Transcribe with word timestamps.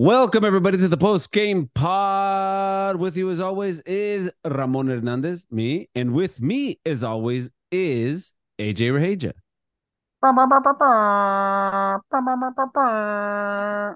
Welcome 0.00 0.46
everybody 0.46 0.78
to 0.78 0.88
the 0.88 0.96
post 0.96 1.30
game 1.30 1.68
pod. 1.74 2.96
With 2.96 3.18
you 3.18 3.30
as 3.30 3.38
always 3.38 3.80
is 3.80 4.30
Ramon 4.46 4.86
Hernandez, 4.86 5.46
me, 5.50 5.90
and 5.94 6.14
with 6.14 6.40
me 6.40 6.80
as 6.86 7.04
always 7.04 7.50
is 7.70 8.32
Ajay 8.58 8.94
Raheja. 8.94 9.34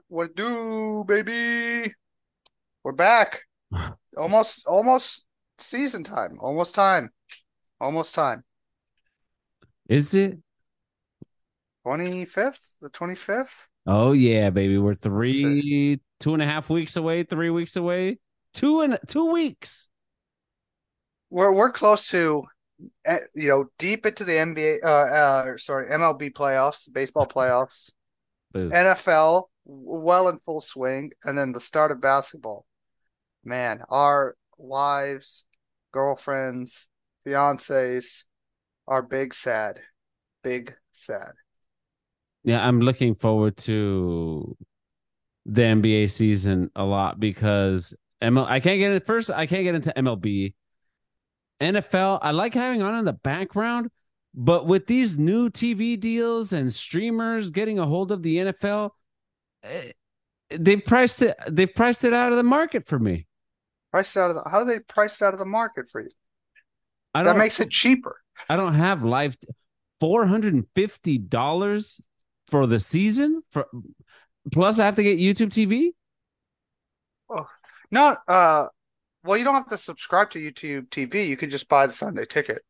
What 0.08 0.36
do, 0.36 1.04
baby? 1.08 1.94
We're 2.82 2.92
back. 2.92 3.40
Almost, 4.18 4.66
almost 4.66 5.24
season 5.56 6.04
time. 6.04 6.36
Almost 6.38 6.74
time. 6.74 7.08
Almost 7.80 8.14
time. 8.14 8.44
Is 9.88 10.14
it? 10.14 10.36
25th? 11.86 12.74
The 12.82 12.90
25th? 12.90 13.68
Oh 13.86 14.12
yeah, 14.12 14.50
baby. 14.50 14.78
We're 14.78 14.94
three, 14.94 16.00
two 16.20 16.34
and 16.34 16.42
a 16.42 16.46
half 16.46 16.70
weeks 16.70 16.96
away, 16.96 17.22
three 17.24 17.50
weeks 17.50 17.76
away, 17.76 18.18
two 18.54 18.80
and 18.80 18.98
two 19.06 19.30
weeks. 19.30 19.88
We're 21.30 21.52
we're 21.52 21.72
close 21.72 22.08
to, 22.08 22.44
eh, 23.04 23.18
you 23.34 23.48
know, 23.48 23.66
deep 23.78 24.06
into 24.06 24.24
the 24.24 24.32
NBA. 24.32 24.82
Uh, 24.82 24.86
uh 24.86 25.56
sorry, 25.58 25.88
MLB 25.88 26.32
playoffs, 26.32 26.90
baseball 26.90 27.26
playoffs, 27.26 27.90
Boo. 28.52 28.70
NFL 28.70 29.44
well 29.66 30.28
in 30.28 30.38
full 30.38 30.60
swing, 30.62 31.12
and 31.24 31.36
then 31.36 31.52
the 31.52 31.60
start 31.60 31.90
of 31.90 32.00
basketball. 32.00 32.64
Man, 33.44 33.82
our 33.90 34.34
wives, 34.56 35.44
girlfriends, 35.92 36.88
fiancés 37.26 38.24
are 38.88 39.02
big 39.02 39.34
sad, 39.34 39.80
big 40.42 40.74
sad. 40.90 41.32
Yeah, 42.44 42.66
I'm 42.66 42.80
looking 42.80 43.14
forward 43.14 43.56
to 43.58 44.56
the 45.46 45.62
NBA 45.62 46.10
season 46.10 46.70
a 46.76 46.84
lot 46.84 47.18
because 47.18 47.94
ML 48.22 48.46
I 48.46 48.60
can't 48.60 48.78
get 48.78 48.92
it 48.92 49.06
first. 49.06 49.30
I 49.30 49.46
can't 49.46 49.64
get 49.64 49.74
into 49.74 49.92
MLB. 49.96 50.54
NFL, 51.60 52.18
I 52.20 52.32
like 52.32 52.54
having 52.54 52.82
on 52.82 52.96
in 52.96 53.04
the 53.04 53.12
background, 53.12 53.90
but 54.34 54.66
with 54.66 54.86
these 54.86 55.16
new 55.16 55.48
TV 55.48 55.98
deals 55.98 56.52
and 56.52 56.72
streamers 56.72 57.50
getting 57.50 57.78
a 57.78 57.86
hold 57.86 58.10
of 58.10 58.22
the 58.22 58.36
NFL, 58.36 58.90
eh, 59.62 59.92
they've 60.50 60.84
priced 60.84 61.22
it. 61.22 61.36
They've 61.48 61.72
priced 61.72 62.04
it 62.04 62.12
out 62.12 62.32
of 62.32 62.36
the 62.36 62.42
market 62.42 62.86
for 62.86 62.98
me. 62.98 63.26
Priced 63.90 64.16
out 64.16 64.30
of 64.30 64.36
the, 64.36 64.50
how 64.50 64.58
do 64.58 64.66
they 64.66 64.80
price 64.80 65.22
it 65.22 65.24
out 65.24 65.32
of 65.32 65.38
the 65.38 65.46
market 65.46 65.88
for 65.88 66.00
you? 66.00 66.10
I 67.14 67.22
don't. 67.22 67.34
That 67.34 67.38
makes 67.38 67.60
it 67.60 67.70
cheaper. 67.70 68.20
I 68.48 68.56
don't 68.56 68.74
have 68.74 69.04
live. 69.04 69.36
Four 70.00 70.26
hundred 70.26 70.54
and 70.54 70.66
fifty 70.74 71.16
dollars 71.16 72.00
for 72.54 72.68
the 72.68 72.78
season. 72.78 73.42
For 73.50 73.66
plus, 74.52 74.78
I 74.78 74.84
have 74.84 74.94
to 74.94 75.02
get 75.02 75.18
YouTube 75.18 75.48
TV. 75.50 75.88
Oh, 77.28 77.48
no, 77.90 78.16
uh, 78.28 78.68
well, 79.24 79.36
you 79.36 79.42
don't 79.42 79.54
have 79.56 79.66
to 79.70 79.76
subscribe 79.76 80.30
to 80.30 80.38
YouTube 80.38 80.88
TV. 80.88 81.26
You 81.26 81.36
can 81.36 81.50
just 81.50 81.68
buy 81.68 81.88
the 81.88 81.92
Sunday 81.92 82.26
ticket. 82.26 82.62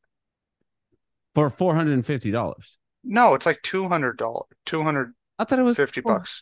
for 1.34 1.50
four 1.50 1.74
hundred 1.74 1.92
and 1.92 2.06
fifty 2.06 2.30
dollars. 2.30 2.78
No, 3.02 3.34
it's 3.34 3.44
like 3.44 3.60
two 3.60 3.86
hundred 3.86 4.16
dollars, 4.16 4.46
two 4.64 4.82
hundred 4.82 5.12
I 5.38 5.44
thought 5.44 5.58
it 5.58 5.62
was 5.64 5.76
fifty 5.76 6.00
four- 6.00 6.14
bucks. 6.14 6.40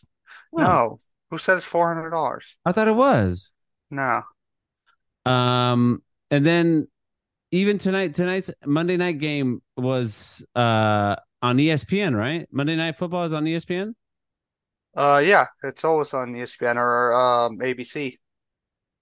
Oh, 0.55 0.61
No, 0.61 0.99
who 1.29 1.37
said 1.37 1.57
it's 1.57 1.65
four 1.65 1.93
hundred 1.93 2.11
dollars? 2.11 2.55
I 2.65 2.71
thought 2.71 2.87
it 2.87 2.95
was. 2.95 3.51
No, 3.91 4.21
Um, 5.25 6.01
and 6.31 6.45
then 6.45 6.87
even 7.51 7.77
tonight, 7.77 8.15
tonight's 8.15 8.51
Monday 8.65 8.95
night 8.95 9.19
game 9.19 9.61
was 9.75 10.45
uh 10.55 11.17
on 11.43 11.59
ESPN, 11.59 12.15
right? 12.17 12.47
Monday 12.51 12.75
night 12.75 12.97
football 12.97 13.25
is 13.25 13.33
on 13.33 13.45
ESPN. 13.45 13.95
uh, 14.95 15.21
yeah, 15.23 15.47
it's 15.63 15.83
always 15.83 16.13
on 16.13 16.33
ESPN 16.33 16.75
or 16.77 17.13
um 17.13 17.59
ABC. 17.61 18.17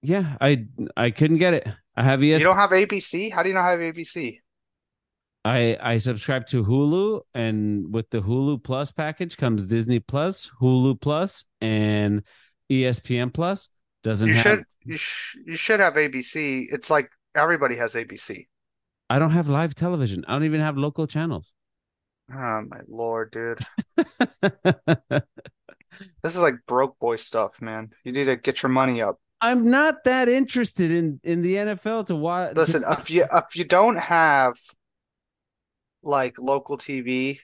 Yeah, 0.02 0.38
I 0.42 0.66
I 0.98 1.11
couldn't 1.11 1.38
get 1.38 1.53
it. 1.53 1.67
I 1.95 2.03
have 2.03 2.22
ESPN. 2.22 2.39
You 2.39 2.44
don't 2.45 2.58
have 2.58 2.71
ABC? 2.73 3.30
How 3.30 3.43
do 3.43 3.49
you 3.49 3.55
not 3.55 3.66
have 3.70 3.80
ABC? 3.80 4.42
I 5.43 5.77
I 5.82 5.98
subscribe 5.98 6.45
to 6.48 6.64
Hulu, 6.64 7.21
and 7.33 7.92
with 7.93 8.10
the 8.11 8.21
Hulu 8.21 8.64
Plus 8.64 8.92
package 8.92 9.37
comes 9.37 9.67
Disney 9.67 9.99
Plus, 9.99 10.49
Hulu 10.61 11.02
Plus, 11.02 11.45
and 11.60 12.23
ESPN 12.70 13.33
Plus. 13.33 13.70
Doesn't 14.04 14.30
You 14.30 14.33
have. 14.33 14.43
should, 14.43 14.66
you 14.83 14.98
sh 14.98 15.37
you 15.45 15.55
should 15.55 15.80
have 15.80 15.95
ABC. 15.98 16.67
It's 16.71 16.89
like 16.89 17.11
everybody 17.36 17.76
has 17.76 17.95
ABC. 17.95 18.48
I 19.11 19.20
don't 19.20 19.30
have 19.32 19.48
live 19.48 19.76
television. 19.76 20.26
I 20.27 20.33
don't 20.33 20.45
even 20.45 20.61
have 20.61 20.76
local 20.77 21.05
channels. 21.05 21.54
Oh 22.33 22.61
my 22.69 22.81
Lord, 22.87 23.31
dude. 23.31 23.59
This 26.23 26.36
is 26.36 26.42
like 26.42 26.55
broke 26.67 26.97
boy 26.99 27.17
stuff, 27.17 27.61
man. 27.61 27.92
You 28.03 28.11
need 28.11 28.25
to 28.25 28.36
get 28.36 28.64
your 28.64 28.69
money 28.71 29.02
up. 29.02 29.19
I'm 29.39 29.69
not 29.69 30.03
that 30.05 30.30
interested 30.30 30.89
in 30.89 31.19
in 31.23 31.42
the 31.42 31.55
NFL 31.55 32.08
to 32.08 32.15
watch. 32.15 32.55
Listen, 32.55 32.83
if 32.87 33.11
you 33.11 33.25
if 33.31 33.55
you 33.55 33.65
don't 33.65 33.97
have 33.97 34.55
like 36.03 36.36
local 36.39 36.77
TV 36.77 37.39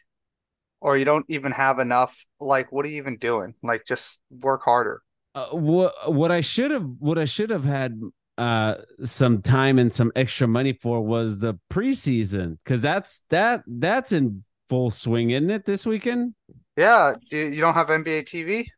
or 0.81 0.97
you 0.97 1.05
don't 1.05 1.25
even 1.27 1.51
have 1.51 1.79
enough, 1.79 2.25
like 2.39 2.71
what 2.71 2.85
are 2.85 2.89
you 2.89 2.97
even 2.97 3.17
doing? 3.17 3.53
Like 3.61 3.85
just 3.85 4.19
work 4.31 4.61
harder. 4.63 5.01
uh, 5.35 5.47
what 5.47 6.11
what 6.11 6.31
I 6.31 6.41
should 6.41 6.71
have 6.71 6.85
what 6.99 7.17
I 7.17 7.25
should 7.25 7.49
have 7.49 7.65
had 7.65 7.99
uh 8.37 8.75
some 9.03 9.41
time 9.41 9.77
and 9.79 9.91
some 9.93 10.11
extra 10.15 10.47
money 10.47 10.73
for 10.73 11.01
was 11.01 11.39
the 11.39 11.59
preseason 11.71 12.57
because 12.63 12.81
that's 12.81 13.21
that 13.29 13.63
that's 13.67 14.11
in 14.11 14.43
full 14.69 14.91
swing, 14.91 15.31
isn't 15.31 15.49
it? 15.49 15.65
This 15.65 15.85
weekend. 15.85 16.33
Yeah, 16.77 17.15
do 17.29 17.37
you 17.37 17.59
don't 17.61 17.73
have 17.73 17.89
NBA 17.89 18.23
TV? 18.23 18.71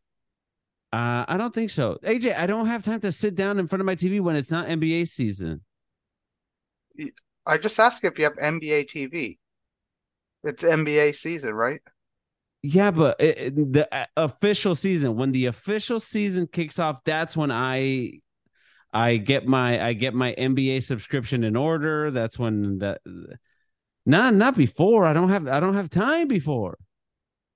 Uh, 0.92 1.24
I 1.28 1.38
don't 1.38 1.54
think 1.54 1.70
so. 1.70 2.00
Ajay, 2.04 2.36
I 2.36 2.48
don't 2.48 2.66
have 2.66 2.82
time 2.84 3.00
to 3.02 3.12
sit 3.12 3.36
down 3.36 3.60
in 3.60 3.68
front 3.68 3.82
of 3.82 3.86
my 3.86 3.96
TV 3.96 4.20
when 4.20 4.36
it's 4.36 4.50
not 4.50 4.68
NBA 4.70 5.06
season. 5.06 5.62
I 7.46 7.58
just 7.58 7.80
asked 7.80 8.04
if 8.04 8.18
you 8.18 8.24
have 8.26 8.38
NBA 8.38 8.86
TV. 8.86 9.40
It's 10.44 10.64
NBA 10.64 11.14
season, 11.14 11.54
right? 11.56 11.82
Yeah, 12.62 12.92
but 12.92 13.16
it, 13.20 13.38
it- 13.38 13.74
the 13.74 13.96
uh, 13.96 14.06
official 14.18 14.76
season, 14.76 15.16
when 15.16 15.32
the 15.32 15.46
official 15.46 16.00
season 16.00 16.48
kicks 16.48 16.78
off, 16.80 17.04
that's 17.06 17.38
when 17.38 17.52
I 17.52 18.20
I 18.94 19.18
get 19.18 19.48
my 19.48 19.84
I 19.86 19.94
get 19.94 20.14
my 20.16 20.34
NBA 20.34 20.82
subscription 20.82 21.44
in 21.44 21.56
order. 21.56 22.12
That's 22.12 22.40
when 22.40 22.80
that 22.80 23.02
not 24.10 24.34
not 24.34 24.56
before. 24.56 25.06
I 25.06 25.14
don't 25.14 25.30
have 25.30 25.48
I 25.48 25.60
don't 25.60 25.76
have 25.76 25.90
time 25.90 26.28
before. 26.28 26.78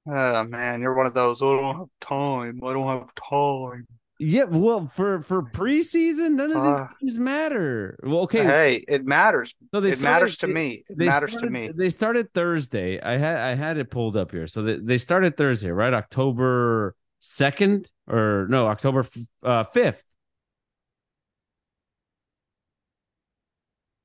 Oh 0.07 0.43
man, 0.45 0.81
you're 0.81 0.93
one 0.95 1.05
of 1.05 1.13
those. 1.13 1.41
"Oh, 1.41 1.57
I 1.57 1.61
don't 1.61 1.75
have 1.77 1.87
time. 2.01 2.59
I 2.63 2.73
don't 2.73 2.87
have 2.87 3.09
time. 3.15 3.87
Yeah, 4.19 4.43
well, 4.43 4.85
for 4.87 5.21
for 5.23 5.41
preseason, 5.43 6.35
none 6.35 6.51
of 6.51 6.57
Uh, 6.57 6.87
these 7.01 7.17
matter. 7.17 7.97
Well, 8.03 8.19
okay, 8.21 8.43
Hey, 8.43 8.83
it 8.87 9.05
matters. 9.05 9.53
so 9.73 9.81
they 9.81 9.89
It 9.89 9.97
started- 9.97 10.13
matters 10.21 10.37
to 10.37 10.47
me. 10.47 10.83
It 10.87 10.97
matters 10.97 11.35
to 11.37 11.49
me. 11.49 11.71
They 11.75 11.89
started 11.89 12.31
Thursday. 12.33 13.01
I 13.01 13.17
had 13.17 13.37
I 13.37 13.55
had 13.55 13.77
it 13.77 13.89
pulled 13.89 14.15
up 14.15 14.31
here. 14.31 14.47
So 14.47 14.61
they, 14.61 14.77
they 14.77 14.97
started 14.97 15.35
Thursday, 15.35 15.71
right? 15.71 15.93
October 15.93 16.95
second 17.19 17.89
or 18.07 18.45
no, 18.49 18.67
October 18.67 19.07
uh, 19.41 19.63
fifth. 19.65 20.05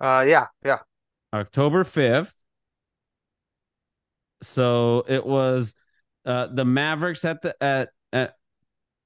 Uh, 0.00 0.24
yeah, 0.26 0.46
yeah. 0.64 0.78
October 1.32 1.84
5th. 1.84 2.32
So 4.42 5.04
it 5.08 5.24
was 5.26 5.74
uh 6.24 6.48
the 6.48 6.64
Mavericks 6.64 7.24
at 7.24 7.42
the 7.42 7.54
at 7.62 7.90
at 8.12 8.34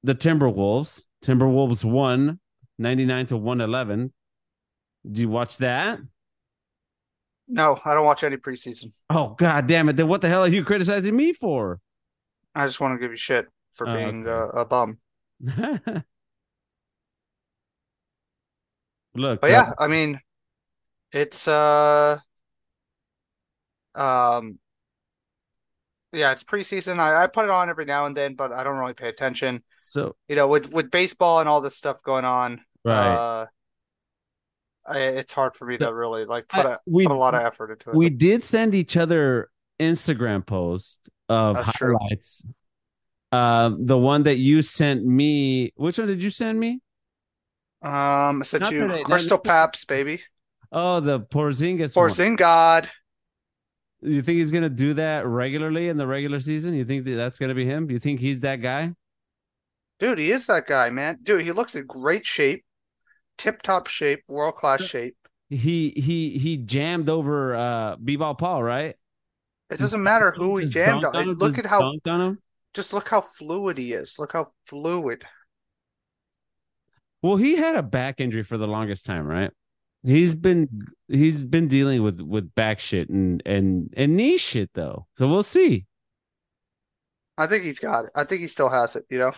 the 0.03 0.15
Timberwolves. 0.15 1.03
Timberwolves 1.25 1.85
won 1.85 2.41
99 2.79 3.27
to 3.27 3.37
111. 3.37 4.13
Did 5.07 5.19
you 5.19 5.29
watch 5.29 5.59
that? 5.59 6.01
No, 7.49 7.79
I 7.85 7.95
don't 7.95 8.07
watch 8.07 8.25
any 8.25 8.37
preseason. 8.37 8.93
Oh 9.11 9.35
god 9.39 9.67
damn 9.67 9.89
it. 9.89 9.97
Then 9.97 10.09
what 10.09 10.21
the 10.23 10.29
hell 10.29 10.43
are 10.43 10.49
you 10.49 10.65
criticizing 10.65 11.15
me 11.15 11.33
for? 11.33 11.81
I 12.55 12.67
just 12.67 12.81
want 12.81 12.95
to 12.95 12.99
give 12.99 13.11
you 13.11 13.17
shit 13.17 13.47
for 13.73 13.87
Oh, 13.87 13.95
being 13.95 14.21
okay. 14.21 14.31
uh, 14.31 14.49
a 14.49 14.65
bum. 14.65 14.99
Look, 19.15 19.41
But 19.41 19.51
uh, 19.51 19.51
yeah, 19.51 19.73
I 19.79 19.89
mean, 19.89 20.21
it's 21.13 21.49
uh, 21.49 22.19
um, 23.95 24.59
yeah, 26.13 26.33
it's 26.33 26.45
preseason. 26.45 26.99
I, 26.99 27.25
I 27.25 27.27
put 27.27 27.45
it 27.45 27.51
on 27.51 27.69
every 27.69 27.85
now 27.85 28.07
and 28.07 28.17
then, 28.17 28.35
but 28.35 28.53
I 28.53 28.65
don't 28.65 28.77
really 28.77 28.95
pay 28.95 29.09
attention. 29.09 29.63
so 29.83 30.15
You 30.29 30.37
know, 30.37 30.47
with 30.47 30.73
with 30.73 30.91
baseball 30.91 31.41
and 31.41 31.49
all 31.49 31.61
this 31.61 31.77
stuff 31.77 32.03
going 32.03 32.25
on, 32.25 32.61
right. 32.85 33.15
uh, 33.15 33.47
I, 34.87 34.99
it's 35.01 35.33
hard 35.33 35.55
for 35.55 35.65
me 35.67 35.79
to 35.79 35.93
really 35.93 36.25
like 36.25 36.49
put 36.49 36.67
a 36.67 36.79
we 36.87 37.07
put 37.07 37.15
a 37.15 37.19
lot 37.19 37.35
of 37.35 37.43
effort 37.43 37.71
into 37.73 37.91
it. 37.91 37.97
we 37.97 38.11
did 38.11 38.43
send 38.43 38.75
each 38.75 38.97
other 38.97 39.51
Instagram 39.81 40.47
posts 40.47 41.09
of 41.29 41.57
That's 41.57 41.73
true. 41.73 41.97
highlights. 41.99 42.45
Um, 43.31 43.87
the 43.87 43.97
one 43.97 44.25
that 44.25 44.37
you 44.37 44.61
sent 44.61 45.05
me. 45.05 45.73
Which 45.77 45.99
one 45.99 46.07
did 46.07 46.23
you 46.23 46.31
send 46.31 46.61
me? 46.61 46.81
Um, 47.81 48.43
I 48.43 48.45
sent 48.45 48.63
Not 48.63 48.73
you 48.73 48.87
today, 48.87 49.03
Crystal 49.03 49.39
Paps, 49.39 49.85
baby. 49.85 50.21
Oh, 50.71 51.01
the 51.01 51.21
Porzingis 51.21 51.97
one. 51.97 52.11
You 54.03 54.21
think 54.23 54.39
he's 54.39 54.51
gonna 54.51 54.69
do 54.69 54.95
that 54.95 55.27
regularly 55.27 55.89
in 55.89 55.97
the 55.97 56.07
regular 56.07 56.41
season? 56.41 56.75
You 56.75 56.85
think 56.85 57.05
that 57.05 57.15
that's 57.15 57.39
gonna 57.39 57.55
be 57.55 57.65
him? 57.65 57.91
You 57.91 57.99
think 57.99 58.21
he's 58.21 58.41
that 58.41 58.57
guy? 58.57 58.93
Dude, 60.01 60.19
he 60.19 60.33
is 60.33 60.47
that 60.47 60.67
guy, 60.67 60.91
man. 60.91 61.19
Dude, 61.23 61.43
he 61.43 61.53
looks 61.53 61.77
in 61.77 61.87
great 61.87 62.27
shape, 62.27 62.65
tip 63.39 63.63
top 63.63 63.87
shape, 63.87 64.25
world 64.29 64.57
class 64.57 64.83
shape. 64.83 65.17
He 65.49 65.91
he 65.91 66.39
he 66.39 66.57
jammed 66.57 67.09
over 67.09 67.55
uh 67.55 67.97
B-ball 67.97 68.35
Paul, 68.35 68.63
right? 68.63 68.97
It 69.71 69.79
doesn't 69.79 70.03
matter 70.03 70.33
who 70.33 70.57
he 70.57 70.65
Just 70.65 70.75
jammed 70.75 71.05
on. 71.05 71.15
him, 71.15 71.39
Look 71.39 71.59
at 71.59 71.67
how 71.67 71.83
on 71.83 72.21
him. 72.21 72.39
just 72.75 72.93
look 72.93 73.09
how 73.09 73.21
fluid 73.21 73.79
he 73.79 73.93
is. 73.93 74.17
Look 74.19 74.33
how 74.33 74.53
fluid. 74.67 75.25
Well, 77.23 77.37
he 77.37 77.57
had 77.57 77.77
a 77.77 77.83
back 77.83 78.21
injury 78.21 78.43
for 78.43 78.59
the 78.59 78.67
longest 78.67 79.07
time, 79.07 79.27
right? 79.27 79.51
He's 80.05 80.35
been 80.35 80.69
he's 81.09 81.45
been 81.45 81.69
dealing 81.69 82.03
with 82.03 82.21
with 82.21 82.55
back 82.55 82.81
shit 82.81 83.09
and 83.09 83.43
and 83.47 83.93
and 83.97 84.17
knee 84.17 84.37
shit 84.37 84.71
though. 84.75 85.07
So 85.19 85.29
we'll 85.29 85.43
see. 85.45 85.87
I 87.39 87.47
think 87.47 87.65
he's 87.65 87.79
got 87.79 88.05
it. 88.07 88.11
I 88.15 88.25
think 88.25 88.41
he 88.41 88.47
still 88.47 88.69
has 88.69 88.95
it, 88.97 89.05
you 89.11 89.19
know? 89.19 89.33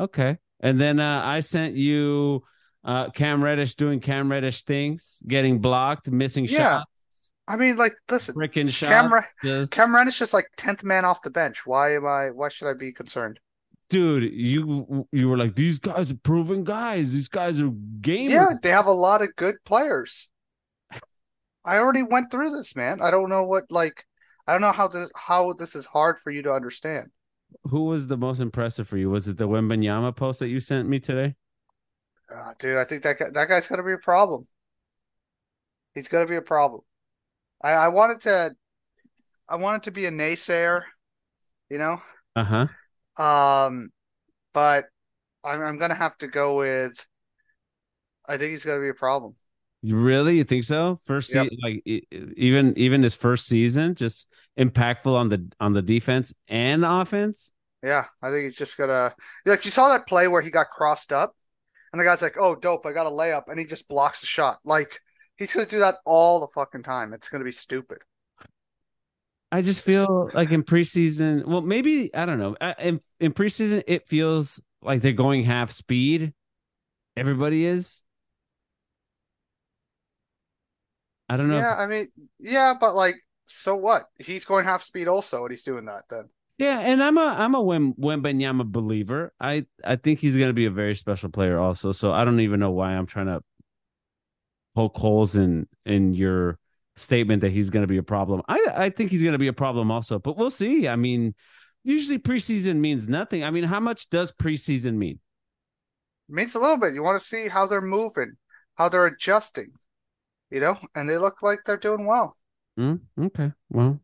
Okay. 0.00 0.38
And 0.60 0.80
then 0.80 0.98
uh, 0.98 1.20
I 1.24 1.40
sent 1.40 1.74
you 1.74 2.42
uh, 2.84 3.10
Cam 3.10 3.44
Reddish 3.44 3.74
doing 3.74 4.00
Cam 4.00 4.30
Reddish 4.30 4.62
things, 4.62 5.18
getting 5.26 5.60
blocked, 5.60 6.10
missing 6.10 6.46
Yeah. 6.46 6.78
shots, 6.78 7.32
I 7.46 7.56
mean, 7.56 7.76
like, 7.76 7.94
listen, 8.10 8.34
shots. 8.68 8.78
Cam, 8.78 9.12
Re- 9.12 9.20
just- 9.42 9.72
Cam 9.72 9.94
Reddish 9.94 10.22
is 10.22 10.32
like 10.32 10.46
10th 10.56 10.84
man 10.84 11.04
off 11.04 11.20
the 11.20 11.30
bench. 11.30 11.66
Why 11.66 11.94
am 11.96 12.06
I, 12.06 12.30
why 12.30 12.48
should 12.48 12.68
I 12.68 12.72
be 12.74 12.92
concerned? 12.92 13.38
Dude, 13.94 14.32
you 14.32 15.06
you 15.12 15.28
were 15.28 15.36
like 15.36 15.54
these 15.54 15.78
guys 15.78 16.10
are 16.10 16.16
proven 16.16 16.64
guys. 16.64 17.12
These 17.12 17.28
guys 17.28 17.60
are 17.60 17.70
gamers. 18.00 18.30
Yeah, 18.30 18.48
they 18.60 18.70
have 18.70 18.86
a 18.86 18.92
lot 18.92 19.22
of 19.22 19.36
good 19.36 19.54
players. 19.64 20.28
I 21.64 21.78
already 21.78 22.02
went 22.02 22.30
through 22.30 22.50
this, 22.50 22.74
man. 22.74 23.00
I 23.00 23.10
don't 23.10 23.30
know 23.30 23.44
what, 23.44 23.64
like, 23.70 24.04
I 24.46 24.52
don't 24.52 24.60
know 24.60 24.72
how 24.72 24.88
this, 24.88 25.10
how 25.14 25.54
this 25.54 25.74
is 25.74 25.86
hard 25.86 26.18
for 26.18 26.30
you 26.30 26.42
to 26.42 26.52
understand. 26.52 27.10
Who 27.70 27.84
was 27.84 28.08
the 28.08 28.16
most 28.16 28.40
impressive 28.40 28.88
for 28.88 28.98
you? 28.98 29.08
Was 29.08 29.28
it 29.28 29.38
the 29.38 29.48
Wembanyama 29.48 30.14
post 30.14 30.40
that 30.40 30.48
you 30.48 30.60
sent 30.60 30.88
me 30.88 30.98
today? 30.98 31.36
Uh, 32.30 32.52
dude, 32.58 32.76
I 32.76 32.84
think 32.84 33.04
that 33.04 33.18
guy, 33.18 33.30
that 33.32 33.48
guy's 33.48 33.68
gonna 33.68 33.84
be 33.84 33.92
a 33.92 33.98
problem. 33.98 34.46
He's 35.94 36.08
gonna 36.08 36.26
be 36.26 36.36
a 36.36 36.42
problem. 36.42 36.80
I, 37.62 37.72
I 37.72 37.88
wanted 37.88 38.20
to, 38.22 38.56
I 39.48 39.56
wanted 39.56 39.84
to 39.84 39.92
be 39.92 40.06
a 40.06 40.10
naysayer, 40.10 40.82
you 41.70 41.78
know, 41.78 42.02
Uh 42.34 42.44
huh. 42.44 42.66
Um, 43.16 43.90
but 44.52 44.86
I'm 45.44 45.62
I'm 45.62 45.78
gonna 45.78 45.94
have 45.94 46.16
to 46.18 46.28
go 46.28 46.58
with. 46.58 47.06
I 48.26 48.36
think 48.36 48.52
he's 48.52 48.64
gonna 48.64 48.80
be 48.80 48.88
a 48.88 48.94
problem. 48.94 49.34
You 49.82 49.96
really? 49.96 50.38
You 50.38 50.44
think 50.44 50.64
so? 50.64 51.00
First, 51.04 51.34
Yep. 51.34 51.48
se- 51.50 51.58
like 51.62 51.82
even 52.36 52.76
even 52.78 53.02
his 53.02 53.14
first 53.14 53.46
season, 53.46 53.94
just 53.94 54.28
impactful 54.58 55.14
on 55.14 55.28
the 55.28 55.50
on 55.60 55.72
the 55.74 55.82
defense 55.82 56.32
and 56.48 56.82
the 56.82 56.90
offense. 56.90 57.52
Yeah, 57.82 58.06
I 58.22 58.30
think 58.30 58.44
he's 58.44 58.56
just 58.56 58.78
gonna 58.78 59.14
like 59.44 59.64
you 59.66 59.70
saw 59.70 59.90
that 59.90 60.06
play 60.06 60.26
where 60.26 60.40
he 60.40 60.50
got 60.50 60.70
crossed 60.70 61.12
up, 61.12 61.36
and 61.92 62.00
the 62.00 62.04
guy's 62.04 62.22
like, 62.22 62.36
"Oh, 62.38 62.54
dope! 62.54 62.86
I 62.86 62.92
got 62.92 63.06
a 63.06 63.10
layup," 63.10 63.44
and 63.48 63.58
he 63.60 63.66
just 63.66 63.88
blocks 63.88 64.20
the 64.20 64.26
shot. 64.26 64.58
Like 64.64 65.00
he's 65.36 65.52
gonna 65.52 65.66
do 65.66 65.80
that 65.80 65.96
all 66.06 66.40
the 66.40 66.48
fucking 66.54 66.82
time. 66.82 67.12
It's 67.12 67.28
gonna 67.28 67.44
be 67.44 67.52
stupid. 67.52 67.98
I 69.54 69.62
just 69.62 69.82
feel 69.82 70.32
like 70.34 70.50
in 70.50 70.64
preseason, 70.64 71.46
well, 71.46 71.60
maybe 71.60 72.12
I 72.12 72.26
don't 72.26 72.40
know. 72.40 72.56
In 72.80 73.00
in 73.20 73.32
preseason, 73.32 73.84
it 73.86 74.08
feels 74.08 74.60
like 74.82 75.00
they're 75.00 75.12
going 75.12 75.44
half 75.44 75.70
speed. 75.70 76.32
Everybody 77.16 77.64
is. 77.64 78.02
I 81.28 81.36
don't 81.36 81.48
know. 81.48 81.58
Yeah, 81.58 81.76
I 81.78 81.86
mean, 81.86 82.08
yeah, 82.40 82.74
but 82.80 82.96
like, 82.96 83.14
so 83.44 83.76
what? 83.76 84.06
He's 84.18 84.44
going 84.44 84.64
half 84.64 84.82
speed 84.82 85.06
also, 85.06 85.42
and 85.42 85.52
he's 85.52 85.62
doing 85.62 85.84
that 85.84 86.02
then. 86.10 86.30
Yeah, 86.58 86.80
and 86.80 87.00
I'm 87.00 87.16
a 87.16 87.36
I'm 87.38 87.54
a 87.54 87.62
Wem 87.62 87.94
Wembanyama 87.94 88.64
believer. 88.72 89.32
I 89.38 89.66
I 89.84 89.94
think 89.94 90.18
he's 90.18 90.36
going 90.36 90.50
to 90.50 90.52
be 90.52 90.66
a 90.66 90.70
very 90.72 90.96
special 90.96 91.28
player 91.28 91.60
also. 91.60 91.92
So 91.92 92.10
I 92.10 92.24
don't 92.24 92.40
even 92.40 92.58
know 92.58 92.72
why 92.72 92.90
I'm 92.96 93.06
trying 93.06 93.26
to 93.26 93.40
poke 94.74 94.96
holes 94.96 95.36
in 95.36 95.68
in 95.86 96.12
your 96.12 96.58
statement 96.96 97.42
that 97.42 97.52
he's 97.52 97.70
going 97.70 97.82
to 97.82 97.88
be 97.88 97.96
a 97.96 98.02
problem. 98.02 98.42
I 98.48 98.66
I 98.74 98.90
think 98.90 99.10
he's 99.10 99.22
going 99.22 99.32
to 99.32 99.38
be 99.38 99.48
a 99.48 99.52
problem 99.52 99.90
also, 99.90 100.18
but 100.18 100.36
we'll 100.36 100.50
see. 100.50 100.88
I 100.88 100.96
mean, 100.96 101.34
usually 101.82 102.18
preseason 102.18 102.76
means 102.76 103.08
nothing. 103.08 103.44
I 103.44 103.50
mean, 103.50 103.64
how 103.64 103.80
much 103.80 104.08
does 104.10 104.32
preseason 104.32 104.94
mean? 104.94 105.18
It 106.28 106.34
means 106.34 106.54
a 106.54 106.58
little 106.58 106.78
bit. 106.78 106.94
You 106.94 107.02
want 107.02 107.20
to 107.20 107.26
see 107.26 107.48
how 107.48 107.66
they're 107.66 107.80
moving, 107.80 108.32
how 108.74 108.88
they're 108.88 109.06
adjusting, 109.06 109.72
you 110.50 110.60
know, 110.60 110.78
and 110.94 111.08
they 111.08 111.18
look 111.18 111.42
like 111.42 111.60
they're 111.64 111.76
doing 111.76 112.06
well. 112.06 112.36
Mm, 112.78 113.00
okay, 113.20 113.52
well, 113.70 114.00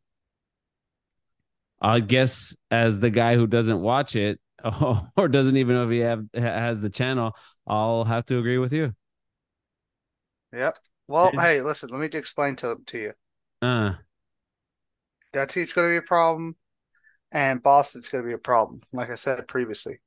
I 1.81 2.01
guess 2.01 2.55
as 2.71 3.01
the 3.01 3.11
guy 3.11 3.37
who 3.37 3.47
doesn't 3.47 3.81
watch 3.81 4.15
it 4.15 4.39
or 5.17 5.29
doesn't 5.29 5.57
even 5.57 5.75
know 5.75 5.85
if 5.85 5.91
he 5.91 5.99
have 6.01 6.25
has 6.35 6.81
the 6.81 6.91
channel, 6.91 7.33
I'll 7.67 8.05
have 8.05 8.27
to 8.27 8.39
agree 8.39 8.59
with 8.59 8.73
you. 8.73 8.95
Yep. 10.53 10.79
Well, 11.11 11.33
hey, 11.35 11.61
listen, 11.61 11.91
let 11.91 12.01
me 12.01 12.19
explain 12.19 12.55
to 12.57 12.77
to 12.87 12.99
you. 12.99 13.12
Uh, 13.61 13.95
That 15.33 15.51
team's 15.51 15.73
going 15.73 15.89
to 15.89 15.93
be 15.93 15.97
a 15.97 16.03
problem, 16.03 16.55
and 17.33 17.61
Boston's 17.61 18.09
going 18.09 18.23
to 18.23 18.29
be 18.29 18.35
a 18.35 18.39
problem. 18.39 18.81
Like 18.93 19.11
I 19.11 19.17
said 19.17 19.47
previously. 19.49 19.99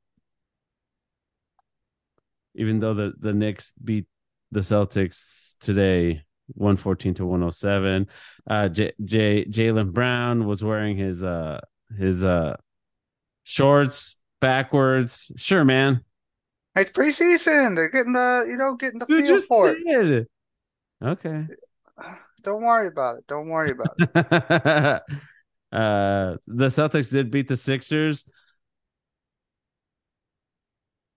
even 2.56 2.80
though 2.80 2.94
the 2.94 3.14
the 3.20 3.34
Knicks 3.34 3.72
beat 3.84 4.06
the 4.52 4.62
Celtics 4.62 5.56
today, 5.60 6.24
one 6.48 6.78
fourteen 6.78 7.14
to 7.16 7.26
one 7.26 7.42
hundred 7.42 7.56
seven. 7.56 8.08
Uh, 8.50 8.70
J 8.70 8.94
J 9.04 9.46
Jaylen 9.46 9.92
Brown 9.92 10.46
was 10.46 10.64
wearing 10.64 10.98
his 10.98 11.24
uh 11.24 11.60
his 11.98 12.24
uh 12.24 12.56
shorts 13.44 14.16
backwards. 14.40 15.32
Sure, 15.36 15.66
man. 15.66 16.04
It's 16.76 16.92
preseason. 16.92 17.76
They're 17.76 17.90
getting 17.90 18.14
the, 18.14 18.48
you 18.50 18.58
know, 18.58 18.76
getting 18.76 19.00
the 19.00 19.06
You 19.08 19.22
feel 19.22 19.42
for 19.42 19.70
it. 19.70 20.28
Okay. 21.04 21.46
Don't 22.44 22.62
worry 22.62 22.88
about 22.88 23.18
it. 23.18 23.28
Don't 23.28 23.48
worry 23.48 23.72
about 23.72 23.96
it. 24.00 24.10
uh, 25.72 26.36
the 26.48 26.68
Celtics 26.68 27.12
did 27.12 27.32
beat 27.32 27.48
the 27.48 27.58
Sixers. 27.58 28.26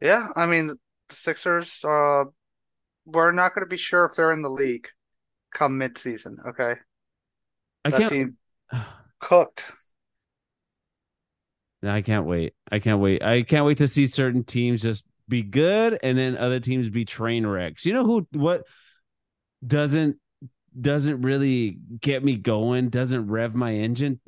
Yeah, 0.00 0.29
I 0.37 0.47
mean, 0.47 0.69
the 0.69 0.77
Sixers, 1.11 1.85
uh, 1.85 2.25
we're 3.06 3.33
not 3.33 3.55
going 3.55 3.65
to 3.65 3.69
be 3.71 3.77
sure 3.77 4.05
if 4.05 4.15
they're 4.15 4.33
in 4.33 4.43
the 4.43 4.50
league 4.50 4.88
come 5.53 5.79
mid-season, 5.79 6.39
okay? 6.47 6.75
I 7.85 7.91
That 7.91 7.99
can't. 8.00 8.11
team 8.11 8.37
cooked. 9.21 9.65
I 11.82 12.03
can't 12.03 12.27
wait. 12.27 12.55
I 12.71 12.79
can't 12.79 13.00
wait. 13.00 13.23
I 13.23 13.43
can't 13.43 13.65
wait 13.65 13.79
to 13.79 13.89
see 13.89 14.06
certain 14.06 14.44
teams 14.44 14.82
just 14.82 15.05
be 15.29 15.43
good 15.43 15.99
and 16.03 16.17
then 16.17 16.37
other 16.37 16.60
teams 16.60 16.89
be 16.89 17.05
train 17.05 17.46
wrecks. 17.46 17.84
You 17.84 17.93
know 17.93 18.05
who 18.05 18.27
what 18.32 18.65
doesn't 19.67 20.17
doesn't 20.79 21.23
really 21.23 21.79
get 22.01 22.23
me 22.23 22.37
going, 22.37 22.91
doesn't 22.91 23.29
rev 23.29 23.55
my 23.55 23.75
engine 23.75 24.20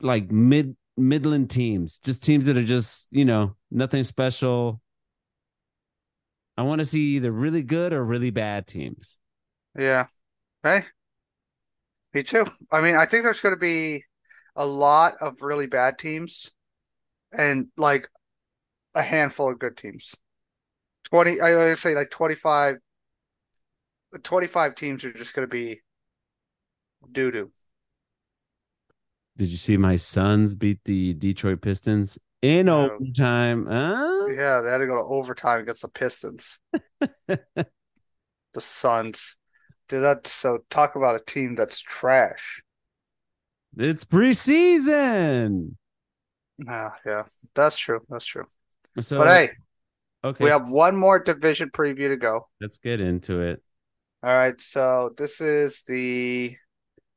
like 0.00 0.30
mid 0.30 0.76
Midland 0.96 1.50
teams, 1.50 1.98
just 1.98 2.22
teams 2.22 2.46
that 2.46 2.56
are 2.56 2.64
just, 2.64 3.08
you 3.10 3.24
know, 3.24 3.54
nothing 3.70 4.02
special. 4.02 4.80
I 6.56 6.62
want 6.62 6.78
to 6.78 6.86
see 6.86 7.16
either 7.16 7.30
really 7.30 7.62
good 7.62 7.92
or 7.92 8.02
really 8.04 8.30
bad 8.30 8.66
teams. 8.66 9.18
Yeah. 9.78 10.06
Hey, 10.62 10.84
me 12.14 12.22
too. 12.22 12.46
I 12.72 12.80
mean, 12.80 12.96
I 12.96 13.04
think 13.04 13.24
there's 13.24 13.42
going 13.42 13.54
to 13.54 13.60
be 13.60 14.04
a 14.56 14.64
lot 14.66 15.16
of 15.20 15.42
really 15.42 15.66
bad 15.66 15.98
teams 15.98 16.50
and 17.30 17.66
like 17.76 18.08
a 18.94 19.02
handful 19.02 19.50
of 19.50 19.58
good 19.58 19.76
teams. 19.76 20.14
20, 21.10 21.40
I 21.42 21.54
would 21.54 21.78
say 21.78 21.94
like 21.94 22.10
25, 22.10 22.76
25 24.22 24.74
teams 24.74 25.04
are 25.04 25.12
just 25.12 25.34
going 25.34 25.48
to 25.48 25.50
be 25.50 25.80
doo 27.10 27.30
doo. 27.30 27.52
Did 29.36 29.48
you 29.48 29.58
see 29.58 29.76
my 29.76 29.96
Suns 29.96 30.54
beat 30.54 30.80
the 30.84 31.12
Detroit 31.14 31.60
Pistons 31.60 32.18
in 32.40 32.68
overtime? 32.68 33.66
Huh? 33.66 34.28
Yeah, 34.34 34.62
they 34.62 34.70
had 34.70 34.78
to 34.78 34.86
go 34.86 34.94
to 34.94 35.02
overtime 35.02 35.60
against 35.60 35.82
the 35.82 35.88
Pistons. 35.88 36.58
the 38.54 38.60
Suns. 38.60 39.36
Did 39.88 40.00
that 40.00 40.26
so 40.26 40.58
talk 40.70 40.96
about 40.96 41.14
a 41.16 41.24
team 41.24 41.54
that's 41.54 41.80
trash. 41.80 42.62
It's 43.76 44.04
preseason. 44.04 45.76
Ah, 46.66 46.94
yeah. 47.04 47.24
That's 47.54 47.76
true. 47.76 48.00
That's 48.08 48.24
true. 48.24 48.46
So, 49.00 49.18
But 49.18 49.28
hey, 49.28 49.50
okay, 50.24 50.44
we 50.44 50.50
have 50.50 50.70
one 50.70 50.96
more 50.96 51.18
division 51.18 51.70
preview 51.70 52.08
to 52.08 52.16
go. 52.16 52.48
let's 52.60 52.78
get 52.78 53.00
into 53.00 53.40
it. 53.40 53.62
All 54.22 54.34
right, 54.34 54.60
so 54.60 55.12
this 55.16 55.40
is 55.40 55.82
the 55.86 56.56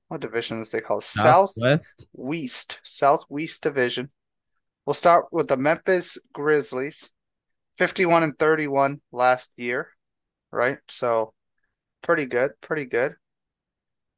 what 0.09 0.21
division 0.21 0.61
is 0.61 0.71
they 0.71 0.81
call 0.81 1.01
South 1.01 1.51
Southwest. 1.51 2.07
West 2.13 2.79
Southwest 2.83 3.61
division. 3.61 4.09
We'll 4.85 4.93
start 4.95 5.27
with 5.31 5.47
the 5.47 5.57
Memphis 5.57 6.17
Grizzlies, 6.33 7.11
51 7.77 8.23
and 8.23 8.37
31 8.37 9.01
last 9.11 9.51
year, 9.55 9.89
right? 10.51 10.79
So 10.89 11.33
pretty 12.01 12.25
good, 12.25 12.51
pretty 12.59 12.85
good. 12.85 13.13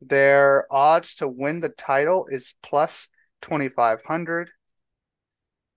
Their 0.02 0.66
odds 0.72 1.16
to 1.16 1.28
win 1.28 1.60
the 1.60 1.70
title 1.70 2.26
is 2.30 2.56
plus 2.64 3.10
2500. 3.42 4.50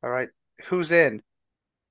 All 0.03 0.11
right, 0.11 0.29
who's 0.67 0.93
in? 0.93 1.23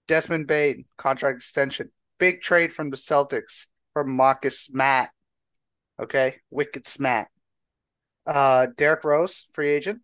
Desmond 0.07 0.47
Bane 0.47 0.85
contract 0.97 1.37
extension. 1.37 1.91
Big 2.19 2.41
trade 2.41 2.73
from 2.73 2.89
the 2.89 2.97
Celtics 2.97 3.67
for 3.93 4.03
Marcus 4.03 4.59
Smart. 4.61 5.09
Okay, 6.01 6.35
wicked 6.49 6.87
Smart. 6.87 7.27
Uh, 8.25 8.67
Derrick 8.75 9.03
Rose, 9.03 9.47
free 9.53 9.69
agent. 9.69 10.01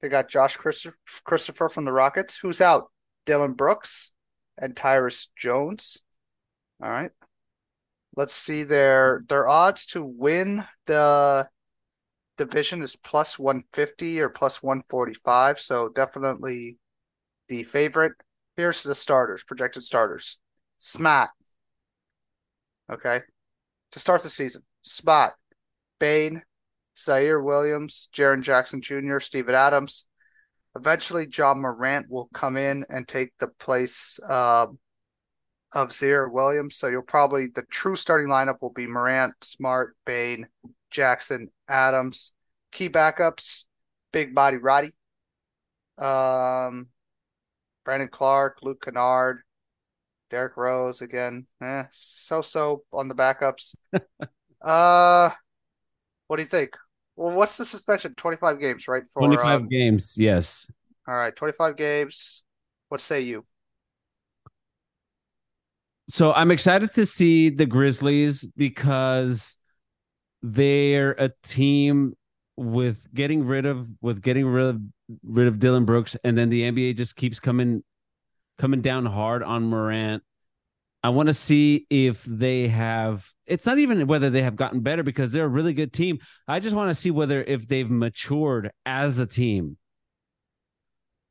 They 0.00 0.08
got 0.08 0.28
Josh 0.28 0.56
Christopher 0.56 1.68
from 1.68 1.84
the 1.84 1.92
Rockets. 1.92 2.36
Who's 2.38 2.60
out? 2.60 2.90
Dillon 3.26 3.52
Brooks 3.52 4.12
and 4.56 4.74
Tyus 4.74 5.28
Jones. 5.36 5.98
All 6.82 6.90
right. 6.90 7.10
Let's 8.16 8.34
see 8.34 8.64
their 8.64 9.24
their 9.28 9.48
odds 9.48 9.86
to 9.86 10.02
win 10.02 10.64
the 10.86 11.48
division 12.38 12.82
is 12.82 12.96
plus 12.96 13.38
150 13.38 14.20
or 14.20 14.30
plus 14.30 14.62
145. 14.62 15.60
So 15.60 15.90
definitely 15.90 16.78
the 17.48 17.64
favorite. 17.64 18.12
Here's 18.56 18.82
the 18.82 18.94
starters, 18.94 19.44
projected 19.44 19.82
starters. 19.82 20.38
Smart. 20.78 21.30
Okay. 22.90 23.20
To 23.92 23.98
start 23.98 24.22
the 24.22 24.30
season. 24.30 24.62
Spot. 24.82 25.32
Bane, 25.98 26.42
Ziaire 26.96 27.44
Williams, 27.44 28.08
Jaren 28.12 28.42
Jackson 28.42 28.80
Jr., 28.80 29.20
Steven 29.20 29.54
Adams. 29.54 30.06
Eventually, 30.76 31.28
Ja 31.30 31.54
Morant 31.54 32.06
will 32.08 32.28
come 32.32 32.56
in 32.56 32.84
and 32.88 33.06
take 33.06 33.32
the 33.38 33.48
place 33.48 34.18
uh, 34.26 34.66
of 35.72 35.90
Ziaire 35.90 36.30
Williams. 36.30 36.76
So 36.76 36.88
you'll 36.88 37.02
probably 37.02 37.48
the 37.48 37.62
true 37.70 37.96
starting 37.96 38.28
lineup 38.28 38.56
will 38.60 38.72
be 38.72 38.86
Morant, 38.86 39.34
Smart, 39.42 39.96
Bane, 40.04 40.48
Jackson, 40.90 41.50
Adams. 41.68 42.32
Key 42.72 42.88
backups: 42.88 43.64
Big 44.12 44.32
Body 44.34 44.56
Roddy, 44.56 44.92
um, 45.98 46.88
Brandon 47.84 48.08
Clarke, 48.08 48.58
Luke 48.62 48.82
Kennard, 48.82 49.42
Derrick 50.30 50.56
Rose 50.56 51.02
again. 51.02 51.46
Eh, 51.60 51.84
so 51.90 52.40
so 52.40 52.84
on 52.92 53.08
the 53.08 53.14
backups. 53.14 53.74
uh, 54.62 55.30
what 56.28 56.36
do 56.36 56.42
you 56.42 56.48
think? 56.48 56.70
Well, 57.16 57.34
what's 57.34 57.56
the 57.56 57.66
suspension? 57.66 58.14
Twenty 58.14 58.36
five 58.36 58.60
games, 58.60 58.88
right? 58.88 59.02
For 59.12 59.20
twenty 59.20 59.36
five 59.36 59.62
um, 59.62 59.68
games, 59.68 60.16
yes. 60.16 60.70
All 61.06 61.14
right, 61.14 61.34
twenty 61.34 61.52
five 61.52 61.76
games. 61.76 62.44
What 62.88 63.00
say 63.00 63.20
you? 63.22 63.44
So 66.08 66.32
I'm 66.32 66.50
excited 66.50 66.92
to 66.94 67.06
see 67.06 67.50
the 67.50 67.66
Grizzlies 67.66 68.44
because 68.56 69.56
they're 70.42 71.12
a 71.12 71.30
team 71.44 72.16
with 72.56 73.12
getting 73.14 73.44
rid 73.44 73.66
of 73.66 73.86
with 74.00 74.22
getting 74.22 74.46
rid 74.46 74.66
of 74.66 74.80
rid 75.24 75.46
of 75.46 75.58
Dillon 75.58 75.84
Brooks, 75.84 76.16
and 76.24 76.36
then 76.36 76.48
the 76.48 76.62
NBA 76.62 76.96
just 76.96 77.16
keeps 77.16 77.40
coming 77.40 77.82
coming 78.60 78.82
down 78.82 79.06
hard 79.06 79.42
on 79.42 79.64
Morant. 79.64 80.22
I 81.02 81.08
want 81.08 81.28
to 81.28 81.34
see 81.34 81.86
if 81.88 82.22
they 82.24 82.68
have. 82.68 83.26
It's 83.46 83.64
not 83.64 83.78
even 83.78 84.06
whether 84.06 84.28
they 84.28 84.42
have 84.42 84.54
gotten 84.54 84.80
better 84.80 85.02
because 85.02 85.32
they're 85.32 85.46
a 85.46 85.48
really 85.48 85.72
good 85.72 85.94
team. 85.94 86.18
I 86.46 86.60
just 86.60 86.76
want 86.76 86.90
to 86.90 86.94
see 86.94 87.10
whether 87.10 87.42
if 87.42 87.66
they've 87.66 87.90
matured 87.90 88.70
as 88.84 89.18
a 89.18 89.26
team. 89.26 89.78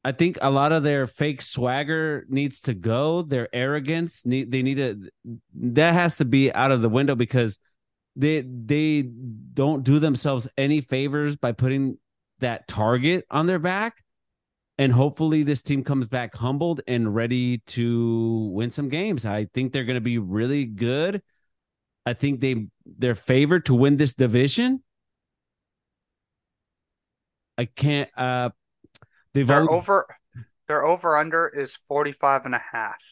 I 0.03 0.12
think 0.12 0.39
a 0.41 0.50
lot 0.50 0.71
of 0.71 0.81
their 0.81 1.05
fake 1.05 1.43
swagger 1.43 2.25
needs 2.29 2.62
to 2.62 2.74
go. 2.74 3.21
Their 3.21 3.48
arrogance 3.53 4.25
need 4.25 4.50
they 4.50 4.63
need 4.63 4.77
to 4.77 5.09
that 5.53 5.93
has 5.93 6.17
to 6.17 6.25
be 6.25 6.51
out 6.51 6.71
of 6.71 6.81
the 6.81 6.89
window 6.89 7.15
because 7.15 7.59
they 8.15 8.41
they 8.41 9.03
don't 9.03 9.83
do 9.83 10.00
themselves 10.00 10.48
any 10.57 10.81
favors 10.81 11.36
by 11.36 11.51
putting 11.51 12.00
that 12.39 12.67
target 12.67 13.25
on 13.29 13.45
their 13.45 13.59
back. 13.59 13.98
And 14.79 14.93
hopefully 14.93 15.43
this 15.43 15.62
team 15.62 15.83
comes 15.83 16.07
back 16.07 16.33
humbled 16.33 16.79
and 16.88 17.13
ready 17.13 17.57
to 17.67 18.50
win 18.53 18.71
some 18.71 18.88
games. 18.88 19.25
I 19.25 19.43
think 19.53 19.74
they're 19.74 19.83
going 19.83 19.98
to 19.98 20.01
be 20.01 20.17
really 20.17 20.63
good. 20.63 21.21
I 22.05 22.13
think 22.13 22.39
they 22.39 22.67
they're 22.86 23.13
favored 23.13 23.65
to 23.65 23.75
win 23.75 23.98
this 23.98 24.13
division. 24.13 24.81
I 27.57 27.65
can't 27.65 28.09
uh 28.17 28.51
They've 29.33 29.45
their 29.45 29.69
over 29.69 30.07
their 30.69 30.86
over 30.86 31.17
under 31.17 31.50
is 31.50 31.77
45 31.89 32.45
and 32.45 32.55
a 32.55 32.62
half. 32.71 33.03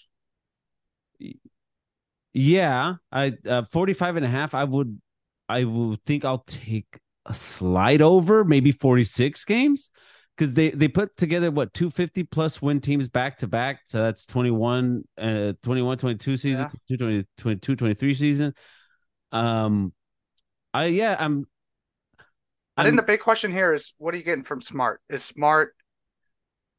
Yeah, 2.32 2.94
I 3.12 3.34
uh, 3.46 3.64
45 3.70 4.16
and 4.16 4.26
a 4.26 4.30
half 4.30 4.54
I 4.54 4.64
would 4.64 5.02
I 5.50 5.66
would 5.66 6.02
think 6.06 6.24
I'll 6.24 6.46
take 6.48 6.98
a 7.26 7.34
slide 7.34 8.02
over, 8.02 8.46
maybe 8.46 8.72
46 8.72 9.44
games 9.44 9.92
because 10.38 10.54
they 10.54 10.70
they 10.70 10.88
put 10.88 11.18
together 11.18 11.50
what 11.50 11.74
250 11.74 12.24
plus 12.24 12.62
win 12.62 12.80
teams 12.80 13.10
back 13.10 13.40
to 13.40 13.48
back 13.48 13.82
so 13.88 14.04
that's 14.04 14.26
21 14.28 15.04
uh 15.18 15.54
21 15.64 15.98
22 15.98 16.38
season 16.38 16.70
yeah. 16.88 17.24
22 17.38 17.76
23 17.76 18.14
season 18.14 18.54
um 19.32 19.92
i 20.74 20.86
yeah 20.86 21.16
i'm 21.20 21.46
i 22.78 22.84
think 22.84 22.96
the 22.96 23.04
big 23.04 23.20
question 23.20 23.52
here 23.52 23.74
is 23.74 23.94
what 23.98 24.14
are 24.14 24.18
you 24.18 24.24
getting 24.24 24.44
from 24.44 24.62
smart 24.62 25.02
is 25.10 25.24
smart 25.24 25.74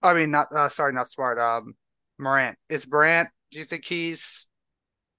I 0.03 0.15
mean, 0.15 0.31
not 0.31 0.49
uh, 0.55 0.69
sorry, 0.69 0.93
not 0.93 1.09
smart. 1.09 1.39
Um, 1.39 1.75
Morant 2.19 2.57
is 2.69 2.89
Morant. 2.89 3.29
Do 3.51 3.59
you 3.59 3.65
think 3.65 3.85
he's 3.85 4.47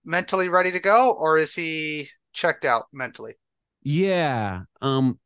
mentally 0.05 0.49
ready 0.49 0.71
to 0.71 0.79
go, 0.79 1.11
or 1.11 1.37
is 1.37 1.53
he 1.53 2.09
checked 2.33 2.65
out 2.65 2.85
mentally? 2.93 3.33
Yeah. 3.83 4.61
Um, 4.81 5.19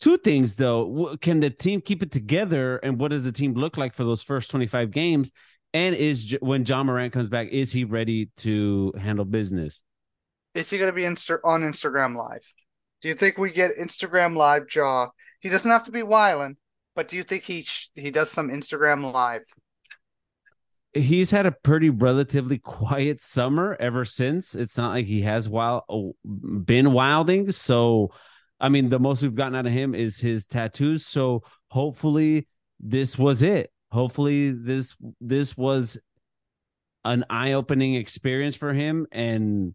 two 0.00 0.18
things 0.18 0.56
though. 0.56 1.16
Can 1.20 1.40
the 1.40 1.50
team 1.50 1.80
keep 1.80 2.02
it 2.02 2.12
together, 2.12 2.76
and 2.78 2.98
what 2.98 3.10
does 3.10 3.24
the 3.24 3.32
team 3.32 3.54
look 3.54 3.76
like 3.76 3.94
for 3.94 4.04
those 4.04 4.22
first 4.22 4.50
twenty 4.50 4.66
five 4.66 4.90
games? 4.90 5.30
And 5.74 5.94
is 5.94 6.36
when 6.40 6.64
Ja 6.64 6.82
Morant 6.82 7.12
comes 7.12 7.28
back, 7.28 7.48
is 7.48 7.72
he 7.72 7.84
ready 7.84 8.30
to 8.38 8.92
handle 8.98 9.24
business? 9.24 9.82
Is 10.54 10.70
he 10.70 10.78
going 10.78 10.88
to 10.88 10.94
be 10.94 11.02
insta- 11.02 11.40
on 11.44 11.60
Instagram 11.62 12.16
Live? 12.16 12.52
Do 13.02 13.08
you 13.08 13.14
think 13.14 13.38
we 13.38 13.50
get 13.50 13.76
Instagram 13.76 14.34
Live 14.34 14.64
Ja? 14.74 15.08
He 15.40 15.50
doesn't 15.50 15.70
have 15.70 15.84
to 15.84 15.92
be 15.92 16.02
wilding, 16.02 16.56
but 16.96 17.06
do 17.06 17.16
you 17.16 17.22
think 17.22 17.44
he 17.44 17.62
sh- 17.62 17.90
he 17.94 18.10
does 18.10 18.30
some 18.30 18.48
Instagram 18.48 19.12
live? 19.12 19.44
He's 20.94 21.30
had 21.30 21.46
a 21.46 21.52
pretty 21.52 21.90
relatively 21.90 22.58
quiet 22.58 23.20
summer 23.20 23.76
ever 23.78 24.04
since. 24.04 24.54
It's 24.54 24.76
not 24.78 24.90
like 24.90 25.06
he 25.06 25.20
has 25.22 25.48
wild 25.48 25.82
oh, 25.88 26.16
been 26.24 26.92
wilding. 26.92 27.52
So, 27.52 28.10
I 28.60 28.68
mean, 28.68 28.88
the 28.88 28.98
most 28.98 29.22
we've 29.22 29.34
gotten 29.34 29.54
out 29.54 29.66
of 29.66 29.72
him 29.72 29.94
is 29.94 30.18
his 30.18 30.46
tattoos. 30.46 31.06
So, 31.06 31.42
hopefully, 31.70 32.48
this 32.80 33.18
was 33.18 33.42
it. 33.42 33.70
Hopefully, 33.90 34.50
this 34.50 34.96
this 35.20 35.56
was 35.56 35.98
an 37.04 37.24
eye 37.30 37.52
opening 37.52 37.94
experience 37.94 38.56
for 38.56 38.72
him, 38.72 39.06
and 39.12 39.74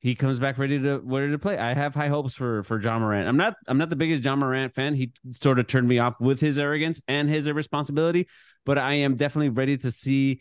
he 0.00 0.14
comes 0.14 0.38
back 0.38 0.58
ready 0.58 0.78
to 0.78 0.98
ready 0.98 1.30
to 1.30 1.38
play. 1.38 1.58
I 1.58 1.74
have 1.74 1.94
high 1.94 2.08
hopes 2.08 2.34
for 2.34 2.62
for 2.62 2.80
Ja 2.80 2.98
Morant. 2.98 3.28
I'm 3.28 3.36
not 3.36 3.54
I'm 3.66 3.78
not 3.78 3.90
the 3.90 3.96
biggest 3.96 4.24
Ja 4.24 4.36
Morant 4.36 4.74
fan. 4.74 4.94
He 4.94 5.12
sort 5.42 5.58
of 5.58 5.66
turned 5.66 5.88
me 5.88 5.98
off 5.98 6.14
with 6.20 6.40
his 6.40 6.58
arrogance 6.58 7.00
and 7.08 7.28
his 7.28 7.46
irresponsibility, 7.46 8.28
but 8.64 8.78
I 8.78 8.94
am 8.94 9.16
definitely 9.16 9.50
ready 9.50 9.76
to 9.78 9.90
see 9.90 10.40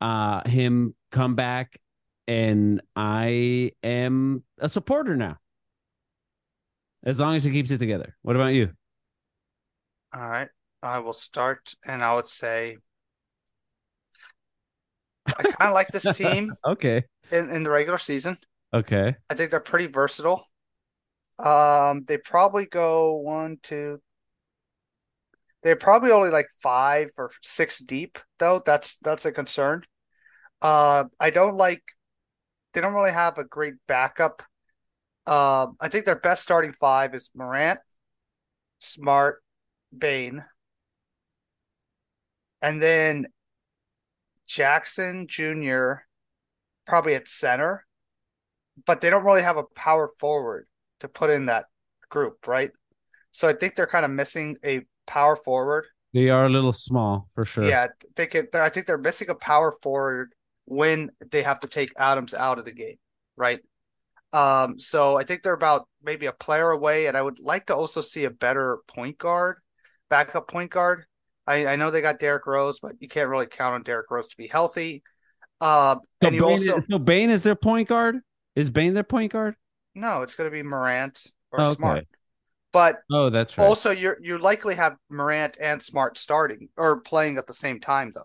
uh 0.00 0.46
him 0.48 0.94
come 1.12 1.34
back 1.36 1.78
and 2.26 2.80
I 2.96 3.72
am 3.82 4.42
a 4.58 4.68
supporter 4.68 5.16
now. 5.16 5.36
As 7.04 7.20
long 7.20 7.36
as 7.36 7.44
he 7.44 7.50
keeps 7.50 7.70
it 7.70 7.78
together. 7.78 8.16
What 8.22 8.36
about 8.36 8.54
you? 8.54 8.70
All 10.14 10.28
right. 10.28 10.48
I 10.82 10.98
will 10.98 11.12
start 11.12 11.74
and 11.84 12.02
I 12.02 12.14
would 12.14 12.28
say 12.28 12.76
I 15.26 15.42
kind 15.42 15.54
of 15.60 15.74
like 15.74 15.88
this 15.88 16.16
team. 16.16 16.52
okay. 16.66 17.04
In 17.30 17.50
in 17.50 17.62
the 17.62 17.70
regular 17.70 17.98
season. 17.98 18.36
Okay. 18.72 19.14
I 19.30 19.34
think 19.34 19.50
they're 19.50 19.60
pretty 19.60 19.86
versatile. 19.86 20.46
Um, 21.38 22.04
they 22.04 22.18
probably 22.18 22.66
go 22.66 23.16
one, 23.16 23.58
two. 23.62 24.00
They're 25.62 25.76
probably 25.76 26.12
only 26.12 26.30
like 26.30 26.48
five 26.62 27.10
or 27.16 27.30
six 27.42 27.78
deep, 27.78 28.18
though. 28.38 28.62
That's 28.64 28.96
that's 28.98 29.24
a 29.24 29.32
concern. 29.32 29.84
Uh, 30.60 31.04
I 31.18 31.30
don't 31.30 31.56
like. 31.56 31.82
They 32.72 32.80
don't 32.80 32.94
really 32.94 33.12
have 33.12 33.38
a 33.38 33.44
great 33.44 33.74
backup. 33.86 34.42
Uh, 35.26 35.68
I 35.80 35.88
think 35.88 36.04
their 36.04 36.16
best 36.16 36.42
starting 36.42 36.72
five 36.72 37.14
is 37.14 37.30
Morant, 37.34 37.80
Smart, 38.78 39.42
Bane, 39.96 40.44
and 42.60 42.80
then 42.80 43.26
Jackson 44.46 45.26
Jr. 45.28 45.94
Probably 46.86 47.14
at 47.14 47.28
center 47.28 47.86
but 48.86 49.00
they 49.00 49.10
don't 49.10 49.24
really 49.24 49.42
have 49.42 49.56
a 49.56 49.64
power 49.74 50.08
forward 50.18 50.66
to 51.00 51.08
put 51.08 51.30
in 51.30 51.46
that 51.46 51.66
group, 52.08 52.46
right? 52.46 52.70
So 53.32 53.48
I 53.48 53.52
think 53.52 53.74
they're 53.74 53.86
kind 53.86 54.04
of 54.04 54.10
missing 54.10 54.56
a 54.64 54.82
power 55.06 55.36
forward. 55.36 55.86
They 56.12 56.30
are 56.30 56.46
a 56.46 56.50
little 56.50 56.72
small 56.72 57.28
for 57.34 57.44
sure. 57.44 57.64
Yeah, 57.64 57.88
they 58.14 58.26
can. 58.26 58.46
I 58.54 58.68
think 58.68 58.86
they're 58.86 58.98
missing 58.98 59.30
a 59.30 59.34
power 59.34 59.74
forward 59.82 60.32
when 60.66 61.10
they 61.30 61.42
have 61.42 61.58
to 61.60 61.66
take 61.66 61.92
Adams 61.98 62.34
out 62.34 62.58
of 62.58 62.64
the 62.64 62.72
game, 62.72 62.96
right? 63.36 63.60
Um, 64.34 64.78
so 64.80 65.16
I 65.16 65.24
think 65.24 65.42
they're 65.42 65.54
about 65.54 65.88
maybe 66.02 66.26
a 66.26 66.32
player 66.32 66.70
away, 66.70 67.06
and 67.06 67.16
I 67.16 67.22
would 67.22 67.38
like 67.38 67.66
to 67.66 67.76
also 67.76 68.00
see 68.02 68.24
a 68.24 68.30
better 68.30 68.78
point 68.88 69.18
guard, 69.18 69.58
backup 70.10 70.48
point 70.48 70.72
guard. 70.72 71.06
I, 71.46 71.66
I 71.66 71.76
know 71.76 71.90
they 71.90 72.02
got 72.02 72.18
Derrick 72.18 72.46
Rose, 72.46 72.80
but 72.80 72.96
you 73.00 73.08
can't 73.08 73.28
really 73.30 73.46
count 73.46 73.74
on 73.74 73.82
Derrick 73.84 74.10
Rose 74.10 74.28
to 74.28 74.36
be 74.36 74.48
healthy. 74.48 75.02
Uh, 75.60 75.96
So 76.22 76.30
Bane, 76.30 76.42
also 76.42 76.78
is, 76.78 76.86
so 76.90 76.98
Bane 76.98 77.30
is 77.30 77.42
their 77.42 77.54
point 77.54 77.88
guard. 77.88 78.20
Is 78.56 78.70
Bane 78.70 78.94
their 78.94 79.04
point 79.04 79.32
guard? 79.32 79.56
no, 79.94 80.22
it's 80.22 80.34
going 80.34 80.50
to 80.50 80.54
be 80.54 80.62
Morant 80.62 81.20
or 81.52 81.64
Oh, 81.64 81.64
Smart. 81.64 82.00
okay. 82.00 82.06
But 82.72 83.00
Oh, 83.10 83.30
that's 83.30 83.56
right. 83.58 83.66
also, 83.66 83.90
you're 83.90 84.18
you 84.20 84.38
likely 84.38 84.74
have 84.76 84.96
Morant 85.10 85.58
and 85.60 85.82
Smart 85.82 86.18
starting 86.18 86.68
or 86.76 87.00
playing 87.00 87.38
at 87.38 87.46
the 87.46 87.54
same 87.54 87.80
time, 87.80 88.12
though. 88.14 88.24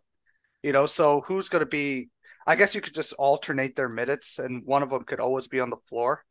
You 0.63 0.73
know, 0.73 0.85
so 0.85 1.21
who's 1.21 1.49
going 1.49 1.61
to 1.61 1.67
be? 1.67 2.09
I 2.49 2.55
guess 2.55 2.73
you 2.73 2.81
could 2.81 2.95
just 2.95 3.13
alternate 3.13 3.75
their 3.75 3.89
minutes, 3.89 4.39
and 4.39 4.65
one 4.65 4.81
of 4.81 4.89
them 4.89 5.03
could 5.03 5.19
always 5.19 5.47
be 5.47 5.59
on 5.59 5.69
the 5.69 5.77
floor. 5.87 6.25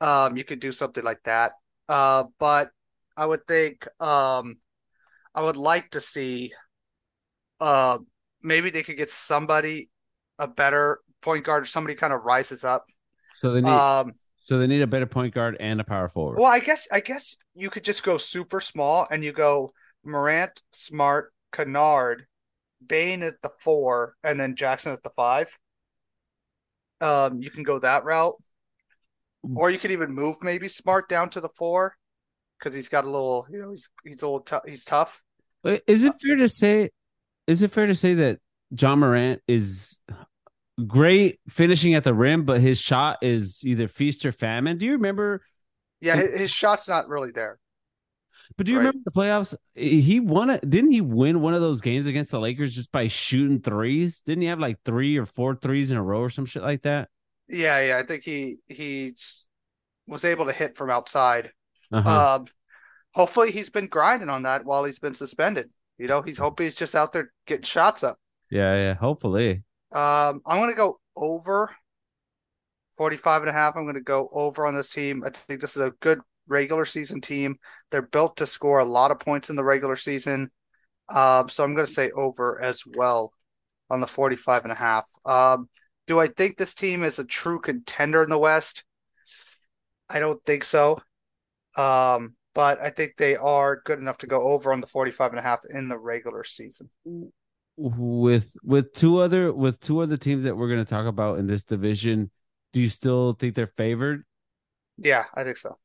Um, 0.00 0.38
you 0.38 0.44
could 0.44 0.60
do 0.60 0.72
something 0.72 1.04
like 1.04 1.22
that. 1.24 1.52
Uh, 1.90 2.24
but 2.38 2.70
I 3.18 3.26
would 3.26 3.46
think, 3.46 3.86
um, 4.00 4.56
I 5.34 5.42
would 5.42 5.58
like 5.58 5.90
to 5.90 6.00
see, 6.00 6.54
uh, 7.60 7.98
maybe 8.42 8.70
they 8.70 8.82
could 8.82 8.96
get 8.96 9.10
somebody 9.10 9.90
a 10.38 10.48
better 10.48 11.00
point 11.20 11.44
guard, 11.44 11.64
or 11.64 11.66
somebody 11.66 11.96
kind 11.96 12.14
of 12.14 12.22
rises 12.22 12.64
up. 12.64 12.86
so 13.34 13.52
they 13.52 13.60
need 13.60 13.68
Um, 13.68 14.14
so 14.40 14.58
they 14.58 14.66
need 14.66 14.80
a 14.80 14.86
better 14.86 15.06
point 15.06 15.34
guard 15.34 15.58
and 15.60 15.82
a 15.82 15.84
power 15.84 16.08
forward. 16.08 16.38
Well, 16.38 16.50
I 16.50 16.60
guess 16.60 16.88
I 16.90 17.00
guess 17.00 17.36
you 17.54 17.68
could 17.68 17.84
just 17.84 18.02
go 18.02 18.16
super 18.16 18.60
small 18.60 19.06
and 19.10 19.22
you 19.22 19.32
go 19.32 19.72
Morant, 20.02 20.62
Smart, 20.72 21.34
Kennard, 21.52 22.26
Bane 22.84 23.22
at 23.22 23.40
the 23.42 23.50
four, 23.60 24.16
and 24.22 24.38
then 24.38 24.56
Jackson 24.56 24.92
at 24.92 25.02
the 25.02 25.10
five. 25.10 25.56
Um, 27.00 27.42
you 27.42 27.50
can 27.50 27.62
go 27.62 27.78
that 27.78 28.04
route, 28.04 28.36
or 29.54 29.70
you 29.70 29.78
could 29.78 29.90
even 29.90 30.12
move 30.12 30.36
maybe 30.42 30.68
Smart 30.68 31.08
down 31.08 31.30
to 31.30 31.40
the 31.40 31.50
four 31.50 31.94
because 32.58 32.74
he's 32.74 32.88
got 32.88 33.04
a 33.04 33.10
little, 33.10 33.46
you 33.50 33.60
know, 33.60 33.70
he's 33.70 33.88
he's 34.04 34.22
a 34.22 34.26
little 34.26 34.40
tou- 34.40 34.60
he's 34.66 34.84
tough. 34.84 35.22
Is 35.64 36.04
it 36.04 36.14
fair 36.22 36.36
to 36.36 36.48
say? 36.48 36.90
Is 37.46 37.62
it 37.62 37.72
fair 37.72 37.86
to 37.86 37.94
say 37.94 38.14
that 38.14 38.38
Ja 38.70 38.96
Morant 38.96 39.42
is 39.46 39.98
great 40.86 41.40
finishing 41.48 41.94
at 41.94 42.04
the 42.04 42.14
rim, 42.14 42.44
but 42.44 42.60
his 42.60 42.80
shot 42.80 43.18
is 43.22 43.62
either 43.64 43.88
feast 43.88 44.24
or 44.24 44.32
famine? 44.32 44.78
Do 44.78 44.86
you 44.86 44.92
remember? 44.92 45.42
Yeah, 46.00 46.16
his, 46.16 46.40
his 46.40 46.50
shot's 46.50 46.88
not 46.88 47.08
really 47.08 47.30
there. 47.30 47.58
But 48.56 48.66
do 48.66 48.72
you 48.72 48.78
Right. 48.78 48.86
remember 48.86 49.00
the 49.04 49.10
playoffs? 49.10 49.54
He 49.74 50.20
won 50.20 50.50
it. 50.50 50.68
Didn't 50.68 50.92
he 50.92 51.00
win 51.00 51.40
one 51.40 51.54
of 51.54 51.60
those 51.60 51.80
games 51.80 52.06
against 52.06 52.30
the 52.30 52.40
Lakers 52.40 52.74
just 52.74 52.92
by 52.92 53.08
shooting 53.08 53.60
threes? 53.60 54.20
Didn't 54.22 54.42
he 54.42 54.48
have 54.48 54.60
like 54.60 54.78
three 54.84 55.16
or 55.16 55.26
four 55.26 55.54
threes 55.56 55.90
in 55.90 55.96
a 55.96 56.02
row 56.02 56.20
or 56.20 56.30
some 56.30 56.46
shit 56.46 56.62
like 56.62 56.82
that? 56.82 57.08
Yeah, 57.48 57.80
yeah, 57.80 57.98
I 57.98 58.04
think 58.06 58.22
he 58.24 58.58
he 58.66 59.14
was 60.06 60.24
able 60.24 60.46
to 60.46 60.52
hit 60.52 60.76
from 60.76 60.90
outside. 60.90 61.52
Uh-huh. 61.92 62.36
Um, 62.36 62.46
hopefully 63.14 63.50
he's 63.52 63.70
been 63.70 63.86
grinding 63.86 64.28
on 64.28 64.42
that 64.42 64.64
while 64.64 64.84
he's 64.84 64.98
been 64.98 65.14
suspended. 65.14 65.70
You 65.98 66.06
know, 66.08 66.22
he's 66.22 66.38
hoping 66.38 66.66
he's 66.66 66.74
just 66.74 66.94
out 66.94 67.12
there 67.12 67.32
getting 67.46 67.62
shots 67.64 68.02
up. 68.04 68.18
yeah, 68.50 68.74
yeah. 68.76 68.94
Hopefully. 68.94 69.62
Um, 69.92 70.42
I'm 70.46 70.58
going 70.60 70.70
to 70.70 70.76
go 70.76 71.00
over 71.16 71.70
45 72.96 73.42
and 73.42 73.50
a 73.50 73.52
half. 73.52 73.76
I'm 73.76 73.84
going 73.84 73.94
to 73.94 74.00
go 74.00 74.28
over 74.32 74.66
on 74.66 74.74
this 74.74 74.88
team. 74.90 75.22
I 75.24 75.30
think 75.30 75.60
this 75.60 75.76
is 75.76 75.82
a 75.82 75.92
good 76.00 76.20
regular 76.48 76.84
season 76.84 77.20
team. 77.20 77.58
They're 77.90 78.02
built 78.02 78.38
to 78.38 78.46
score 78.46 78.78
a 78.78 78.84
lot 78.84 79.10
of 79.10 79.20
points 79.20 79.50
in 79.50 79.56
the 79.56 79.64
regular 79.64 79.96
season. 79.96 80.50
Um, 81.08 81.48
so 81.48 81.64
I'm 81.64 81.74
going 81.74 81.86
to 81.86 81.92
say 81.92 82.10
over 82.10 82.60
as 82.60 82.82
well 82.96 83.32
on 83.90 84.00
the 84.00 84.06
45 84.06 84.64
and 84.64 84.72
a 84.72 84.76
half. 84.76 85.04
Um, 85.24 85.68
do 86.06 86.20
I 86.20 86.28
think 86.28 86.56
this 86.56 86.74
team 86.74 87.02
is 87.02 87.18
a 87.18 87.24
true 87.24 87.60
contender 87.60 88.22
in 88.22 88.30
the 88.30 88.38
West? 88.38 88.84
I 90.08 90.18
don't 90.18 90.42
think 90.44 90.64
so. 90.64 91.00
Um, 91.76 92.34
but 92.54 92.80
I 92.80 92.90
think 92.90 93.16
they 93.16 93.36
are 93.36 93.82
good 93.84 93.98
enough 93.98 94.18
to 94.18 94.26
go 94.26 94.40
over 94.42 94.72
on 94.72 94.80
the 94.80 94.86
45 94.86 95.32
and 95.32 95.38
a 95.38 95.42
half 95.42 95.60
in 95.68 95.88
the 95.88 95.98
regular 95.98 96.42
season. 96.42 96.88
With 97.76 98.56
with 98.62 98.94
two 98.94 99.18
other 99.20 99.52
with 99.52 99.78
two 99.80 100.00
other 100.00 100.16
teams 100.16 100.44
that 100.44 100.56
we're 100.56 100.68
going 100.68 100.82
to 100.82 100.88
talk 100.88 101.04
about 101.04 101.38
in 101.38 101.46
this 101.46 101.64
division, 101.64 102.30
do 102.72 102.80
you 102.80 102.88
still 102.88 103.32
think 103.32 103.54
they're 103.54 103.66
favored? 103.66 104.24
Yeah, 104.96 105.24
I 105.34 105.44
think 105.44 105.58
so. 105.58 105.76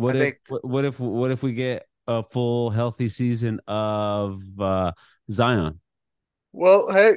What 0.00 0.16
I 0.16 0.18
if 0.18 0.22
think- 0.22 0.62
what, 0.62 0.84
if 0.84 0.98
what 1.00 1.30
if 1.30 1.42
we 1.42 1.52
get 1.52 1.86
a 2.06 2.22
full 2.22 2.70
healthy 2.70 3.08
season 3.08 3.60
of 3.68 4.40
uh 4.58 4.92
Zion? 5.30 5.80
Well, 6.52 6.90
hey, 6.92 7.16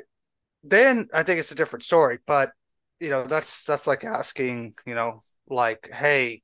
then 0.64 1.08
I 1.14 1.24
think 1.24 1.40
it's 1.40 1.52
a 1.52 1.56
different 1.56 1.84
story, 1.84 2.20
but 2.28 2.52
you 3.00 3.10
know, 3.10 3.26
that's 3.26 3.64
that's 3.66 3.88
like 3.88 4.04
asking, 4.04 4.76
you 4.86 4.96
know, 4.96 5.22
like, 5.50 5.90
hey, 5.92 6.42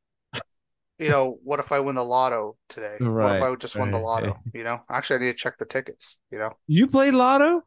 you 0.97 1.09
know, 1.09 1.37
what 1.43 1.59
if 1.59 1.71
I 1.71 1.79
win 1.79 1.95
the 1.95 2.03
lotto 2.03 2.57
today? 2.67 2.97
What 2.99 3.35
if 3.37 3.43
I 3.43 3.55
just 3.55 3.77
won 3.77 3.91
the 3.91 3.97
lotto? 3.97 4.27
right. 4.27 4.35
You 4.53 4.63
know, 4.63 4.79
actually, 4.89 5.17
I 5.17 5.19
need 5.27 5.31
to 5.33 5.37
check 5.37 5.57
the 5.57 5.65
tickets. 5.65 6.19
You 6.31 6.39
know, 6.39 6.53
You 6.67 6.87
played 6.87 7.13
Lotto? 7.13 7.63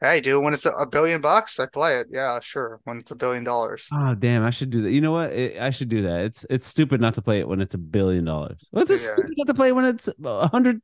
Hey, 0.00 0.20
dude, 0.20 0.42
when 0.42 0.54
it's 0.54 0.66
a, 0.66 0.86
billion 0.86 1.20
bucks, 1.20 1.58
I 1.60 1.66
play 1.66 1.98
it. 1.98 2.08
Yeah, 2.10 2.38
sure. 2.40 2.80
When 2.84 2.98
it's 2.98 3.10
a 3.10 3.16
billion 3.16 3.44
dollars, 3.44 3.88
Oh 3.92 4.14
damn! 4.14 4.44
I 4.44 4.50
should 4.50 4.70
do 4.70 4.82
that. 4.82 4.90
You 4.90 5.00
know 5.00 5.12
what? 5.12 5.30
It, 5.32 5.60
I 5.60 5.70
should 5.70 5.88
do 5.88 6.02
that. 6.02 6.20
It's 6.24 6.46
it's 6.50 6.66
stupid 6.66 7.00
not 7.00 7.14
to 7.14 7.22
play 7.22 7.40
it 7.40 7.48
when 7.48 7.60
it's 7.60 7.74
a 7.74 7.78
billion 7.78 8.24
dollars. 8.24 8.66
What's 8.70 8.90
it 8.90 9.00
Yeah. 9.00 9.06
stupid 9.14 9.32
not 9.36 9.46
to 9.46 9.54
play 9.54 9.72
when 9.72 9.84
it's 9.84 10.08
a 10.24 10.48
hundred, 10.48 10.80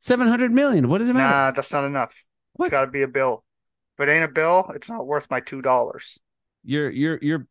seven 0.00 0.28
hundred 0.28 0.52
million? 0.52 0.88
What 0.88 0.98
does 0.98 1.08
it 1.08 1.14
matter? 1.14 1.28
nah, 1.34 1.50
that's 1.52 1.72
not 1.72 1.84
enough. 1.84 2.14
what? 2.54 2.66
It's 2.66 2.72
got 2.72 2.82
to 2.86 2.90
be 2.90 3.02
a 3.02 3.08
bill. 3.08 3.44
If 3.98 4.08
it 4.08 4.12
ain't 4.12 4.24
a 4.24 4.28
bill, 4.32 4.70
it's 4.74 4.88
not 4.90 5.06
worth 5.06 5.30
my 5.30 5.40
two 5.40 5.62
dollars. 5.62 6.18
You're 6.64 6.90
you're 6.90 7.18
you're 7.22 7.46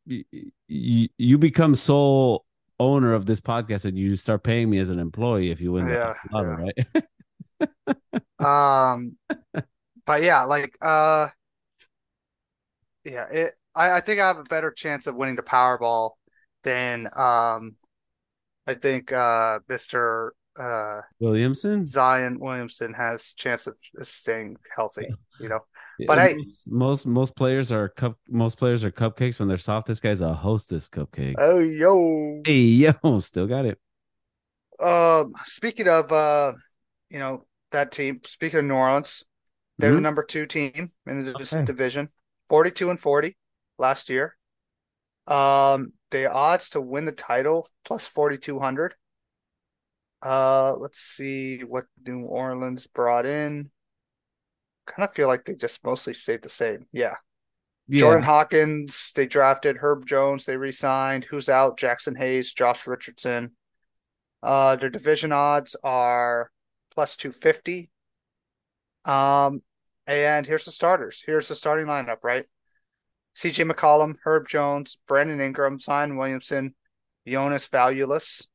you, 0.68 1.10
you 1.18 1.38
become 1.38 1.74
sole 1.76 2.46
owner 2.80 3.14
of 3.14 3.26
this 3.26 3.40
podcast 3.40 3.86
and 3.86 3.98
you 3.98 4.18
start 4.18 4.44
paying 4.44 4.70
me 4.70 4.78
as 4.80 4.90
an 4.90 5.00
employee 5.00 5.50
if 5.50 5.62
you 5.62 5.72
win 5.72 5.88
Yeah, 5.88 6.14
lotto, 6.32 6.58
yeah. 6.60 6.72
right? 6.92 7.06
Um, 8.40 9.16
but 10.06 10.24
yeah, 10.24 10.44
like 10.44 10.76
uh, 10.82 11.28
yeah, 13.04 13.28
it. 13.30 13.54
I, 13.74 13.98
I 13.98 14.02
think 14.02 14.22
I 14.22 14.28
have 14.28 14.38
a 14.38 14.44
better 14.44 14.72
chance 14.72 15.06
of 15.08 15.16
winning 15.16 15.36
the 15.36 15.44
Powerball 15.44 16.12
than 16.64 17.08
um, 17.16 17.76
I 18.66 18.74
think 18.74 19.12
uh, 19.12 19.60
Mr. 19.70 20.32
uh 20.58 21.02
Williamson. 21.20 21.86
Zion 21.86 22.40
Williamson 22.40 22.94
has 22.94 23.34
chance 23.34 23.68
of 23.68 23.76
staying 24.04 24.58
healthy. 24.76 25.08
You 25.40 25.50
know, 25.50 25.60
But 26.08 26.20
I- 26.20 26.34
most, 26.34 26.68
most 26.68 27.06
most 27.06 27.36
players 27.36 27.72
are 27.72 27.90
cup 27.90 28.18
most 28.30 28.58
players 28.58 28.84
are 28.84 28.92
cupcakes 28.92 29.40
when 29.40 29.48
they're 29.48 29.58
soft. 29.58 29.88
This 29.88 30.00
guy's 30.00 30.22
a 30.22 30.34
hostess 30.34 30.88
cupcake. 30.88 31.36
oh 31.38 31.60
yo. 31.60 32.42
hey 32.46 32.62
yo, 32.62 32.94
still 33.20 33.48
got 33.48 33.66
it. 33.66 33.80
Um, 34.80 35.34
speaking 35.46 35.88
of 35.88 36.12
uh, 36.12 36.54
you 37.10 37.20
know 37.20 37.46
that 37.72 37.92
team. 37.92 38.22
Speaking 38.26 38.60
of 38.60 38.66
New 38.66 38.76
Orleans, 38.76 39.24
they're 39.78 39.92
the 39.92 39.98
Mhm. 39.98 40.04
number 40.04 40.24
two 40.24 40.46
team 40.46 40.92
in 41.06 41.26
the 41.26 41.36
Okay. 41.36 41.64
division, 41.66 42.10
forty-two 42.50 42.90
and 42.90 43.00
forty 43.00 43.38
last 43.78 44.10
year. 44.10 44.38
Um, 45.28 45.94
the 46.12 46.32
odds 46.32 46.70
to 46.72 46.82
win 46.82 47.06
the 47.06 47.12
title 47.12 47.68
plus 47.84 48.08
forty-two 48.08 48.60
hundred. 48.60 48.96
Uh, 50.22 50.76
let's 50.78 51.00
see 51.00 51.60
what 51.64 51.86
New 52.06 52.22
Orleans 52.22 52.88
brought 52.88 53.26
in. 53.26 53.72
Kind 54.88 55.08
of 55.08 55.14
feel 55.16 55.28
like 55.28 55.46
they 55.46 55.56
just 55.56 55.84
mostly 55.84 56.14
stayed 56.14 56.42
the 56.42 56.50
same. 56.50 56.88
Yeah. 56.92 57.16
Yeah, 57.88 58.00
Jordan 58.00 58.24
Hawkins, 58.24 59.12
they 59.16 59.28
drafted 59.28 59.78
Herb 59.78 60.08
Jones, 60.08 60.46
they 60.46 60.58
re-signed. 60.58 61.26
Who's 61.26 61.50
out? 61.50 61.78
Jaxson 61.78 62.18
Hayes, 62.18 62.52
Josh 62.52 62.88
Richardson. 62.88 63.56
Uh, 64.42 64.76
their 64.76 64.90
division 64.90 65.32
odds 65.32 65.76
are 65.84 66.52
plus 66.92 67.16
250. 67.16 67.92
Um, 69.06 69.62
and 70.08 70.46
here's 70.46 70.66
the 70.66 70.72
starters. 70.72 71.24
Here's 71.26 71.48
the 71.48 71.56
starting 71.56 71.88
lineup, 71.88 72.18
right? 72.24 72.46
CJ 73.36 73.70
McCollum, 73.70 74.16
Herb 74.24 74.48
Jones, 74.48 74.98
Brandon 75.08 75.42
Ingram, 75.42 75.80
Zion 75.80 76.16
Williamson, 76.16 76.76
Jonas 77.28 77.68
Valanciunas. 77.68 78.48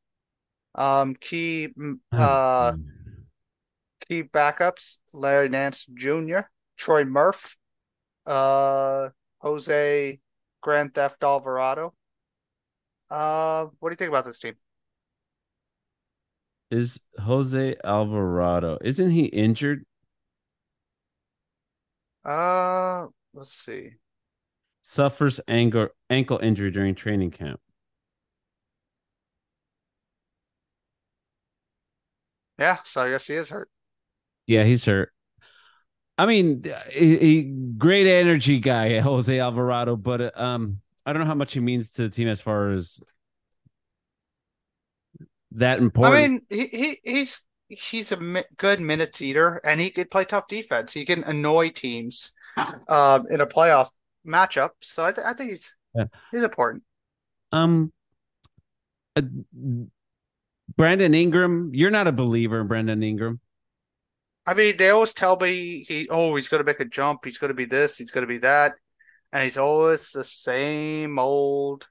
Um, 0.74 1.16
key 1.20 1.68
uh 2.12 2.74
key 4.08 4.22
backups, 4.22 4.98
Larry 5.12 5.48
Nance 5.48 5.84
Jr., 5.92 6.40
Trey 6.76 7.04
Murph, 7.04 7.56
uh 8.26 9.08
Jose 9.38 10.20
Grand 10.60 10.94
Theft 10.94 11.22
Alvarado. 11.24 11.94
Uh, 13.10 13.66
what 13.80 13.88
do 13.88 13.92
you 13.92 13.96
think 13.96 14.10
about 14.10 14.24
this 14.24 14.38
team? 14.38 14.54
is 16.70 17.00
Jose 17.18 17.76
Alvarado? 17.84 18.78
Isn't 18.80 19.10
he 19.10 19.24
injured? 19.24 19.84
Uh, 22.24 23.06
let's 23.32 23.54
see. 23.54 23.92
Suffers 24.82 25.40
ankle 25.46 25.88
ankle 26.08 26.38
injury 26.38 26.70
during 26.70 26.94
training 26.94 27.30
camp. 27.30 27.60
Yeah, 32.58 32.78
so 32.84 33.02
I 33.02 33.10
guess 33.10 33.26
he 33.26 33.34
is 33.34 33.48
hurt. 33.50 33.70
Yeah, 34.46 34.64
he's 34.64 34.84
hurt. 34.84 35.12
I 36.18 36.26
mean, 36.26 36.64
he, 36.90 37.16
a 37.16 37.42
great 37.78 38.06
energy 38.06 38.58
guy, 38.60 38.98
Jose 39.00 39.38
Alvarado, 39.38 39.96
but 39.96 40.38
um, 40.38 40.80
I 41.06 41.12
don't 41.12 41.20
know 41.20 41.26
how 41.26 41.34
much 41.34 41.54
he 41.54 41.60
means 41.60 41.92
to 41.92 42.02
the 42.02 42.10
team 42.10 42.28
as 42.28 42.42
far 42.42 42.72
as 42.72 43.00
that 45.52 45.78
important. 45.78 46.16
I 46.16 46.28
mean, 46.28 46.42
he, 46.50 46.66
he 46.66 47.00
he's 47.02 47.40
he's 47.70 48.12
a 48.12 48.16
mi 48.16 48.42
good 48.56 48.80
minutes 48.80 49.22
eater, 49.22 49.60
and 49.64 49.80
he 49.80 49.90
could 49.90 50.10
play 50.10 50.24
tough 50.24 50.48
defense. 50.48 50.92
He 50.92 51.06
can 51.06 51.24
annoy 51.24 51.70
teams 51.70 52.32
um, 52.88 53.26
in 53.30 53.40
a 53.40 53.46
playoff 53.46 53.88
matchup. 54.26 54.70
So 54.82 55.04
I, 55.04 55.12
th- 55.12 55.26
I 55.26 55.32
think 55.32 55.50
he's 55.50 55.74
Yeah. 55.94 56.04
he's 56.30 56.42
important. 56.42 56.82
Um, 57.52 57.92
uh, 59.16 59.22
Brandon 60.76 61.14
Ingram, 61.14 61.70
you're 61.74 61.90
not 61.90 62.06
a 62.06 62.12
believer 62.12 62.60
in 62.60 62.66
Brandon 62.66 63.02
Ingram. 63.02 63.40
I 64.46 64.54
mean, 64.54 64.76
they 64.76 64.90
always 64.90 65.12
tell 65.12 65.36
me 65.36 65.84
he 65.86 66.08
oh 66.10 66.34
he's 66.34 66.48
going 66.48 66.60
to 66.60 66.66
make 66.66 66.80
a 66.80 66.84
jump. 66.84 67.24
He's 67.24 67.38
going 67.38 67.48
to 67.50 67.54
be 67.54 67.66
this. 67.66 67.96
He's 67.96 68.10
going 68.10 68.22
to 68.22 68.28
be 68.28 68.38
that, 68.38 68.74
and 69.32 69.42
he's 69.44 69.58
always 69.58 70.10
the 70.12 70.24
same 70.24 71.18
old. 71.18 71.86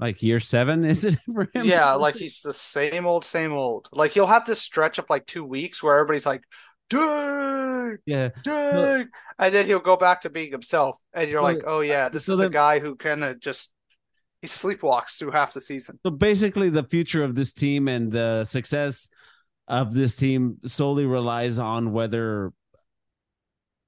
Like 0.00 0.22
year 0.22 0.40
seven, 0.40 0.84
is 0.92 1.04
it 1.04 1.16
for 1.32 1.48
him? 1.52 1.64
Yeah, 1.64 1.92
like 1.94 2.14
he's 2.16 2.40
the 2.40 2.54
same 2.54 3.06
old, 3.06 3.24
same 3.24 3.52
old. 3.52 3.88
Like 3.92 4.12
he'll 4.12 4.26
have 4.26 4.44
this 4.46 4.60
stretch 4.60 4.98
of 4.98 5.10
like 5.10 5.26
two 5.26 5.44
weeks 5.44 5.82
where 5.82 5.96
everybody's 5.98 6.26
like, 6.26 6.42
"Dang, 6.88 7.96
yeah. 8.06 8.28
dang," 8.44 9.08
and 9.38 9.54
then 9.54 9.66
he'll 9.66 9.80
go 9.80 9.96
back 9.96 10.20
to 10.22 10.30
being 10.30 10.52
himself, 10.52 10.96
and 11.12 11.28
you're 11.28 11.40
So- 11.40 11.44
like, 11.44 11.62
"Oh 11.66 11.80
yeah, 11.80 12.08
this 12.08 12.26
so 12.26 12.34
is 12.34 12.40
a 12.40 12.48
guy 12.50 12.78
who 12.78 12.94
kind 12.96 13.24
of 13.24 13.40
just 13.40 13.70
he 14.40 14.46
sleepwalks 14.46 15.18
through 15.18 15.32
half 15.32 15.52
the 15.52 15.60
season." 15.60 15.98
So 16.06 16.10
basically, 16.10 16.70
the 16.70 16.84
future 16.84 17.24
of 17.24 17.34
this 17.34 17.52
team 17.52 17.88
and 17.88 18.12
the 18.12 18.44
success 18.44 19.08
of 19.66 19.92
this 19.92 20.14
team 20.16 20.58
solely 20.64 21.06
relies 21.06 21.58
on 21.58 21.92
whether 21.92 22.52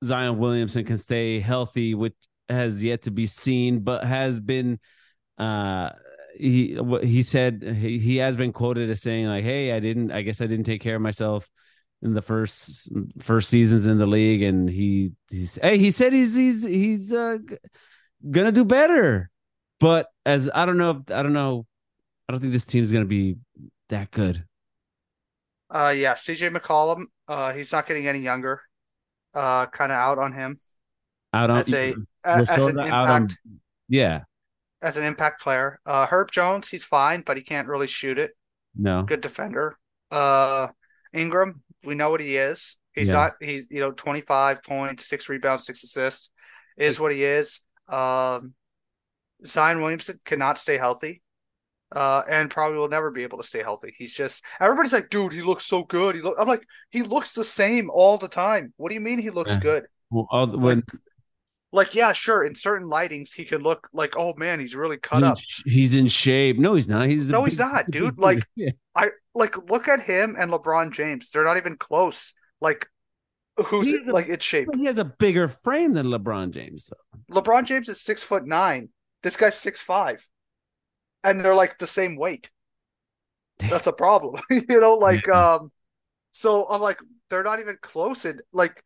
Zion 0.05 0.39
Williamson 0.39 0.85
can 0.85 0.99
stay 0.99 1.41
healthy, 1.41 1.95
which 1.95 2.15
has 2.49 2.83
yet 2.83 3.03
to 3.03 3.11
be 3.13 3.27
seen, 3.29 3.81
but 3.81 4.05
has 4.05 4.41
been. 4.41 4.81
Uh, 5.41 5.91
he 6.37 6.79
he 7.03 7.23
said 7.23 7.63
he, 7.63 7.99
he 7.99 8.17
has 8.19 8.37
been 8.37 8.53
quoted 8.53 8.91
as 8.91 9.01
saying 9.03 9.27
like, 9.27 9.45
"Hey, 9.45 9.73
I 9.73 9.81
didn't. 9.81 10.13
I 10.13 10.23
guess 10.23 10.41
I 10.41 10.47
didn't 10.47 10.65
take 10.65 10.81
care 10.83 10.97
of 10.97 11.03
myself." 11.03 11.49
In 12.03 12.15
the 12.15 12.23
first 12.23 12.91
first 13.21 13.51
seasons 13.51 13.87
in 13.87 13.99
the 13.99 14.07
league, 14.07 14.43
and 14.43 14.71
he 14.71 15.13
he's 15.31 15.59
hey 15.61 15.77
he 15.77 15.91
said 15.91 16.15
he's 16.15 16.35
he's 16.35 16.65
he's 16.65 17.13
uh, 17.13 17.37
gonna 18.31 18.53
do 18.53 18.65
better, 18.65 19.31
but 19.81 20.09
as 20.25 20.49
I 20.55 20.65
don't 20.65 20.79
know 20.79 20.91
if 20.91 21.15
I 21.15 21.23
don't 21.23 21.35
know 21.35 21.67
I 22.27 22.33
don't 22.33 22.41
think 22.41 22.53
this 22.55 22.65
team's 22.65 22.91
gonna 22.91 23.05
be 23.05 23.37
that 23.91 24.11
good. 24.13 24.45
Uh, 25.69 25.93
yeah, 25.97 26.15
CJ 26.15 26.57
McCollum, 26.57 27.05
uh, 27.29 27.53
he's 27.53 27.71
not 27.71 27.87
getting 27.87 28.09
any 28.09 28.21
younger. 28.21 28.63
Uh, 29.35 29.67
kind 29.67 29.93
of 29.93 29.97
out 29.97 30.19
on 30.19 30.33
him 30.33 30.59
Out 31.35 31.51
on 31.51 31.59
as 31.59 31.73
a 31.73 31.95
as 32.25 32.49
an 32.49 32.79
out 32.79 33.09
on- 33.09 33.23
impact 33.23 33.39
yeah, 33.89 34.21
as 34.83 34.97
an 34.97 35.05
impact 35.05 35.43
player. 35.43 35.81
Uh, 35.87 36.07
Herb 36.07 36.31
Jones, 36.31 36.69
he's 36.69 36.85
fine, 36.85 37.23
but 37.23 37.37
he 37.37 37.43
can't 37.43 37.69
really 37.69 37.87
shoot 37.87 38.19
it. 38.19 38.33
no, 38.75 39.03
Good 39.03 39.21
defender. 39.21 39.77
Uh, 40.11 40.69
Ingram, 41.13 41.63
we 41.85 41.95
know 41.95 42.11
what 42.11 42.21
he 42.21 42.37
is. 42.37 42.77
He's 42.95 43.09
Yeah. 43.09 43.15
not. 43.15 43.33
He's 43.41 43.67
you 43.71 43.81
know 43.81 43.93
twenty 43.93 44.21
five 44.21 44.63
points, 44.63 45.07
six 45.07 45.29
rebounds, 45.29 45.65
six 45.65 45.83
assists, 45.85 46.31
is 46.77 46.99
what 47.01 47.13
he 47.13 47.25
is. 47.25 47.61
Um, 47.89 48.55
Zion 49.47 49.81
Williamson 49.81 50.21
cannot 50.25 50.59
stay 50.59 50.77
healthy. 50.77 51.23
Uh, 51.93 52.23
and 52.31 52.49
probably 52.51 52.79
will 52.79 52.87
never 52.89 53.11
be 53.11 53.25
able 53.25 53.37
to 53.37 53.43
stay 53.43 53.63
healthy. 53.65 53.93
He's 53.99 54.15
just 54.15 54.45
everybody's 54.61 54.93
like, 54.93 55.11
dude, 55.11 55.33
he 55.33 55.43
looks 55.43 55.67
so 55.67 55.83
good. 55.83 56.15
He 56.15 56.21
look. 56.23 56.37
I'm 56.39 56.47
like, 56.47 56.63
he 56.91 57.03
looks 57.03 57.33
the 57.33 57.43
same 57.43 57.91
all 57.91 58.17
the 58.17 58.29
time. 58.29 58.73
What 58.77 58.91
do 58.91 58.95
you 58.95 59.01
mean 59.01 59.19
he 59.19 59.31
looks 59.31 59.55
Yeah. 59.55 59.61
good? 59.61 59.87
Well, 60.09 60.29
when 60.57 60.85
Like, 61.73 61.95
yeah, 61.95 62.13
sure. 62.13 62.45
In 62.45 62.55
certain 62.57 62.89
lightings, 62.89 63.33
he 63.33 63.45
can 63.45 63.63
look 63.63 63.89
like, 63.93 64.17
oh 64.17 64.35
man, 64.37 64.59
he's 64.59 64.75
really 64.75 64.97
he's 64.97 65.01
cut 65.03 65.19
in, 65.19 65.25
up. 65.25 65.39
he's 65.65 65.95
in 65.95 66.09
shape. 66.09 66.59
No, 66.59 66.75
he's 66.75 66.89
not. 66.89 67.09
He's 67.09 67.29
No, 67.29 67.45
he's 67.45 67.59
not, 67.59 67.91
dude. 67.91 68.19
Like- 68.19 68.45
Yeah. 68.57 68.71
I 68.97 69.11
like 69.35 69.57
look 69.71 69.87
at 69.87 70.03
him 70.03 70.35
and 70.39 70.51
LeBron 70.51 70.93
James. 70.93 71.31
They're 71.31 71.45
not 71.45 71.57
even 71.57 71.77
close. 71.77 72.35
Like, 72.61 72.89
who's 73.67 73.87
He's 73.87 74.09
a- 74.09 74.13
like 74.13 74.27
in 74.27 74.41
shape? 74.41 74.69
he 74.75 74.87
has 74.87 74.99
a 74.99 75.05
bigger 75.05 75.47
frame 75.49 75.93
than 75.93 76.07
LeBron 76.07 76.51
James. 76.51 76.91
though. 76.91 77.41
LeBron 77.41 77.65
James 77.65 77.89
is 77.89 78.01
six 78.01 78.25
foot 78.25 78.45
nine. 78.47 78.89
This 79.23 79.37
guy's 79.37 79.55
six 79.55 79.81
five, 79.81 80.27
and 81.23 81.41
they're 81.41 81.55
like 81.55 81.79
the 81.79 81.87
same 81.87 82.17
weight. 82.17 82.51
Damn. 83.61 83.71
That's 83.71 83.87
a 83.87 83.93
problem, 83.93 84.43
you 84.51 84.81
know. 84.81 84.95
Like, 84.95 85.29
um, 85.29 85.71
so 86.33 86.67
I'm 86.69 86.81
like, 86.81 86.99
they're 87.29 87.43
not 87.45 87.61
even 87.61 87.77
close. 87.81 88.25
And 88.25 88.41
like, 88.53 88.83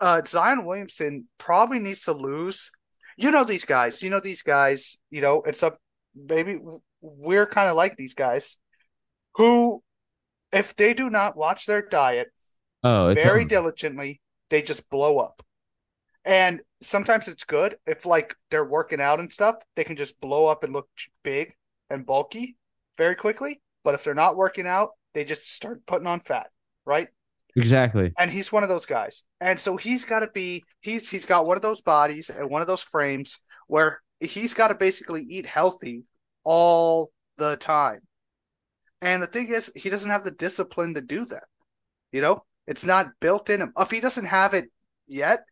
uh, 0.00 0.22
Zion 0.26 0.64
Williamson 0.64 1.28
probably 1.38 1.78
needs 1.78 2.02
to 2.02 2.12
lose. 2.12 2.70
You 3.16 3.30
know 3.30 3.44
these 3.44 3.64
guys. 3.64 4.02
You 4.02 4.10
know 4.10 4.20
these 4.20 4.42
guys. 4.42 4.98
You 5.10 5.20
know, 5.20 5.42
it's 5.42 5.62
up. 5.62 5.78
Maybe 6.14 6.58
we're 7.00 7.46
kind 7.46 7.68
of 7.68 7.76
like 7.76 7.96
these 7.96 8.14
guys, 8.14 8.58
who, 9.34 9.82
if 10.52 10.74
they 10.76 10.94
do 10.94 11.10
not 11.10 11.36
watch 11.36 11.66
their 11.66 11.82
diet 11.82 12.28
Oh, 12.82 13.14
very 13.14 13.44
diligently, 13.44 14.20
they 14.48 14.62
just 14.62 14.88
blow 14.90 15.18
up. 15.18 15.42
And 16.24 16.60
sometimes 16.82 17.28
it's 17.28 17.44
good 17.44 17.76
if 17.86 18.06
like 18.06 18.34
they're 18.50 18.64
working 18.64 19.00
out 19.00 19.20
and 19.20 19.32
stuff, 19.32 19.56
they 19.74 19.84
can 19.84 19.96
just 19.96 20.20
blow 20.20 20.46
up 20.46 20.64
and 20.64 20.72
look 20.72 20.88
big 21.22 21.54
and 21.90 22.06
bulky 22.06 22.56
very 22.98 23.14
quickly. 23.14 23.60
But 23.84 23.94
if 23.94 24.04
they're 24.04 24.14
not 24.14 24.36
working 24.36 24.66
out, 24.66 24.90
they 25.14 25.24
just 25.24 25.52
start 25.52 25.86
putting 25.86 26.06
on 26.06 26.20
fat, 26.20 26.48
right? 26.84 27.08
Exactly. 27.56 28.12
And 28.18 28.30
he's 28.30 28.52
one 28.52 28.62
of 28.62 28.68
those 28.68 28.86
guys. 28.86 29.24
And 29.40 29.58
so 29.58 29.76
he's 29.76 30.04
got 30.04 30.20
to 30.20 30.28
be 30.32 30.62
he's 30.80 31.10
he's 31.10 31.26
got 31.26 31.46
one 31.46 31.56
of 31.56 31.62
those 31.62 31.80
bodies 31.80 32.30
and 32.30 32.50
one 32.50 32.62
of 32.62 32.68
those 32.68 32.82
frames 32.82 33.38
where 33.66 34.00
he's 34.20 34.54
got 34.54 34.68
to 34.68 34.74
basically 34.74 35.22
eat 35.22 35.46
healthy 35.46 36.04
all 36.44 37.10
the 37.36 37.56
time. 37.56 38.00
And 39.02 39.22
the 39.22 39.26
thing 39.26 39.48
is, 39.48 39.70
he 39.74 39.90
doesn't 39.90 40.10
have 40.10 40.24
the 40.24 40.30
discipline 40.30 40.94
to 40.94 41.00
do 41.00 41.24
that. 41.26 41.44
You 42.12 42.22
know, 42.22 42.44
it's 42.66 42.84
not 42.84 43.08
built 43.20 43.50
in 43.50 43.60
him. 43.60 43.72
If 43.78 43.90
he 43.90 44.00
doesn't 44.00 44.26
have 44.26 44.54
it 44.54 44.66
yet, 45.06 45.44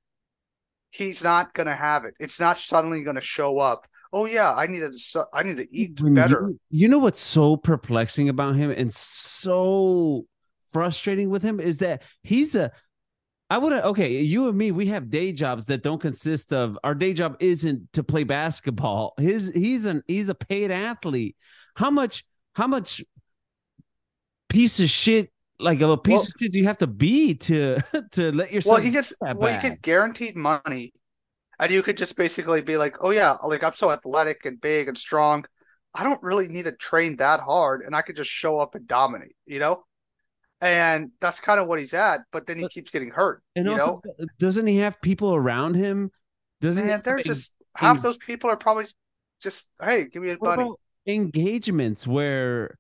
he's 0.91 1.23
not 1.23 1.53
going 1.53 1.67
to 1.67 1.75
have 1.75 2.05
it. 2.05 2.15
It's 2.19 2.41
not 2.41 2.59
suddenly 2.59 3.03
going 3.03 3.17
to 3.17 3.23
show 3.23 3.59
up. 3.59 3.87
Oh 4.13 4.27
yeah, 4.27 4.55
I 4.55 4.69
need 4.69 4.81
to 4.81 5.27
I 5.33 5.43
need 5.43 5.57
to 5.57 5.67
eat 5.77 6.01
better. 6.15 6.49
You, 6.49 6.61
you 6.71 6.89
know 6.89 7.01
what's 7.01 7.19
so 7.19 7.57
perplexing 7.57 8.29
about 8.29 8.55
him 8.55 8.71
and 8.71 8.95
so 8.95 10.27
frustrating 10.75 11.31
with 11.31 11.43
him 11.43 11.59
is 11.61 11.79
that 11.79 12.03
he's 12.23 12.55
a 12.55 12.71
I 13.49 13.59
would 13.59 13.73
have 13.73 13.85
okay, 13.85 14.21
you 14.23 14.49
and 14.49 14.59
me, 14.59 14.73
we 14.73 14.87
have 14.87 15.11
day 15.11 15.31
jobs 15.33 15.67
that 15.67 15.83
don't 15.83 16.01
consist 16.01 16.53
of 16.53 16.79
our 16.83 16.95
day 16.95 17.13
job 17.13 17.37
isn't 17.41 17.93
to 17.93 18.03
play 18.03 18.25
basketball. 18.25 19.15
His 19.19 19.53
he's 19.55 19.87
an 19.87 20.03
he's 20.09 20.29
a 20.29 20.35
paid 20.35 20.71
athlete. 20.71 21.37
How 21.77 21.91
much 21.91 22.25
how 22.55 22.67
much 22.67 23.03
piece 24.49 24.81
of 24.81 24.89
shit 24.89 25.31
like 25.61 25.81
of 25.81 25.91
a 25.91 25.97
piece 25.97 26.15
Well- 26.15 26.23
of 26.23 26.33
shit 26.41 26.53
do 26.53 26.59
you 26.59 26.67
have 26.67 26.79
to 26.79 26.87
be 26.87 27.35
to 27.35 27.79
to 28.13 28.33
let 28.33 28.53
yourself 28.53 28.77
Well, 28.77 28.85
he 28.85 28.91
gets 28.91 29.13
well, 29.21 29.55
you 29.55 29.61
get 29.61 29.83
guaranteed 29.83 30.37
money, 30.37 30.93
and 31.61 31.71
you 31.71 31.83
could 31.83 31.97
just 31.97 32.17
basically 32.17 32.63
be 32.63 32.77
like, 32.77 32.97
"Oh 33.01 33.11
yeah, 33.11 33.37
like 33.45 33.63
I'm 33.63 33.75
so 33.75 33.91
athletic 33.91 34.45
and 34.47 34.61
big 34.61 34.89
and 34.89 34.99
strong, 34.99 35.45
I 35.95 36.03
don't 36.03 36.23
really 36.23 36.49
need 36.49 36.65
to 36.65 36.73
train 36.73 37.17
that 37.17 37.41
hard, 37.41 37.83
and 37.83 37.95
I 37.95 38.03
could 38.03 38.17
just 38.17 38.31
show 38.31 38.59
up 38.59 38.75
and 38.75 38.89
dominate," 38.89 39.37
you 39.47 39.61
know. 39.61 39.85
And 40.65 41.11
that's 41.21 41.41
kind 41.41 41.61
of 41.61 41.67
what 41.67 41.79
he's 41.79 41.93
at, 41.93 42.21
but 42.33 42.47
then 42.47 42.57
he 42.57 42.63
But- 42.63 42.73
keeps 42.73 42.91
getting 42.91 43.11
hurt. 43.11 43.43
and 43.55 43.67
you 43.67 43.73
also 43.73 44.01
know, 44.05 44.15
uh, 44.19 44.25
doesn't 44.39 44.67
he 44.67 44.79
have 44.79 45.01
people 45.03 45.35
around 45.35 45.75
him? 45.75 46.11
Doesn't 46.63 46.87
man, 46.87 47.03
they're 47.05 47.23
just 47.23 47.53
half 47.77 48.01
those 48.01 48.17
people 48.17 48.49
are 48.49 48.57
probably 48.57 48.87
just, 49.43 49.69
"Hey, 49.83 50.07
give 50.07 50.23
me 50.23 50.31
a 50.31 50.37
What 50.37 50.57
money." 50.57 50.69
about 50.69 50.81
engagements 51.07 52.07
where 52.07 52.79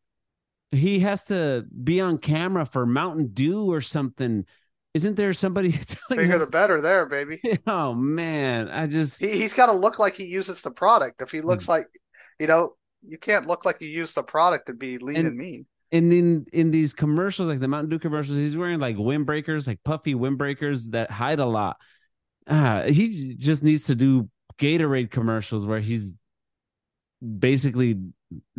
he 0.71 1.01
has 1.01 1.25
to 1.27 1.67
be 1.83 2.01
on 2.01 2.17
camera 2.19 2.65
for 2.65 2.87
Mountain 2.87 3.33
Dew 3.35 3.71
or 3.71 3.83
something? 3.83 4.47
Isn't 4.95 5.17
there 5.17 5.35
somebody 5.35 5.73
telling 6.09 6.23
Bigger 6.23 6.35
him? 6.35 6.39
the 6.39 6.47
better, 6.47 6.81
there, 6.81 7.05
baby. 7.05 7.41
Oh 7.67 7.93
man, 7.93 8.69
I 8.71 8.87
just 8.87 9.21
He 9.21 9.29
he's 9.29 9.53
got 9.53 9.67
to 9.67 9.73
look 9.73 9.99
like 9.99 10.15
he 10.15 10.25
uses 10.25 10.63
the 10.63 10.71
product. 10.71 11.21
If 11.21 11.31
he 11.31 11.43
looks 11.43 11.67
hmm. 11.67 11.73
like, 11.73 11.89
you 12.39 12.47
know, 12.47 12.77
you 13.07 13.19
can't 13.19 13.47
look 13.47 13.67
like 13.67 13.83
you 13.83 13.89
use 13.89 14.15
the 14.15 14.23
product 14.23 14.67
to 14.69 14.73
be 14.73 14.97
lean 14.97 15.17
And- 15.17 15.27
and 15.29 15.37
mean. 15.37 15.67
And 15.95 16.13
in 16.13 16.47
in 16.53 16.71
these 16.73 16.93
commercials, 16.93 17.49
like 17.49 17.61
the 17.61 17.69
Mountain 17.69 17.91
Dew 17.91 18.01
commercials, 18.01 18.37
he's 18.37 18.57
wearing 18.57 18.81
like 18.81 18.97
windbreakers, 18.97 19.69
like 19.69 19.79
puffy 19.85 20.15
windbreakers 20.15 20.91
that 20.91 21.09
hide 21.09 21.39
a 21.39 21.47
lot. 21.47 21.77
Ah, 22.49 22.83
he 22.83 23.37
just 23.37 23.63
needs 23.63 23.85
to 23.85 23.95
do 23.95 24.29
Gatorade 24.59 25.13
commercials 25.13 25.65
where 25.65 25.79
he's 25.79 26.17
basically 27.39 28.01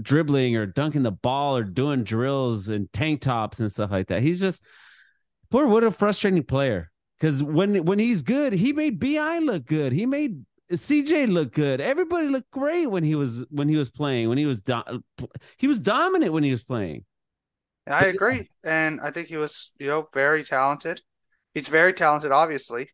dribbling 0.02 0.56
or 0.56 0.66
dunking 0.66 1.04
the 1.04 1.12
ball 1.12 1.58
or 1.58 1.64
doing 1.64 2.06
drills 2.06 2.70
and 2.70 2.92
tank 2.94 3.20
tops 3.20 3.60
and 3.60 3.70
stuff 3.70 3.92
like 3.92 4.08
that. 4.08 4.22
He's 4.22 4.40
just 4.40 4.64
poor. 5.52 5.68
What 5.68 5.84
a 5.84 5.92
frustrating 5.92 6.44
player. 6.44 6.90
Because 7.20 7.44
when 7.44 7.84
when 7.84 8.00
he's 8.00 8.22
good, 8.22 8.54
he 8.54 8.72
made 8.72 8.98
Bi 8.98 9.40
look 9.40 9.66
good. 9.66 9.92
He 9.92 10.06
made 10.06 10.46
CJ 10.72 11.28
look 11.34 11.52
good. 11.52 11.82
Everybody 11.82 12.30
looked 12.30 12.52
great 12.52 12.88
when 12.88 13.04
he 13.04 13.16
was 13.16 13.44
when 13.50 13.68
he 13.68 13.76
was 13.76 13.90
playing. 13.90 14.30
When 14.30 14.38
he 14.38 14.46
was 14.46 14.62
do- 14.62 15.04
he 15.58 15.68
was 15.68 15.80
dominant 15.80 16.32
when 16.32 16.44
he 16.44 16.52
was 16.52 16.64
playing. 16.64 17.04
And 17.86 17.94
I 17.96 18.06
agree. 18.06 18.50
And 18.64 19.00
I 19.02 19.12
think 19.12 19.28
he 19.28 19.38
was, 19.38 19.72
you 19.78 19.88
know, 19.88 20.08
very 20.14 20.44
talented. 20.44 21.02
He's 21.54 21.68
very 21.68 21.94
talented, 21.94 22.32
obviously, 22.32 22.90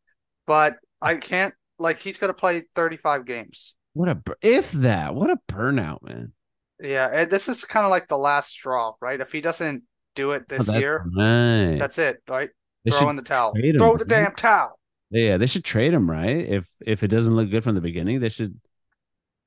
but 0.46 0.78
I 1.02 1.16
can't 1.16 1.54
like 1.80 2.00
he's 2.00 2.18
going 2.18 2.30
to 2.30 2.40
play 2.40 2.64
35 2.76 3.26
games. 3.26 3.76
What 3.94 4.10
a 4.10 4.22
if 4.42 4.72
that. 4.74 5.16
What 5.16 5.30
a 5.30 5.38
burnout, 5.50 6.02
man. 6.04 6.34
Yeah, 6.82 7.10
and 7.12 7.30
this 7.30 7.48
is 7.48 7.64
kind 7.64 7.86
of 7.86 7.90
like 7.90 8.08
the 8.08 8.18
last 8.18 8.50
straw, 8.50 8.94
right? 9.02 9.20
If 9.20 9.32
he 9.32 9.42
doesn't 9.42 9.84
do 10.16 10.32
it 10.32 10.46
Oh, 10.58 10.58
this 10.58 10.66
that's 10.66 10.78
year, 10.80 11.06
right. 11.16 11.76
that's 11.78 11.98
it, 11.98 12.18
right? 12.28 12.50
They 12.86 12.92
Throw 12.92 13.10
in 13.10 13.16
the 13.16 13.22
towel. 13.22 13.54
him, 13.54 13.78
Throw 13.78 13.98
the 13.98 14.06
damn 14.06 14.34
towel. 14.36 14.80
Yeah, 15.10 15.38
they 15.38 15.46
should 15.48 15.64
trade 15.64 15.94
him, 15.94 16.10
right? 16.10 16.48
If 16.48 16.68
if 16.86 17.04
it 17.04 17.10
doesn't 17.10 17.36
look 17.36 17.50
good 17.50 17.64
from 17.64 17.76
the 17.76 17.82
beginning, 17.82 18.20
they 18.20 18.30
should. 18.30 18.60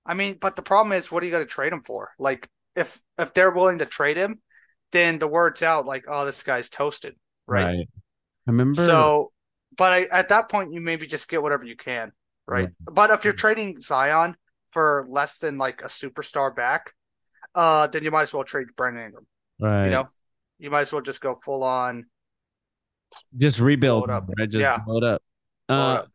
I 0.06 0.14
mean, 0.14 0.38
but 0.40 0.56
the 0.56 0.62
problem 0.62 0.92
is, 0.92 1.10
what 1.10 1.22
are 1.22 1.26
you 1.26 1.32
going 1.32 1.44
to 1.44 1.50
trade 1.50 1.72
him 1.72 1.82
for? 1.82 2.10
Like, 2.18 2.48
if 2.76 3.00
if 3.18 3.32
they're 3.34 3.50
willing 3.50 3.78
to 3.78 3.86
trade 3.86 4.16
him, 4.16 4.40
then 4.94 5.18
the 5.18 5.28
word's 5.28 5.62
out, 5.62 5.84
like, 5.84 6.04
oh, 6.08 6.24
this 6.24 6.42
guy's 6.42 6.70
toasted, 6.70 7.14
right? 7.46 7.64
Right. 7.66 7.88
I 8.46 8.50
remember. 8.50 8.86
So, 8.86 9.32
but 9.76 9.92
I, 9.92 10.04
at 10.04 10.30
that 10.30 10.48
point, 10.48 10.72
you 10.72 10.80
maybe 10.80 11.06
just 11.06 11.28
get 11.28 11.42
whatever 11.42 11.66
you 11.66 11.76
can, 11.76 12.12
right? 12.46 12.70
But 12.80 13.10
if 13.10 13.24
you're 13.24 13.34
trading 13.34 13.80
Zion 13.82 14.36
for 14.70 15.06
less 15.10 15.36
than 15.38 15.58
like 15.58 15.82
a 15.82 15.88
superstar 15.88 16.54
back, 16.56 16.94
uh, 17.54 17.86
then 17.88 18.02
you 18.02 18.10
might 18.10 18.22
as 18.22 18.32
well 18.34 18.44
trade 18.44 18.68
Brandon 18.76 19.04
Ingram. 19.04 19.26
right. 19.60 19.84
You 19.84 19.90
know, 19.90 20.08
you 20.58 20.70
might 20.70 20.80
as 20.82 20.92
well 20.92 21.02
just 21.02 21.20
go 21.20 21.34
full 21.34 21.62
on. 21.62 22.06
just 23.36 23.60
rebuild, 23.60 24.08
up. 24.10 24.28
right? 24.38 24.48
Just 24.48 24.62
Yeah. 24.62 24.78
blow 24.84 24.98
up. 24.98 25.22
blow 25.68 25.76
Uh, 25.76 25.94
up. 25.94 26.08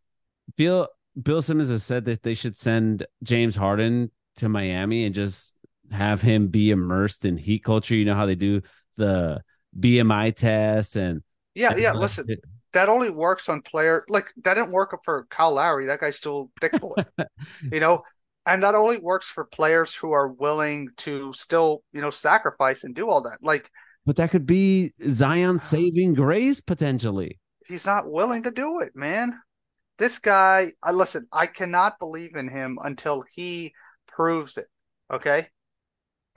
Bill 0.58 0.88
Bill 1.22 1.42
Simmons 1.42 1.70
has 1.70 1.84
said 1.84 2.06
that 2.06 2.24
they 2.24 2.34
should 2.34 2.58
send 2.58 3.06
James 3.24 3.56
Harden 3.56 4.12
to 4.38 4.48
Miami 4.50 5.06
and 5.06 5.14
just 5.14 5.54
have 5.92 6.22
him 6.22 6.48
be 6.48 6.72
immersed 6.72 7.26
in 7.26 7.38
heat 7.38 7.64
culture. 7.64 7.96
You 7.96 8.06
know 8.06 8.16
how 8.16 8.26
they 8.26 8.36
do 8.36 8.62
the 8.98 9.42
BMI 9.78 10.36
test 10.36 10.96
and 10.96 11.22
Yeah, 11.56 11.76
yeah. 11.76 11.94
Listen, 11.96 12.28
that 12.74 12.90
only 12.90 13.10
works 13.10 13.50
on 13.50 13.62
player 13.62 14.06
like 14.10 14.28
that 14.44 14.56
didn't 14.56 14.72
work 14.72 14.98
for 15.04 15.26
Kyle 15.30 15.54
Lowry. 15.54 15.86
That 15.86 16.00
guy's 16.00 16.18
still 16.18 16.52
dick 16.62 16.74
bullet, 16.80 17.08
you 17.72 17.80
know. 17.80 18.04
And 18.46 18.64
that 18.64 18.74
only 18.74 18.98
works 18.98 19.28
for 19.30 19.46
players 19.46 19.94
who 19.94 20.12
are 20.12 20.28
willing 20.28 20.90
to 20.98 21.32
still, 21.34 21.84
you 21.94 22.02
know, 22.02 22.10
sacrifice 22.10 22.84
and 22.84 22.96
do 22.96 23.10
all 23.10 23.22
that. 23.22 23.40
Like 23.42 23.70
but 24.06 24.16
that 24.16 24.32
could 24.32 24.48
be 24.48 24.92
Zion's 25.12 25.62
ah. 25.62 25.66
saving 25.66 26.16
grace 26.16 26.62
potentially. 26.62 27.40
he's 27.68 27.86
not 27.86 28.10
willing 28.10 28.44
to 28.44 28.52
do 28.52 28.80
it, 28.80 28.96
man. 28.96 29.40
This 30.00 30.18
guy, 30.18 30.72
I 30.82 30.92
listen, 30.94 31.28
I 31.32 31.46
cannot 31.46 32.00
believe 32.00 32.36
in 32.36 32.48
him 32.48 32.80
until 32.82 33.24
he 33.32 33.74
proves 34.08 34.58
it. 34.58 34.68
Okay. 35.12 35.48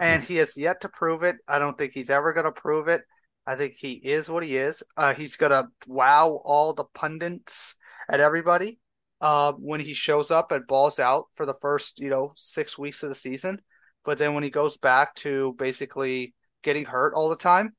And 0.02 0.22
he 0.22 0.36
has 0.36 0.56
yet 0.56 0.80
to 0.82 0.88
prove 0.88 1.22
it. 1.22 1.36
I 1.46 1.58
don't 1.58 1.78
think 1.78 1.92
he's 1.92 2.10
ever 2.10 2.32
going 2.32 2.44
to 2.46 2.52
prove 2.52 2.88
it. 2.88 3.02
I 3.46 3.56
think 3.56 3.74
he 3.76 3.92
is 3.92 4.28
what 4.30 4.44
he 4.44 4.56
is. 4.56 4.82
Uh, 4.96 5.14
he's 5.14 5.36
going 5.36 5.52
to 5.52 5.68
wow 5.86 6.40
all 6.44 6.72
the 6.74 6.84
pundits 6.94 7.74
and 8.08 8.20
everybody 8.20 8.78
uh, 9.20 9.52
when 9.52 9.80
he 9.80 9.94
shows 9.94 10.30
up 10.30 10.52
and 10.52 10.66
balls 10.66 10.98
out 10.98 11.26
for 11.34 11.46
the 11.46 11.54
first, 11.60 12.00
you 12.00 12.10
know, 12.10 12.32
six 12.36 12.78
weeks 12.78 13.02
of 13.02 13.08
the 13.08 13.14
season. 13.14 13.60
But 14.04 14.18
then 14.18 14.34
when 14.34 14.42
he 14.42 14.50
goes 14.50 14.76
back 14.76 15.14
to 15.16 15.54
basically 15.58 16.34
getting 16.62 16.84
hurt 16.84 17.14
all 17.14 17.28
the 17.28 17.36
time, 17.36 17.74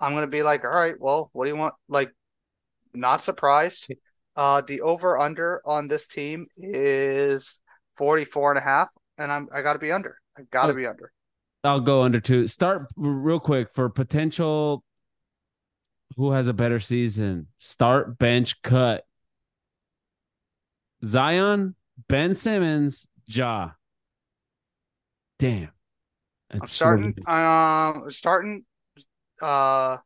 I'm 0.00 0.12
going 0.12 0.22
to 0.24 0.30
be 0.30 0.42
like, 0.42 0.64
all 0.64 0.70
right, 0.70 0.94
well, 0.98 1.30
what 1.32 1.44
do 1.44 1.50
you 1.50 1.56
want? 1.56 1.74
Like, 1.88 2.10
not 2.94 3.20
surprised. 3.20 3.88
Uh, 4.36 4.60
the 4.62 4.80
over 4.80 5.18
under 5.18 5.60
on 5.64 5.86
this 5.88 6.06
team 6.06 6.46
is 6.56 7.60
44 7.96 8.52
and 8.52 8.58
a 8.58 8.62
half, 8.62 8.88
and 9.18 9.30
I'm 9.30 9.48
I 9.52 9.62
got 9.62 9.74
to 9.74 9.78
be 9.78 9.92
under. 9.92 10.16
I 10.36 10.42
got 10.50 10.66
to 10.66 10.72
Oh. 10.72 10.76
be 10.76 10.86
under. 10.86 11.12
I'll 11.62 11.80
go 11.80 12.02
under 12.02 12.20
two. 12.20 12.46
Start 12.46 12.86
real 12.96 13.40
quick 13.40 13.68
for 13.74 13.88
potential. 13.88 14.82
Who 16.16 16.32
has 16.32 16.48
a 16.48 16.52
better 16.52 16.80
season? 16.80 17.48
Start, 17.58 18.18
bench, 18.18 18.60
cut. 18.62 19.04
Zion, 21.04 21.74
Ben 22.08 22.34
Simmons, 22.34 23.06
Ja. 23.26 23.70
Damn. 25.38 25.70
I'm 26.50 26.66
starting. 26.66 27.14
Um, 27.26 28.10
starting. 28.10 28.64
Uh, 29.40 29.98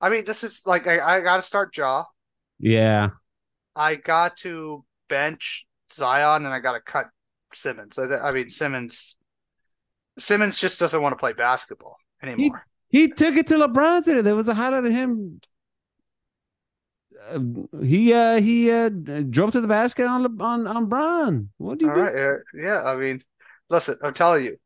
I 0.00 0.08
mean, 0.10 0.24
this 0.24 0.44
is 0.44 0.62
like 0.66 0.86
I, 0.86 1.16
I 1.16 1.20
got 1.20 1.36
to 1.36 1.42
start 1.42 1.76
Ja. 1.76 2.04
Yeah. 2.58 3.10
I 3.74 3.96
got 3.96 4.36
to 4.38 4.84
bench 5.08 5.66
Zion, 5.92 6.44
and 6.44 6.54
I 6.54 6.60
got 6.60 6.74
to 6.74 6.80
cut 6.80 7.08
Simmons. 7.52 7.98
I, 7.98 8.04
I 8.16 8.32
mean, 8.32 8.48
Simmons. 8.50 9.16
Simmons 10.18 10.58
just 10.58 10.78
doesn't 10.78 11.00
want 11.00 11.12
to 11.12 11.16
play 11.16 11.32
basketball 11.32 11.96
anymore. 12.22 12.64
He 12.90 13.08
took 13.08 13.36
it 13.36 13.46
to 13.48 13.54
LeBron 13.54 14.04
today. 14.04 14.22
There 14.22 14.34
was 14.34 14.48
a 14.48 14.54
highlight 14.54 14.84
of 14.86 14.92
him. 14.92 15.40
Uh, 17.30 17.40
he 17.82 18.12
uh 18.12 18.40
he 18.40 18.70
uh 18.70 18.88
drove 18.88 19.52
to 19.52 19.60
the 19.60 19.66
basket 19.68 20.06
on 20.06 20.40
on 20.40 20.66
on 20.66 20.86
Bron. 20.86 21.50
What 21.58 21.78
do 21.78 21.86
you 21.86 21.90
All 21.90 21.96
do? 21.96 22.02
right, 22.02 22.40
yeah. 22.54 22.82
I 22.84 22.96
mean, 22.96 23.22
listen, 23.68 23.96
I'm 24.02 24.14
telling 24.14 24.44
you, 24.44 24.56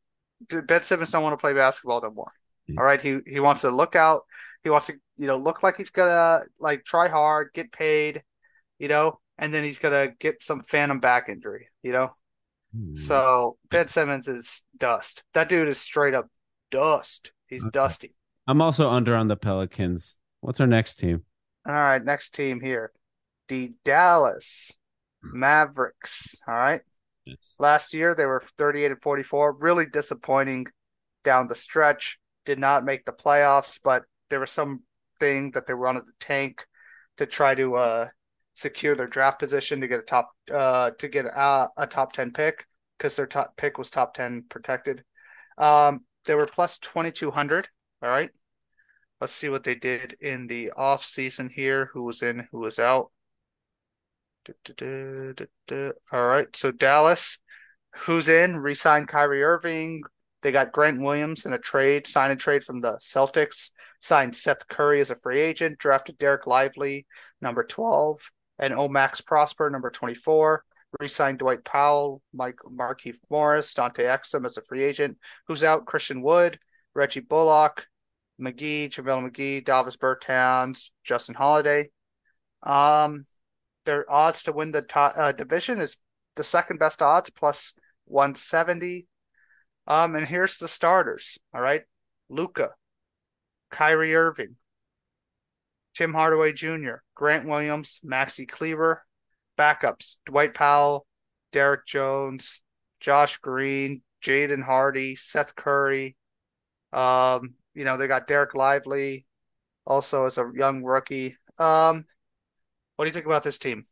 Ben 0.63 0.83
Simmons 0.83 1.11
don't 1.11 1.23
want 1.23 1.33
to 1.33 1.39
play 1.39 1.55
basketball 1.55 2.01
no 2.03 2.11
more. 2.11 2.33
All 2.77 2.85
right, 2.85 3.01
he 3.01 3.19
he 3.27 3.41
wants 3.41 3.63
to 3.63 3.71
look 3.71 3.97
out. 3.97 4.23
He 4.63 4.71
wants 4.71 4.87
to, 4.87 4.95
you 5.19 5.27
know, 5.27 5.37
look 5.37 5.63
like 5.63 5.77
he's 5.77 5.91
gonna 5.91 6.43
like 6.61 6.85
try 6.85 7.09
hard, 7.09 7.51
get 7.55 7.73
paid, 7.73 8.23
you 8.79 8.89
know, 8.89 9.19
and 9.39 9.53
then 9.53 9.65
he's 9.65 9.79
gonna 9.79 10.09
get 10.21 10.43
some 10.43 10.63
phantom 10.63 11.01
back 11.01 11.29
injury, 11.29 11.69
you 11.83 11.93
know. 11.93 12.11
Hmm. 12.75 12.95
So 12.95 13.57
Ben 13.71 13.89
Simmons 13.89 14.29
is 14.29 14.63
dust. 14.77 15.25
That 15.35 15.49
dude 15.49 15.69
is 15.69 15.79
straight 15.79 16.15
up 16.15 16.29
dust. 16.71 17.33
He's 17.47 17.63
Okay. 17.63 17.71
dusty. 17.71 18.15
I'm 18.47 18.61
also 18.63 18.89
under 18.91 19.15
on 19.15 19.29
the 19.29 19.37
Pelicans. 19.37 20.17
What's 20.41 20.61
our 20.61 20.67
next 20.67 20.97
team? 20.97 21.25
All 21.67 21.73
right, 21.75 22.05
next 22.05 22.35
team 22.35 22.61
here, 22.61 22.93
the 23.49 23.73
Dallas 23.85 24.77
Mavericks. 25.23 26.35
All 26.49 26.55
right. 26.55 26.81
Yes. 27.25 27.57
Last 27.61 27.95
year 27.95 28.15
they 28.15 28.27
were 28.27 28.43
38 28.59 28.91
and 28.93 29.03
44, 29.03 29.53
really 29.61 29.87
disappointing 29.87 30.67
down 31.23 31.47
the 31.47 31.55
stretch. 31.55 32.19
Did 32.45 32.59
not 32.59 32.85
make 32.85 33.05
the 33.05 33.13
playoffs, 33.13 33.79
but 33.83 34.03
there 34.29 34.41
was 34.41 34.51
some 34.51 34.83
thing 35.21 35.53
that 35.53 35.67
they 35.67 35.75
wanted 35.75 36.07
to 36.07 36.13
tank 36.19 36.67
to 37.19 37.27
try 37.27 37.55
to 37.55 37.77
uh 37.77 38.09
secure 38.55 38.95
their 38.95 39.07
draft 39.07 39.39
position 39.39 39.81
to 39.81 39.89
get 39.89 40.01
a 40.01 40.03
top 40.03 40.31
uh 40.53 40.91
to 40.99 41.09
get 41.09 41.27
a, 41.27 41.69
a 41.77 41.87
top 41.87 42.13
10 42.13 42.33
pick 42.33 42.67
because 42.99 43.17
their 43.17 43.27
top 43.27 43.57
pick 43.57 43.79
was 43.79 43.91
top 43.91 44.15
10 44.15 44.45
protected. 44.49 45.05
Um 45.59 46.05
they 46.25 46.35
were 46.35 46.47
plus 46.47 46.79
2200, 46.79 47.69
all 48.03 48.09
right? 48.09 48.31
Let's 49.21 49.33
see 49.33 49.49
what 49.49 49.65
they 49.65 49.75
did 49.75 50.17
in 50.21 50.47
the 50.47 50.73
off 50.73 51.05
season 51.05 51.49
here, 51.49 51.91
who 51.93 52.03
was 52.03 52.23
in, 52.23 52.47
who 52.51 52.59
was 52.59 52.79
out. 52.79 53.11
Du-du-du-du-du. 54.45 55.93
All 56.13 56.27
right, 56.27 56.55
so 56.57 56.73
Dallas, 56.73 57.39
who's 57.95 58.29
in? 58.29 58.57
Resigned 58.57 59.09
Kyrie 59.09 59.43
Irving. 59.43 60.03
They 60.43 60.51
got 60.51 60.73
Grant 60.73 61.01
Williams 61.01 61.47
in 61.47 61.53
a 61.53 61.59
trade, 61.59 62.07
sign 62.07 62.33
and 62.33 62.41
trade 62.41 62.65
from 62.65 62.81
the 62.81 62.95
Celtics. 62.99 63.71
Signed 64.01 64.35
Seth 64.35 64.67
Curry 64.67 65.01
as 65.01 65.13
a 65.13 65.17
free 65.17 65.39
agent. 65.39 65.79
Drafted 65.79 66.19
Dereck 66.19 66.47
Lively, 66.47 67.07
number 67.41 67.63
12, 67.63 68.29
and 68.63 68.73
Omax 68.73 69.27
Prosper, 69.27 69.69
number 69.69 69.91
24. 69.91 70.65
Resigned 71.01 71.41
Dwight 71.41 71.65
Powell, 71.65 72.23
Mike 72.33 72.59
Markieff 72.65 73.17
Morris, 73.29 73.75
Dante 73.75 74.05
Exum 74.05 74.47
as 74.47 74.57
a 74.57 74.63
free 74.63 74.85
agent. 74.85 75.19
Who's 75.49 75.65
out? 75.65 75.85
Christian 75.85 76.23
Wood, 76.23 76.59
Reggie 76.95 77.21
Bullock, 77.21 77.87
McGee, 78.41 78.89
JaVale 78.89 79.31
McGee, 79.31 79.65
Davis 79.65 79.97
Bertans, 79.97 80.91
Justin 81.03 81.35
Holiday. 81.35 81.89
Um, 82.63 83.25
their 83.85 84.11
odds 84.11 84.45
to 84.45 84.53
win 84.53 84.71
the 84.71 84.83
top, 84.83 85.15
uh, 85.17 85.33
division 85.33 85.81
is 85.81 85.97
the 86.37 86.45
second 86.45 86.79
best 86.79 87.03
odds 87.03 87.31
plus 87.31 87.75
170. 88.05 89.09
Um, 89.89 90.15
and 90.15 90.29
here's 90.29 90.59
the 90.59 90.69
starters. 90.69 91.37
All 91.53 91.61
right, 91.61 91.83
Luka, 92.29 92.71
Kyrie 93.71 94.15
Irving, 94.15 94.55
Tim 95.95 96.13
Hardaway 96.13 96.53
Jr., 96.53 96.97
Grant 97.15 97.47
Williams, 97.47 98.01
Maxi 98.05 98.49
Kleber. 98.49 99.05
Backups: 99.59 100.17
Dwight 100.27 100.55
Powell, 100.55 101.07
Derrick 101.53 101.87
Jones, 101.87 102.63
Josh 103.01 103.37
Green, 103.39 104.03
Jaden 104.23 104.63
Hardy, 104.63 105.15
Seth 105.17 105.55
Curry. 105.55 106.17
Um, 106.93 107.55
you 107.75 107.85
know 107.85 107.97
they 107.97 108.07
got 108.07 108.29
Dereck 108.29 108.55
Lively, 108.55 109.27
also 109.87 110.27
as 110.27 110.39
a 110.39 110.51
young 110.55 110.83
rookie. 110.83 111.37
Um, 111.59 112.05
what 112.97 113.05
do 113.05 113.09
you 113.09 113.13
think 113.13 113.27
about 113.27 113.43
this 113.43 113.59
team? 113.59 113.85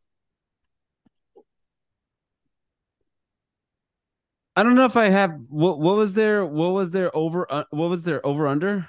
I 4.56 4.62
don't 4.62 4.74
know 4.74 4.84
if 4.84 4.96
I 4.96 5.08
have 5.08 5.32
what 5.48 5.78
what 5.78 5.96
was 5.96 6.14
their 6.14 6.44
what 6.44 6.72
was 6.72 6.90
their 6.90 7.14
over 7.16 7.50
uh, 7.50 7.64
what 7.70 7.90
was 7.90 8.04
their 8.04 8.24
over 8.26 8.46
under? 8.46 8.88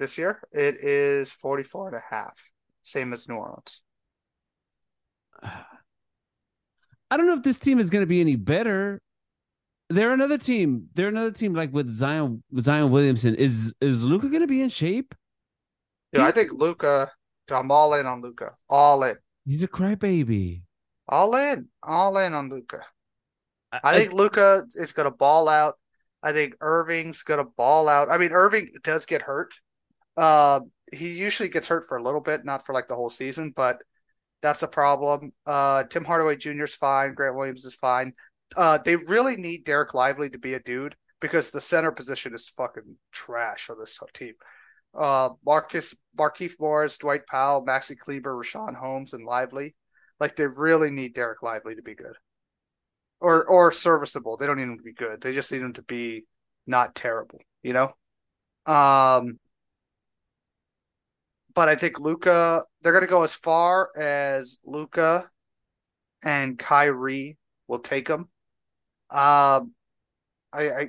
This 0.00 0.16
year, 0.16 0.40
it 0.50 0.82
is 0.82 1.30
44 1.30 1.88
and 1.88 1.96
a 1.98 2.02
half, 2.08 2.32
same 2.80 3.12
as 3.12 3.28
New 3.28 3.34
Orleans. 3.34 3.82
I 5.42 7.16
don't 7.18 7.26
know 7.26 7.34
if 7.34 7.42
this 7.42 7.58
team 7.58 7.78
is 7.78 7.90
going 7.90 8.00
to 8.00 8.06
be 8.06 8.22
any 8.22 8.36
better. 8.36 9.02
They're 9.90 10.14
another 10.14 10.38
team. 10.38 10.86
They're 10.94 11.08
another 11.08 11.32
team 11.32 11.52
like 11.52 11.74
with 11.74 11.90
Zion 11.90 12.42
Zion 12.58 12.90
Williamson. 12.90 13.34
Is 13.34 13.74
is 13.82 14.06
Luka 14.06 14.28
going 14.28 14.40
to 14.40 14.46
be 14.46 14.62
in 14.62 14.70
shape? 14.70 15.14
Dude, 16.14 16.22
I 16.22 16.30
think 16.30 16.52
Luka. 16.54 17.12
I'm 17.50 17.70
all 17.70 17.92
in 17.92 18.06
on 18.06 18.22
Luka. 18.22 18.52
All 18.70 19.02
in. 19.02 19.16
He's 19.44 19.64
a 19.64 19.68
crybaby. 19.68 20.62
All 21.08 21.34
in. 21.36 21.68
All 21.82 22.16
in 22.16 22.32
on 22.32 22.48
Luka. 22.48 22.86
I, 23.70 23.80
I 23.84 23.96
think 23.98 24.14
Luka 24.14 24.62
is 24.76 24.92
going 24.92 25.10
to 25.10 25.14
ball 25.14 25.46
out. 25.46 25.74
I 26.22 26.32
think 26.32 26.54
Irving's 26.62 27.22
going 27.22 27.44
to 27.44 27.50
ball 27.56 27.86
out. 27.86 28.10
I 28.10 28.16
mean, 28.16 28.32
Irving 28.32 28.70
does 28.82 29.04
get 29.04 29.20
hurt. 29.20 29.52
Uh, 30.16 30.60
he 30.92 31.12
usually 31.18 31.48
gets 31.48 31.68
hurt 31.68 31.86
for 31.86 31.96
a 31.96 32.02
little 32.02 32.20
bit, 32.20 32.44
not 32.44 32.66
for 32.66 32.72
like 32.72 32.88
the 32.88 32.94
whole 32.94 33.10
season, 33.10 33.52
but 33.54 33.82
that's 34.42 34.62
a 34.62 34.68
problem. 34.68 35.32
Uh, 35.46 35.84
Tim 35.84 36.04
Hardaway 36.04 36.36
Jr. 36.36 36.64
is 36.64 36.74
fine. 36.74 37.14
Grant 37.14 37.36
Williams 37.36 37.64
is 37.64 37.74
fine. 37.74 38.12
Uh, 38.56 38.78
they 38.78 38.96
really 38.96 39.36
need 39.36 39.64
Dereck 39.64 39.94
Lively 39.94 40.30
to 40.30 40.38
be 40.38 40.54
a 40.54 40.60
dude 40.60 40.96
because 41.20 41.50
the 41.50 41.60
center 41.60 41.92
position 41.92 42.34
is 42.34 42.48
fucking 42.48 42.96
trash 43.12 43.70
on 43.70 43.78
this 43.78 43.98
team. 44.14 44.34
Uh, 44.94 45.30
Marcus, 45.46 45.94
Markieff 46.18 46.54
Morris, 46.58 46.98
Dwight 46.98 47.26
Powell, 47.26 47.64
Maxi 47.64 47.96
Kleber, 47.96 48.34
Richaun 48.34 48.74
Holmes, 48.74 49.12
and 49.12 49.24
Lively. 49.24 49.76
Like 50.18 50.36
they 50.36 50.46
really 50.46 50.90
need 50.90 51.14
Dereck 51.14 51.42
Lively 51.42 51.76
to 51.76 51.82
be 51.82 51.94
good, 51.94 52.14
or 53.20 53.44
or 53.44 53.72
serviceable. 53.72 54.36
They 54.36 54.46
don't 54.46 54.58
need 54.58 54.64
him 54.64 54.76
to 54.76 54.82
be 54.82 54.92
good. 54.92 55.20
They 55.20 55.32
just 55.32 55.50
need 55.52 55.62
him 55.62 55.72
to 55.74 55.82
be 55.82 56.24
not 56.66 56.94
terrible. 56.94 57.40
You 57.62 57.72
know. 57.72 57.94
Um, 58.66 59.38
but 61.54 61.68
I 61.68 61.76
think 61.76 62.00
Luka, 62.00 62.64
They're 62.82 62.92
going 62.92 63.04
to 63.04 63.10
go 63.10 63.22
as 63.22 63.34
far 63.34 63.90
as 63.96 64.58
Luka 64.64 65.30
and 66.24 66.58
Kyrie 66.58 67.38
will 67.68 67.78
take 67.78 68.08
them. 68.08 68.28
Um, 69.10 69.72
I, 70.52 70.70
I 70.70 70.88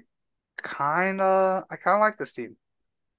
kind 0.61 1.21
of, 1.21 1.63
I 1.69 1.75
kind 1.75 1.95
of 1.95 2.01
like 2.01 2.17
this 2.17 2.31
team. 2.31 2.55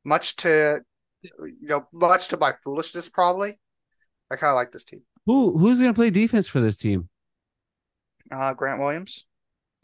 Much 0.05 0.37
to, 0.37 0.81
you 1.23 1.57
know, 1.61 1.87
much 1.93 2.29
to 2.29 2.37
my 2.37 2.55
foolishness, 2.65 3.09
probably. 3.09 3.59
I 4.31 4.37
kind 4.37 4.51
of 4.51 4.57
like 4.57 4.73
this 4.73 4.85
team. 4.85 5.03
Who 5.27 5.57
who's 5.57 5.79
going 5.79 5.93
to 5.93 5.97
play 5.97 6.11
defense 6.11 6.49
for 6.49 6.61
this 6.61 6.77
team? 6.77 7.09
Uh, 8.31 8.55
Grant 8.55 8.81
Williams. 8.81 9.27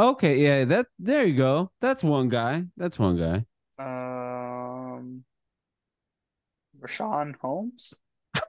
Okay, 0.01 0.38
yeah, 0.38 0.64
that 0.64 0.87
there 0.99 1.25
you 1.25 1.37
go. 1.37 1.71
That's 1.81 2.03
one 2.03 2.29
guy. 2.29 2.64
That's 2.77 2.99
one 2.99 3.16
guy. 3.16 3.44
Um, 3.79 5.25
Richaun 6.80 7.34
Holmes. 7.40 7.94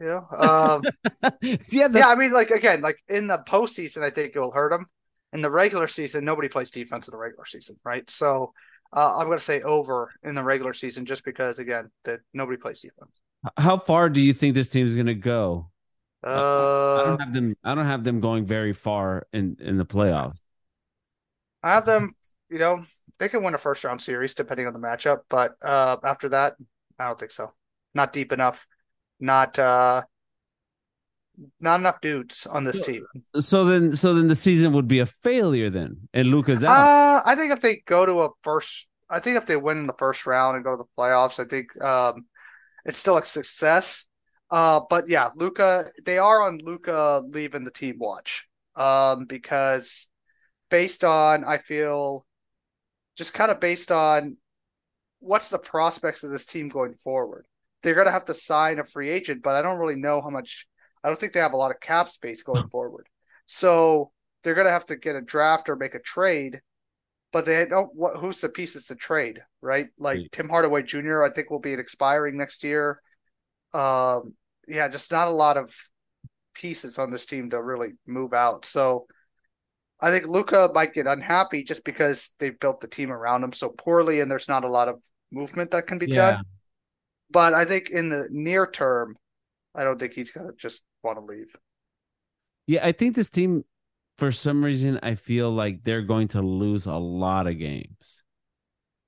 Yeah. 0.01 0.21
Um, 0.35 0.83
yeah, 1.41 1.87
yeah. 1.91 2.07
I 2.07 2.15
mean, 2.15 2.31
like 2.31 2.51
again, 2.51 2.81
like 2.81 2.97
in 3.07 3.27
the 3.27 3.39
postseason, 3.39 4.03
I 4.03 4.09
think 4.09 4.35
it 4.35 4.39
will 4.39 4.51
hurt 4.51 4.71
him. 4.71 4.85
In 5.31 5.41
the 5.41 5.51
regular 5.51 5.85
season, 5.85 6.25
nobody 6.25 6.47
plays 6.47 6.71
defense 6.71 7.07
in 7.07 7.11
the 7.11 7.17
regular 7.17 7.45
season, 7.45 7.77
right? 7.83 8.09
So 8.09 8.51
uh, 8.95 9.17
I'm 9.17 9.27
going 9.27 9.37
to 9.37 9.43
say 9.43 9.61
over 9.61 10.11
in 10.23 10.33
the 10.33 10.43
regular 10.43 10.73
season, 10.73 11.05
just 11.05 11.23
because 11.23 11.59
again 11.59 11.91
that 12.05 12.21
nobody 12.33 12.57
plays 12.57 12.79
defense. 12.79 13.11
How 13.55 13.77
far 13.77 14.09
do 14.09 14.21
you 14.21 14.33
think 14.33 14.55
this 14.55 14.69
team 14.69 14.85
is 14.85 14.95
going 14.95 15.07
to 15.07 15.15
go? 15.15 15.69
Uh, 16.25 16.29
I 16.29 17.03
don't 17.05 17.19
have 17.19 17.33
them. 17.33 17.55
I 17.63 17.75
don't 17.75 17.85
have 17.85 18.03
them 18.03 18.19
going 18.19 18.45
very 18.45 18.73
far 18.73 19.27
in 19.31 19.57
in 19.59 19.77
the 19.77 19.85
playoffs. 19.85 20.37
I 21.63 21.73
have 21.73 21.85
them. 21.85 22.13
You 22.49 22.57
know, 22.57 22.83
they 23.19 23.29
can 23.29 23.43
win 23.43 23.53
a 23.53 23.59
first 23.59 23.83
round 23.83 24.01
series 24.01 24.33
depending 24.33 24.65
on 24.67 24.73
the 24.73 24.79
matchup, 24.79 25.19
but 25.29 25.55
uh, 25.61 25.97
after 26.03 26.29
that, 26.29 26.55
I 26.97 27.07
don't 27.07 27.19
think 27.19 27.31
so. 27.31 27.53
Not 27.93 28.13
deep 28.13 28.31
enough. 28.31 28.67
Not 29.19 29.59
uh, 29.59 30.03
not 31.59 31.79
enough 31.79 32.01
dudes 32.01 32.45
on 32.47 32.63
this 32.63 32.81
team. 32.81 33.05
So 33.41 33.65
then, 33.65 33.95
so 33.95 34.13
then 34.13 34.27
the 34.27 34.35
season 34.35 34.73
would 34.73 34.87
be 34.87 34.99
a 34.99 35.05
failure 35.05 35.69
then, 35.69 36.09
and 36.13 36.29
Luka's 36.29 36.63
out. 36.63 36.71
Uh, 36.71 37.21
I 37.25 37.35
think 37.35 37.51
if 37.51 37.61
they 37.61 37.81
go 37.85 38.05
to 38.05 38.23
a 38.23 38.29
first, 38.43 38.87
I 39.09 39.19
think 39.19 39.37
if 39.37 39.45
they 39.45 39.57
win 39.57 39.77
in 39.77 39.87
the 39.87 39.93
first 39.93 40.25
round 40.25 40.55
and 40.55 40.63
go 40.63 40.71
to 40.71 40.83
the 40.83 40.89
playoffs, 40.97 41.39
I 41.39 41.47
think 41.47 41.81
um, 41.83 42.25
it's 42.85 42.99
still 42.99 43.17
a 43.17 43.25
success. 43.25 44.05
Uh, 44.51 44.81
but 44.89 45.07
yeah, 45.07 45.29
Luka, 45.35 45.91
they 46.03 46.17
are 46.17 46.41
on 46.41 46.59
Luka 46.63 47.21
leaving 47.25 47.63
the 47.63 47.71
team 47.71 47.97
watch. 47.99 48.47
Um, 48.75 49.25
because 49.25 50.07
based 50.69 51.03
on, 51.03 51.43
I 51.43 51.57
feel, 51.57 52.25
just 53.17 53.33
kind 53.33 53.51
of 53.51 53.59
based 53.59 53.91
on 53.91 54.37
what's 55.19 55.49
the 55.49 55.59
prospects 55.59 56.23
of 56.23 56.31
this 56.31 56.45
team 56.45 56.69
going 56.69 56.93
forward. 56.93 57.45
They're 57.81 57.95
gonna 57.95 58.11
have 58.11 58.25
to 58.25 58.33
sign 58.33 58.79
a 58.79 58.83
free 58.83 59.09
agent, 59.09 59.43
but 59.43 59.55
I 59.55 59.61
don't 59.61 59.79
really 59.79 59.95
know 59.95 60.21
how 60.21 60.29
much 60.29 60.67
I 61.03 61.07
don't 61.07 61.19
think 61.19 61.33
they 61.33 61.39
have 61.39 61.53
a 61.53 61.57
lot 61.57 61.71
of 61.71 61.79
cap 61.79 62.09
space 62.09 62.43
going 62.43 62.67
forward. 62.69 63.07
So 63.45 64.11
they're 64.43 64.55
going 64.55 64.67
to 64.67 64.71
have 64.71 64.85
to 64.87 64.95
get 64.95 65.15
a 65.15 65.21
draft 65.21 65.69
or 65.69 65.75
make 65.75 65.95
a 65.95 65.99
trade, 65.99 66.61
but 67.31 67.45
they 67.45 67.65
don't. 67.65 67.89
What? 67.95 68.17
Who's 68.17 68.41
the 68.41 68.49
pieces 68.49 68.87
to 68.87 68.95
trade? 68.95 69.41
Right? 69.61 69.87
Like. 69.97 70.31
Tim 70.31 70.49
Hardaway 70.49 70.83
Jr. 70.83 71.23
I 71.23 71.31
think 71.31 71.49
will 71.49 71.59
be 71.59 71.73
an 71.73 71.79
expiring 71.79 72.37
next 72.37 72.63
year. 72.63 73.01
Um, 73.73 74.33
yeah, 74.67 74.87
just 74.87 75.11
not 75.11 75.27
a 75.27 75.31
lot 75.31 75.57
of 75.57 75.73
pieces 76.53 76.97
on 76.97 77.11
this 77.11 77.25
team 77.25 77.49
to 77.51 77.61
really 77.61 77.89
move 78.05 78.33
out. 78.33 78.65
So 78.65 79.07
I 79.99 80.11
think 80.11 80.27
Luka 80.27 80.69
might 80.73 80.93
get 80.93 81.07
unhappy 81.07 81.63
just 81.63 81.85
because 81.85 82.31
they've 82.39 82.59
built 82.59 82.81
the 82.81 82.87
team 82.87 83.11
around 83.11 83.43
him 83.43 83.53
so 83.53 83.69
poorly, 83.69 84.19
and 84.19 84.29
there's 84.29 84.47
not 84.47 84.63
a 84.63 84.69
lot 84.69 84.89
of 84.89 85.03
movement 85.31 85.71
that 85.71 85.87
can 85.87 85.97
be 85.97 86.07
yeah. 86.07 86.31
done. 86.31 86.43
But 87.31 87.53
I 87.53 87.65
think 87.65 87.89
in 87.89 88.09
the 88.09 88.27
near 88.31 88.65
term, 88.67 89.17
I 89.75 89.83
don't 89.83 89.99
think 89.99 90.13
he's 90.13 90.31
gonna 90.31 90.53
just 90.57 90.81
want 91.03 91.17
to 91.19 91.25
leave. 91.25 91.55
Yeah, 92.67 92.85
I 92.85 92.91
think 92.91 93.15
this 93.15 93.29
team, 93.29 93.65
for 94.17 94.31
some 94.31 94.63
reason, 94.63 94.99
I 95.01 95.15
feel 95.15 95.51
like 95.51 95.83
they're 95.83 96.03
going 96.03 96.27
to 96.29 96.41
lose 96.41 96.85
a 96.85 96.93
lot 96.93 97.47
of 97.47 97.57
games. 97.57 98.23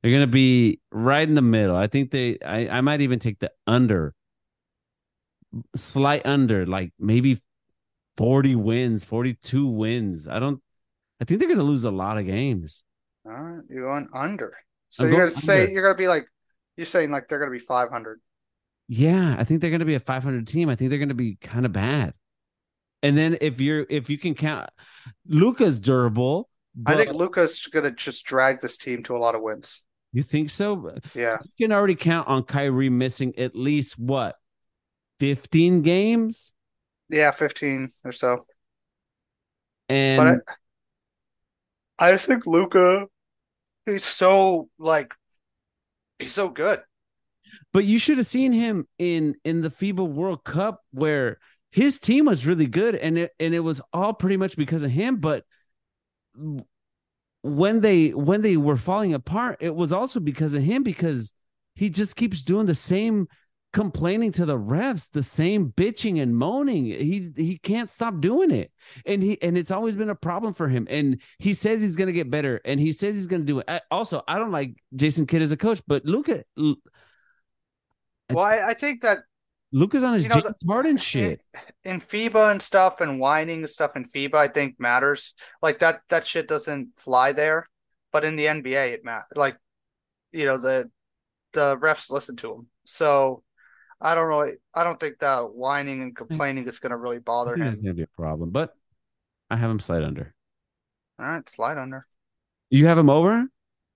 They're 0.02 0.12
going 0.12 0.24
to 0.24 0.28
be 0.28 0.80
right 0.92 1.28
in 1.28 1.36
the 1.36 1.44
middle. 1.44 1.76
I 1.76 1.86
think 1.86 2.10
they, 2.10 2.40
I, 2.44 2.78
I 2.78 2.82
might 2.82 3.02
even 3.02 3.20
take 3.20 3.38
the 3.38 3.52
under, 3.68 4.16
slight 5.76 6.26
under, 6.26 6.66
like 6.66 6.92
maybe 6.98 7.40
40 8.18 8.56
wins, 8.56 9.06
42 9.06 9.68
wins. 9.68 10.28
I 10.28 10.40
don't, 10.40 10.60
I 11.22 11.26
think 11.26 11.40
they're 11.40 11.48
going 11.48 11.60
to 11.60 11.64
lose 11.64 11.86
a 11.86 11.92
lot 11.92 12.18
of 12.18 12.26
games. 12.26 12.84
All 13.28 13.32
right. 13.34 13.64
You're 13.70 13.86
going 13.86 14.08
under. 14.12 14.54
So 14.90 15.04
I'm 15.04 15.12
you're 15.12 15.20
going 15.20 15.34
to 15.36 15.40
say, 15.40 15.72
you're 15.72 15.84
going 15.84 15.96
to 15.96 16.02
be 16.02 16.08
like, 16.08 16.26
you're 16.82 16.88
saying 16.88 17.12
like 17.12 17.28
they're 17.28 17.38
going 17.38 17.52
to 17.52 17.58
be 17.58 17.64
500. 17.64 18.20
Yeah, 18.88 19.36
I 19.38 19.44
think 19.44 19.62
they're 19.62 19.70
going 19.70 19.82
to 19.82 19.86
be 19.86 19.94
a 19.94 20.00
500 20.00 20.48
team. 20.48 20.68
I 20.68 20.76
think 20.76 20.90
they're 20.90 20.98
going 20.98 21.10
to 21.10 21.16
be 21.16 21.36
kind 21.36 21.64
of 21.64 21.72
bad. 21.72 22.16
And 23.04 23.16
then 23.16 23.38
if 23.40 23.62
you're 23.62 23.86
if 23.88 24.10
you 24.10 24.18
can 24.18 24.34
count, 24.34 24.72
Luka's 25.28 25.78
durable. 25.78 26.50
I 26.88 26.96
think 26.96 27.12
Luka's 27.12 27.68
going 27.68 27.86
to 27.86 27.92
just 27.92 28.26
drag 28.26 28.62
this 28.62 28.78
team 28.78 29.04
to 29.04 29.16
a 29.16 29.20
lot 29.20 29.36
of 29.36 29.42
wins. 29.42 29.84
You 30.12 30.24
think 30.24 30.50
so? 30.50 30.98
Yeah. 31.14 31.38
You 31.56 31.68
can 31.68 31.72
already 31.72 31.96
count 31.96 32.28
on 32.28 32.44
Kyrie 32.44 32.90
missing 32.90 33.38
at 33.38 33.56
least 33.56 34.00
what, 34.00 34.38
15 35.20 35.82
games? 35.82 36.54
Yeah, 37.10 37.30
15 37.30 37.90
or 38.04 38.12
so. 38.12 38.46
And 39.88 40.18
but 40.18 40.56
I, 42.00 42.08
I 42.08 42.12
just 42.14 42.26
think 42.26 42.48
Luka, 42.48 43.06
he's 43.86 44.04
so 44.04 44.70
like, 44.80 45.14
he's 46.22 46.34
so 46.34 46.50
good. 46.50 46.80
But 47.74 47.86
you 47.86 48.00
should 48.00 48.18
have 48.18 48.28
seen 48.28 48.54
him 48.54 48.88
in 48.98 49.36
in 49.44 49.62
the 49.62 49.70
FIBA 49.70 50.08
World 50.08 50.44
Cup 50.44 50.82
where 50.92 51.40
his 51.72 52.00
team 52.00 52.26
was 52.26 52.46
really 52.46 52.68
good 52.68 52.96
and 52.96 53.18
it 53.18 53.32
and 53.40 53.54
it 53.54 53.60
was 53.60 53.82
all 53.94 54.14
pretty 54.14 54.38
much 54.38 54.56
because 54.56 54.84
of 54.84 54.92
him. 54.92 55.18
But 55.18 55.44
when 57.42 57.82
they 57.82 58.10
when 58.10 58.42
they 58.42 58.58
were 58.58 58.78
falling 58.78 59.14
apart, 59.14 59.58
it 59.60 59.76
was 59.76 59.92
also 59.92 60.20
because 60.20 60.54
of 60.54 60.64
him 60.64 60.84
because 60.84 61.34
he 61.76 61.90
just 61.90 62.16
keeps 62.16 62.44
doing 62.44 62.66
the 62.66 62.76
same 62.76 63.28
complaining 63.74 64.32
to 64.34 64.46
the 64.46 64.58
refs, 64.58 65.10
the 65.12 65.24
same 65.24 65.72
bitching 65.72 66.22
and 66.22 66.36
moaning. 66.36 66.86
He 66.86 67.32
he 67.36 67.58
can't 67.58 67.90
stop 67.90 68.20
doing 68.20 68.52
it. 68.52 68.72
And 69.06 69.24
he 69.24 69.42
and 69.42 69.58
it's 69.58 69.72
always 69.72 69.96
been 69.96 70.10
a 70.10 70.16
problem 70.16 70.54
for 70.54 70.68
him. 70.68 70.88
And 70.90 71.22
he 71.40 71.54
says 71.54 71.82
he's 71.82 71.96
gonna 71.96 72.12
get 72.12 72.30
better 72.30 72.60
and 72.66 72.80
he 72.80 72.92
says 72.92 73.16
he's 73.16 73.28
gonna 73.28 73.44
do 73.44 73.60
it. 73.60 73.82
Also, 73.90 74.22
I 74.28 74.38
don't 74.38 74.52
like 74.52 74.76
Jason 74.96 75.26
Kidd 75.26 75.42
as 75.42 75.52
a 75.52 75.58
coach, 75.58 75.82
but 75.88 76.06
look 76.06 76.30
at 76.30 76.46
well, 76.58 78.46
I, 78.46 78.70
I 78.70 78.74
think 78.74 79.02
that 79.02 79.20
Luka's 79.74 80.04
on 80.04 80.14
his 80.14 80.24
you 80.24 80.30
know, 80.30 80.42
James 80.42 80.56
Harden 80.68 80.98
shit. 80.98 81.42
In, 81.84 81.94
in 81.94 82.02
FIBA 82.02 82.52
and 82.52 82.62
stuff 82.62 83.02
and 83.02 83.20
whining 83.20 83.60
and 83.60 83.70
stuff 83.70 83.96
in 83.96 84.04
FIBA, 84.04 84.36
I 84.36 84.48
think 84.48 84.80
matters. 84.80 85.34
Like 85.62 85.80
that 85.80 86.02
that 86.10 86.28
shit 86.28 86.48
doesn't 86.48 86.90
fly 86.98 87.32
there. 87.32 87.68
But 88.12 88.26
in 88.26 88.36
the 88.36 88.46
NBA 88.46 88.92
it 88.92 89.06
matters. 89.06 89.28
Like, 89.36 89.58
you 90.34 90.46
know, 90.46 90.58
the 90.58 90.90
the 91.54 91.78
refs 91.78 92.12
listen 92.12 92.36
to 92.38 92.54
him. 92.54 92.68
So 92.86 93.44
I 94.02 94.16
don't 94.16 94.28
really 94.28 94.54
I 94.74 94.84
don't 94.84 95.00
think 95.00 95.20
that 95.20 95.54
whining 95.54 96.02
and 96.02 96.16
complaining 96.16 96.68
is 96.68 96.80
gonna 96.80 96.98
really 96.98 97.20
bother 97.20 97.56
him. 97.56 97.62
It's 97.64 97.82
gonna 97.82 97.94
be 97.94 98.04
a 98.04 98.08
problem. 98.08 98.50
But 98.50 98.76
I 99.50 99.58
have 99.58 99.70
him 99.70 99.80
slide 99.80 100.04
under. 100.04 100.34
All 101.20 101.28
right, 101.28 101.48
slide 101.48 101.78
under. 101.78 102.08
You 102.70 102.88
have 102.88 102.98
him 102.98 103.10
over? 103.10 103.48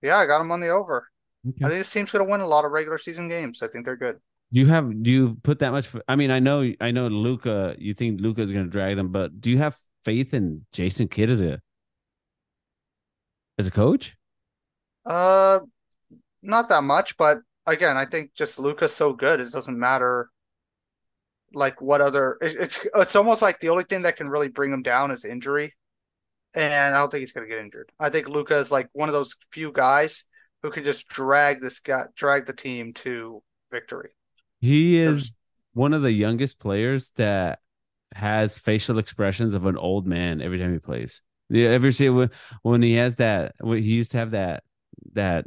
Yeah, 0.02 0.18
I 0.18 0.26
got 0.26 0.40
him 0.40 0.52
on 0.52 0.60
the 0.60 0.68
over. 0.68 1.08
Okay. 1.48 1.64
I 1.64 1.68
think 1.68 1.80
this 1.80 1.92
team's 1.92 2.12
going 2.12 2.24
to 2.24 2.30
win 2.30 2.40
a 2.40 2.46
lot 2.46 2.64
of 2.64 2.72
regular 2.72 2.98
season 2.98 3.28
games. 3.28 3.62
I 3.62 3.68
think 3.68 3.84
they're 3.84 3.96
good. 3.96 4.18
Do 4.52 4.60
you 4.60 4.66
have? 4.66 5.02
Do 5.02 5.10
you 5.10 5.36
put 5.42 5.58
that 5.60 5.70
much? 5.70 5.88
I 6.06 6.14
mean, 6.14 6.30
I 6.30 6.38
know, 6.38 6.72
I 6.80 6.92
know, 6.92 7.08
Luka. 7.08 7.74
You 7.78 7.94
think 7.94 8.20
Luka 8.20 8.42
is 8.42 8.52
going 8.52 8.64
to 8.64 8.70
drag 8.70 8.96
them, 8.96 9.10
but 9.10 9.40
do 9.40 9.50
you 9.50 9.58
have 9.58 9.76
faith 10.04 10.34
in 10.34 10.66
Jason 10.72 11.08
Kidd 11.08 11.30
as 11.30 11.40
a 11.40 11.60
as 13.58 13.66
a 13.66 13.70
coach? 13.70 14.14
Uh, 15.04 15.60
not 16.42 16.68
that 16.68 16.84
much, 16.84 17.16
but 17.16 17.38
again, 17.66 17.96
I 17.96 18.06
think 18.06 18.34
just 18.34 18.58
Luka's 18.58 18.92
so 18.92 19.12
good. 19.12 19.40
It 19.40 19.52
doesn't 19.52 19.78
matter 19.78 20.30
like 21.52 21.80
what 21.80 22.00
other. 22.00 22.38
It, 22.40 22.56
it's 22.58 22.86
it's 22.94 23.16
almost 23.16 23.42
like 23.42 23.60
the 23.60 23.70
only 23.70 23.84
thing 23.84 24.02
that 24.02 24.16
can 24.16 24.28
really 24.28 24.48
bring 24.48 24.72
him 24.72 24.82
down 24.82 25.10
is 25.10 25.24
injury, 25.24 25.74
and 26.54 26.94
I 26.94 26.98
don't 26.98 27.10
think 27.10 27.20
he's 27.20 27.32
going 27.32 27.48
to 27.48 27.54
get 27.54 27.62
injured. 27.62 27.90
I 27.98 28.10
think 28.10 28.28
Luka 28.28 28.56
is 28.56 28.70
like 28.70 28.88
one 28.92 29.08
of 29.08 29.14
those 29.14 29.36
few 29.50 29.72
guys 29.72 30.24
who 30.62 30.70
can 30.70 30.84
just 30.84 31.08
drag 31.08 31.60
this 31.60 31.80
guy, 31.80 32.04
drag 32.14 32.46
the 32.46 32.52
team 32.52 32.92
to 32.94 33.42
victory. 33.70 34.10
He 34.60 34.96
is 34.96 35.32
one 35.74 35.92
of 35.92 36.02
the 36.02 36.12
youngest 36.12 36.58
players 36.58 37.12
that 37.16 37.60
has 38.14 38.58
facial 38.58 38.98
expressions 38.98 39.54
of 39.54 39.66
an 39.66 39.76
old 39.76 40.06
man 40.06 40.40
every 40.40 40.58
time 40.58 40.72
he 40.72 40.78
plays. 40.78 41.20
You 41.48 41.68
ever 41.68 41.92
see 41.92 42.08
when, 42.08 42.30
when 42.62 42.82
he 42.82 42.94
has 42.94 43.16
that? 43.16 43.54
When 43.60 43.82
he 43.82 43.90
used 43.90 44.12
to 44.12 44.18
have 44.18 44.30
that 44.32 44.64
that 45.12 45.44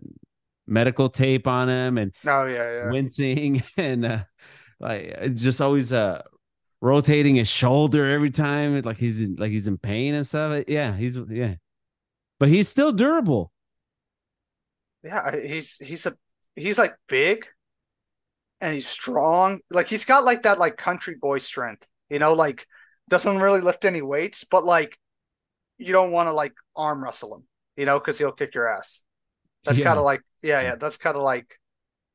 medical 0.70 1.10
tape 1.10 1.48
on 1.48 1.70
him 1.70 1.98
and 1.98 2.14
Oh 2.26 2.46
yeah, 2.46 2.72
yeah. 2.72 2.92
wincing 2.92 3.64
and 3.78 4.06
uh, 4.06 4.24
like 4.80 5.36
just 5.36 5.62
always 5.62 5.94
uh 5.94 6.22
rotating 6.82 7.36
his 7.38 7.50
shoulder 7.50 8.10
every 8.12 8.32
time, 8.32 8.82
like 8.84 8.98
he's 8.98 9.22
in, 9.22 9.36
like 9.38 9.52
he's 9.52 9.68
in 9.68 9.78
pain 9.78 10.16
and 10.16 10.28
stuff. 10.28 10.64
Yeah, 10.68 10.96
he's 10.98 11.18
yeah, 11.30 11.56
but 12.40 12.50
he's 12.50 12.70
still 12.70 12.92
durable. 12.94 13.52
Yeah, 15.04 15.36
he's 15.40 15.78
he's 15.78 16.06
a 16.06 16.18
he's 16.56 16.78
like 16.78 16.96
big 17.08 17.48
and 18.62 18.74
he's 18.74 18.88
strong. 18.88 19.62
Like 19.70 19.88
he's 19.88 20.06
got 20.06 20.26
like 20.26 20.44
that 20.44 20.60
like 20.60 20.78
country 20.78 21.16
boy 21.16 21.40
strength. 21.40 21.88
You 22.10 22.20
know, 22.20 22.34
like 22.34 22.68
doesn't 23.10 23.40
really 23.40 23.62
lift 23.62 23.86
any 23.86 24.02
weights, 24.02 24.44
but 24.44 24.66
like 24.66 24.98
you 25.78 25.94
don't 25.94 26.12
want 26.12 26.28
to 26.28 26.34
like 26.34 26.54
arm 26.76 27.04
wrestle 27.04 27.36
him, 27.36 27.44
you 27.78 27.86
know, 27.86 28.00
because 28.00 28.18
he'll 28.20 28.32
kick 28.34 28.56
your 28.56 28.68
ass. 28.68 29.04
That's 29.66 29.78
Yeah. 29.78 29.86
kind 29.86 29.98
of 30.00 30.06
like 30.06 30.22
yeah, 30.42 30.62
yeah. 30.62 30.76
That's 30.76 30.98
kind 30.98 31.16
of 31.16 31.22
like 31.22 31.60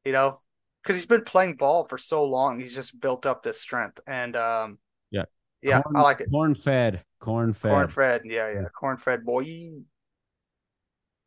you 0.05 0.13
know, 0.13 0.39
because 0.83 0.97
he's 0.97 1.07
been 1.07 1.25
playing 1.25 1.57
ball 1.57 1.87
for 1.87 1.99
so 1.99 2.25
long, 2.25 2.61
he's 2.61 2.75
just 2.75 3.01
built 3.01 3.27
up 3.27 3.43
this 3.43 3.61
strength. 3.61 4.01
And 4.07 4.37
um, 4.37 4.79
Yeah. 5.11 5.25
yeah, 5.63 5.83
Corn- 5.83 5.97
I 5.97 6.03
like 6.03 6.21
it. 6.21 6.31
Corn 6.31 6.55
fed, 6.55 7.05
corn 7.21 7.55
fed. 7.55 7.71
Corn 7.71 7.89
fed, 7.89 8.23
yeah, 8.25 8.51
yeah, 8.51 8.69
corn 8.69 8.97
fed 8.97 9.25
boy. 9.25 9.71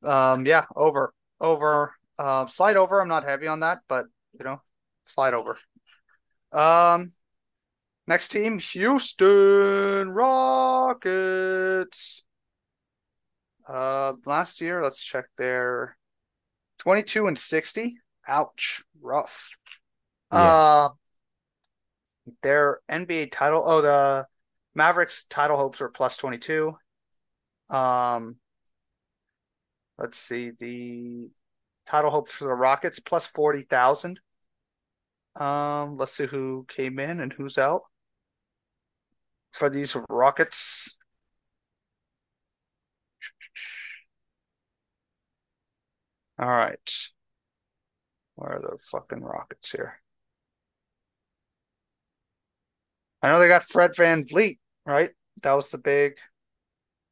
Um, 0.03 0.45
yeah, 0.45 0.65
over, 0.76 1.13
over, 1.41 1.93
um, 2.20 2.47
slide 2.47 2.78
over. 2.78 3.01
I'm 3.01 3.07
not 3.07 3.24
heavy 3.24 3.47
on 3.47 3.61
that, 3.61 3.80
but 3.88 4.05
you 4.38 4.45
know, 4.45 4.61
slide 5.05 5.34
over. 5.34 5.57
Um, 6.51 7.13
next 8.07 8.30
team, 8.30 8.59
Houston 8.59 10.09
Rockets. 10.11 11.43
Uh, 13.68 14.13
last 14.26 14.61
year, 14.61 14.82
let's 14.82 15.03
check 15.03 15.26
their 15.38 15.97
22 16.88 17.27
and 17.27 17.38
60. 17.38 17.97
Ouch, 18.29 18.81
rough. 19.01 19.57
Yeah. 20.31 20.39
Uh, 20.39 20.89
their 22.41 22.79
NBA 22.89 23.29
title. 23.29 23.61
Oh, 23.65 23.81
the 23.81 24.25
Mavericks 24.73 25.25
title 25.25 25.57
hopes 25.57 25.81
were 25.81 25.89
plus 25.89 26.15
22. 26.15 26.73
Um, 27.69 28.38
let's 29.97 30.17
see. 30.17 30.51
The 30.57 31.29
title 31.85 32.09
hopes 32.09 32.31
for 32.31 32.45
the 32.45 32.53
Rockets 32.53 33.01
plus 33.01 33.27
40,000. 33.27 34.21
Um, 35.35 35.97
let's 35.97 36.13
see 36.13 36.25
who 36.25 36.65
came 36.69 36.99
in 36.99 37.19
and 37.19 37.33
who's 37.33 37.57
out 37.57 37.81
for 39.51 39.69
these 39.69 39.97
Rockets. 40.09 40.96
All 46.39 46.47
right. 46.47 46.91
Where 48.35 48.53
are 48.53 48.61
the 48.61 48.77
fucking 48.91 49.21
Rockets 49.21 49.71
here? 49.71 49.99
I 53.21 53.31
know 53.31 53.39
they 53.39 53.47
got 53.47 53.63
Fred 53.63 53.91
VanVleet, 53.93 54.59
right? 54.85 55.09
That 55.41 55.53
was 55.53 55.71
the 55.71 55.79
big. 55.79 56.17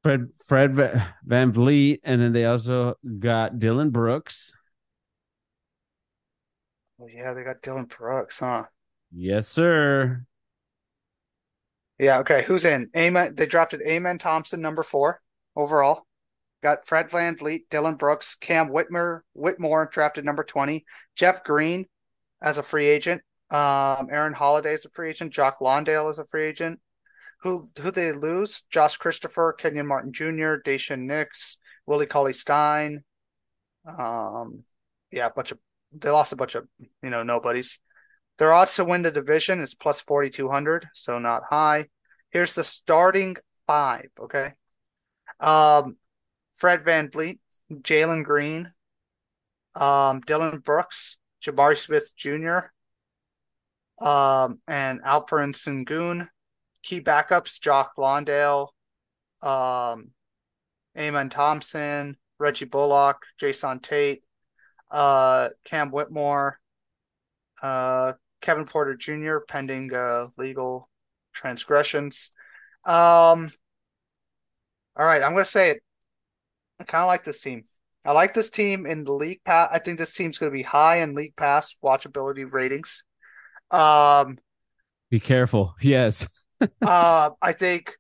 Fred 0.04 0.30
Fred 0.46 0.76
Va- 0.76 1.16
VanVleet, 1.28 2.02
and 2.04 2.22
then 2.22 2.32
they 2.32 2.46
also 2.46 2.96
got 3.20 3.58
Dillon 3.58 3.90
Brooks. 3.90 4.54
Oh, 7.02 7.08
yeah, 7.08 7.34
they 7.34 7.44
got 7.44 7.64
Dillon 7.64 7.86
Brooks, 7.86 8.40
huh? 8.40 8.66
Yes, 9.12 9.48
sir. 9.48 10.26
Yeah, 11.98 12.20
okay. 12.20 12.44
Who's 12.44 12.66
in? 12.66 12.90
Amen. 12.96 13.36
They 13.36 13.46
drafted 13.46 13.82
Amen 13.82 14.18
Thompson, 14.18 14.62
number 14.62 14.84
four 14.84 15.22
overall. 15.56 16.06
Got 16.66 16.88
Fred 16.88 17.12
Van 17.12 17.38
Vliet, 17.38 17.70
Dillon 17.70 17.94
Brooks, 17.94 18.34
Cam 18.42 18.70
Whitmer, 18.70 19.20
Whitmore, 19.36 19.88
drafted 19.94 20.26
number 20.26 20.44
20. 20.44 20.84
Jeff 21.16 21.44
Green 21.44 21.86
as 22.42 22.58
a 22.58 22.64
free 22.64 22.88
agent. 22.88 23.22
Um, 23.52 24.08
Aaron 24.10 24.34
Holiday 24.34 24.74
is 24.74 24.84
a 24.84 24.90
free 24.90 25.12
agent. 25.12 25.32
Jock 25.32 25.62
Landale 25.62 26.10
is 26.10 26.18
a 26.18 26.26
free 26.26 26.46
agent. 26.46 26.80
Who 27.44 27.68
who 27.80 27.92
they 27.92 28.14
lose? 28.14 28.64
Josh 28.72 28.98
Christopher, 28.98 29.54
Kenyon 29.54 29.86
Martin 29.86 30.12
Jr., 30.12 30.56
Daishen 30.66 31.02
Nix, 31.02 31.60
Willie 31.86 32.08
Cauley 32.08 32.34
Stein. 32.34 33.04
Um, 33.86 34.64
yeah, 35.12 35.28
a 35.28 35.32
bunch 35.32 35.52
of 35.52 35.60
they 35.92 36.10
lost 36.10 36.34
a 36.34 36.36
bunch 36.36 36.56
of 36.56 36.68
you 36.80 37.12
know 37.12 37.22
nobodies. 37.22 37.80
Their 38.40 38.52
odds 38.54 38.76
to 38.78 38.86
win 38.86 39.04
the 39.04 39.12
division 39.12 39.60
is 39.60 39.76
plus 39.76 40.02
4,200, 40.02 40.88
so 40.96 41.20
not 41.20 41.44
high. 41.48 41.90
Here's 42.32 42.56
the 42.56 42.64
starting 42.64 43.36
five, 43.68 44.08
okay? 44.20 44.54
Um, 45.40 45.98
Fred 46.56 46.84
VanVleet, 46.84 47.40
Jalen 47.72 48.24
Green, 48.24 48.72
um, 49.76 50.22
Dillon 50.22 50.60
Brooks, 50.60 51.18
Jabari 51.44 51.78
Smith 51.78 52.12
Jr., 52.16 52.72
um, 54.06 54.60
and 54.68 55.02
Alperen 55.04 55.54
Sengun. 55.54 56.30
Key 56.84 57.02
backups, 57.02 57.60
Jock 57.60 57.94
Landale, 57.98 58.74
um, 59.42 60.12
Amen 60.98 61.30
Thompson, 61.30 62.16
Reggie 62.40 62.66
Bullock, 62.66 63.24
Jae'Sean 63.42 63.82
Tate, 63.82 64.24
uh, 64.92 65.50
Cam 65.66 65.90
Whitmore, 65.90 66.60
uh, 67.62 68.14
Kevin 68.42 68.66
Porter 68.66 68.96
Jr. 68.96 69.40
pending 69.48 69.94
uh, 69.94 70.28
legal 70.38 70.90
transgressions. 71.34 72.32
Um, 72.86 73.50
all 74.96 75.06
right, 75.06 75.24
I'm 75.24 75.32
gonna 75.32 75.46
say 75.46 75.72
it. 75.72 75.84
I 76.80 76.84
kind 76.84 77.02
of 77.02 77.08
like 77.08 77.24
this 77.24 77.42
team. 77.42 77.64
I 78.04 78.12
like 78.12 78.34
this 78.34 78.50
team 78.50 78.86
in 78.86 79.04
the 79.04 79.14
league 79.14 79.42
pass. 79.44 79.70
I 79.72 79.80
think 79.80 79.98
this 79.98 80.14
team's 80.14 80.38
gonna 80.38 80.52
be 80.52 80.62
high 80.62 80.98
in 80.98 81.16
league 81.16 81.36
pass 81.36 81.76
watchability 81.84 82.52
ratings. 82.52 83.04
Um, 83.72 84.38
Be 85.10 85.20
careful. 85.20 85.76
Yes. 85.82 86.28
uh, 86.82 87.32
I 87.42 87.52
think 87.52 87.94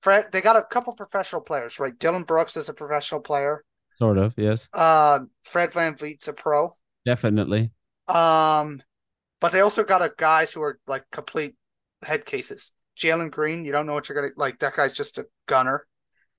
Fred. 0.00 0.26
They 0.32 0.40
got 0.40 0.56
a 0.56 0.62
couple 0.62 0.92
professional 0.94 1.40
players, 1.40 1.78
right? 1.78 1.96
Dillon 1.98 2.24
Brooks 2.24 2.56
is 2.56 2.68
a 2.68 2.74
professional 2.74 3.20
player. 3.20 3.64
Sort 3.90 4.18
of. 4.18 4.34
Yes. 4.36 4.68
Uh, 4.72 5.20
Fred 5.42 5.70
VanVleet's 5.70 6.28
a 6.28 6.32
pro. 6.32 6.76
Definitely. 7.04 7.70
Um, 8.08 8.82
but 9.40 9.52
they 9.52 9.60
also 9.60 9.84
got 9.84 10.02
a 10.02 10.12
guys 10.16 10.52
who 10.52 10.62
are 10.62 10.78
like 10.86 11.04
complete 11.10 11.54
head 12.02 12.24
cases. 12.24 12.72
Jalen 12.98 13.30
Green, 13.30 13.64
you 13.64 13.72
don't 13.72 13.86
know 13.86 13.94
what 13.94 14.08
you're 14.08 14.16
gonna 14.16 14.32
like. 14.36 14.58
That 14.58 14.76
guy's 14.76 14.92
just 14.92 15.18
a 15.18 15.26
gunner. 15.46 15.86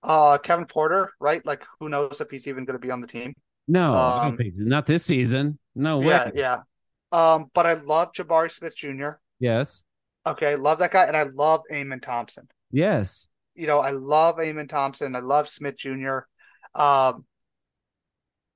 Uh, 0.03 0.37
Kevin 0.37 0.65
Porter, 0.65 1.11
right? 1.19 1.45
Like, 1.45 1.63
who 1.79 1.89
knows 1.89 2.19
if 2.21 2.29
he's 2.29 2.47
even 2.47 2.65
gonna 2.65 2.79
be 2.79 2.91
on 2.91 3.01
the 3.01 3.07
team? 3.07 3.33
No, 3.67 3.91
Um, 3.91 4.37
not 4.57 4.85
this 4.85 5.05
season. 5.05 5.57
No 5.75 5.99
way. 5.99 6.07
Yeah, 6.07 6.31
yeah. 6.33 6.57
Um, 7.11 7.49
but 7.53 7.65
I 7.65 7.73
love 7.73 8.11
Jabari 8.11 8.51
Smith 8.51 8.75
Jr. 8.75 9.11
Yes. 9.39 9.83
Okay, 10.25 10.55
love 10.55 10.79
that 10.79 10.91
guy, 10.91 11.05
and 11.05 11.15
I 11.15 11.23
love 11.23 11.61
Amen 11.71 11.99
Thompson. 11.99 12.47
Yes. 12.71 13.27
You 13.55 13.67
know, 13.67 13.79
I 13.79 13.91
love 13.91 14.39
Amen 14.39 14.67
Thompson. 14.67 15.15
I 15.15 15.19
love 15.19 15.47
Smith 15.47 15.77
Jr. 15.77 16.19
Um, 16.75 17.25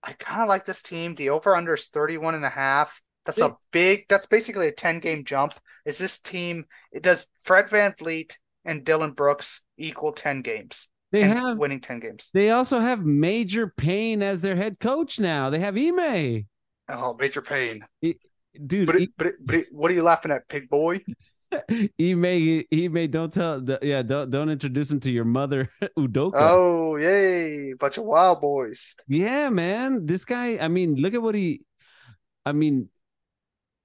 I 0.03 0.13
kind 0.17 0.41
of 0.41 0.47
like 0.47 0.65
this 0.65 0.81
team. 0.81 1.15
The 1.15 1.29
over 1.29 1.55
under 1.55 1.73
is 1.75 1.87
31 1.87 2.35
and 2.35 2.45
a 2.45 2.49
half. 2.49 3.01
That's 3.25 3.39
a 3.39 3.57
big, 3.71 4.05
that's 4.07 4.25
basically 4.25 4.67
a 4.69 4.71
10 4.71 4.99
game 4.99 5.25
jump. 5.25 5.53
Is 5.85 5.97
this 5.97 6.19
team, 6.19 6.65
it 6.91 7.03
does 7.03 7.27
Fred 7.43 7.65
VanVleet 7.67 8.33
and 8.63 8.85
Dillon 8.85 9.11
Brooks 9.11 9.63
equal 9.77 10.13
10 10.13 10.41
games? 10.41 10.87
They 11.12 11.22
10 11.22 11.38
have 11.38 11.58
winning 11.58 11.80
10 11.80 11.99
games. 11.99 12.30
they 12.34 12.49
also 12.49 12.80
have 12.80 13.05
Major 13.05 13.68
Payne 13.68 14.22
as 14.22 14.41
their 14.41 14.55
head 14.55 14.80
coach 14.80 15.20
now. 15.20 15.49
They 15.49 15.60
have 15.60 15.78
Ime. 15.78 16.47
Oh, 16.89 17.16
major 17.20 17.41
pain. 17.41 17.86
Dude, 18.01 18.88
But, 18.88 18.95
it, 18.95 19.10
but, 19.18 19.28
it, 19.28 19.36
but 19.39 19.55
it, 19.55 19.68
what 19.72 19.91
are 19.91 19.93
you 19.93 20.03
laughing 20.03 20.32
at, 20.32 20.47
pig 20.47 20.70
boy? 20.70 21.01
Ime 21.99 22.64
Ime 22.74 23.10
don't 23.10 23.32
tell 23.34 23.64
yeah, 23.82 24.01
don't 24.01 24.30
don't 24.30 24.49
introduce 24.49 24.91
him 24.91 24.99
to 25.01 25.12
your 25.12 25.24
mother 25.24 25.70
Udoka. 25.97 26.34
Oh, 26.36 26.97
yay. 26.97 27.74
Bunch 27.74 27.97
of 27.97 28.03
wild 28.03 28.41
boys. 28.41 28.95
Yeah, 29.08 29.49
man. 29.49 30.05
This 30.05 30.26
guy, 30.26 30.58
I 30.58 30.68
mean, 30.68 30.95
look 30.95 31.14
at 31.14 31.22
what 31.22 31.36
he 31.36 31.62
I 32.45 32.51
mean, 32.51 32.89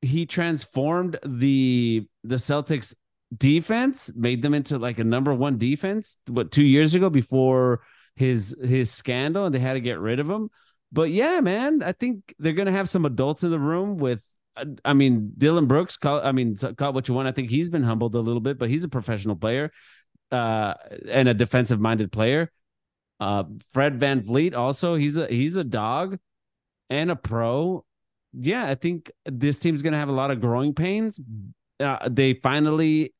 he 0.01 0.27
transformed 0.27 1.19
the 1.25 2.07
the 2.25 2.37
Celtics 2.37 2.95
defense, 3.37 4.11
made 4.15 4.43
them 4.43 4.55
into 4.55 4.79
like 4.79 4.99
a 4.99 5.05
number 5.05 5.33
1 5.35 5.59
defense 5.59 6.17
what 6.27 6.51
2 6.51 6.65
years 6.65 6.95
ago 6.95 7.11
before 7.11 7.81
his 8.17 8.55
his 8.63 8.91
scandal 8.91 9.47
and 9.47 9.55
they 9.55 9.59
had 9.59 9.75
to 9.75 9.81
get 9.81 9.99
rid 9.99 10.21
of 10.21 10.29
him. 10.29 10.51
But 10.91 11.11
yeah, 11.11 11.41
man, 11.41 11.83
I 11.83 11.93
think 11.93 12.35
they're 12.39 12.53
to 12.53 12.73
have 12.73 12.91
some 12.91 13.07
adults 13.07 13.43
in 13.43 13.51
the 13.51 13.59
room 13.59 13.97
with 13.97 14.21
uh, 14.57 14.67
I 14.85 14.93
mean, 14.93 15.33
Dillon 15.39 15.67
Brooks, 15.67 15.97
call, 15.97 16.21
I 16.23 16.33
mean, 16.33 16.57
call 16.57 16.93
what 16.93 17.09
you 17.09 17.15
want. 17.15 17.29
I 17.29 17.33
think 17.33 17.51
he's 17.51 17.71
been 17.71 17.83
humbled 17.83 18.15
a 18.15 18.21
little 18.21 18.41
bit, 18.41 18.59
but 18.59 18.69
he's 18.69 18.85
a 18.85 18.89
professional 18.89 19.37
player 19.37 19.73
uh, 20.31 20.75
and 21.09 21.29
a 21.29 21.35
defensive 21.35 21.81
minded 21.81 22.13
player. 22.13 22.51
Uh, 23.21 23.45
Fred 23.73 24.01
VanVleet 24.01 24.55
also 24.55 24.97
he's 24.97 25.17
a 25.17 25.29
he's 25.29 25.57
a 25.57 25.63
dog 25.63 26.19
and 26.91 27.11
a 27.11 27.17
pro. 27.17 27.85
yeah, 28.33 28.67
I 28.67 28.75
think 28.75 29.13
this 29.25 29.59
team's 29.59 29.81
gonna 29.83 29.99
have 29.99 30.09
a 30.09 30.13
lot 30.13 30.31
of 30.31 30.41
growing 30.41 30.75
pains. 30.75 31.21
Uh, 31.79 32.09
they 32.11 32.35
finally 32.35 33.15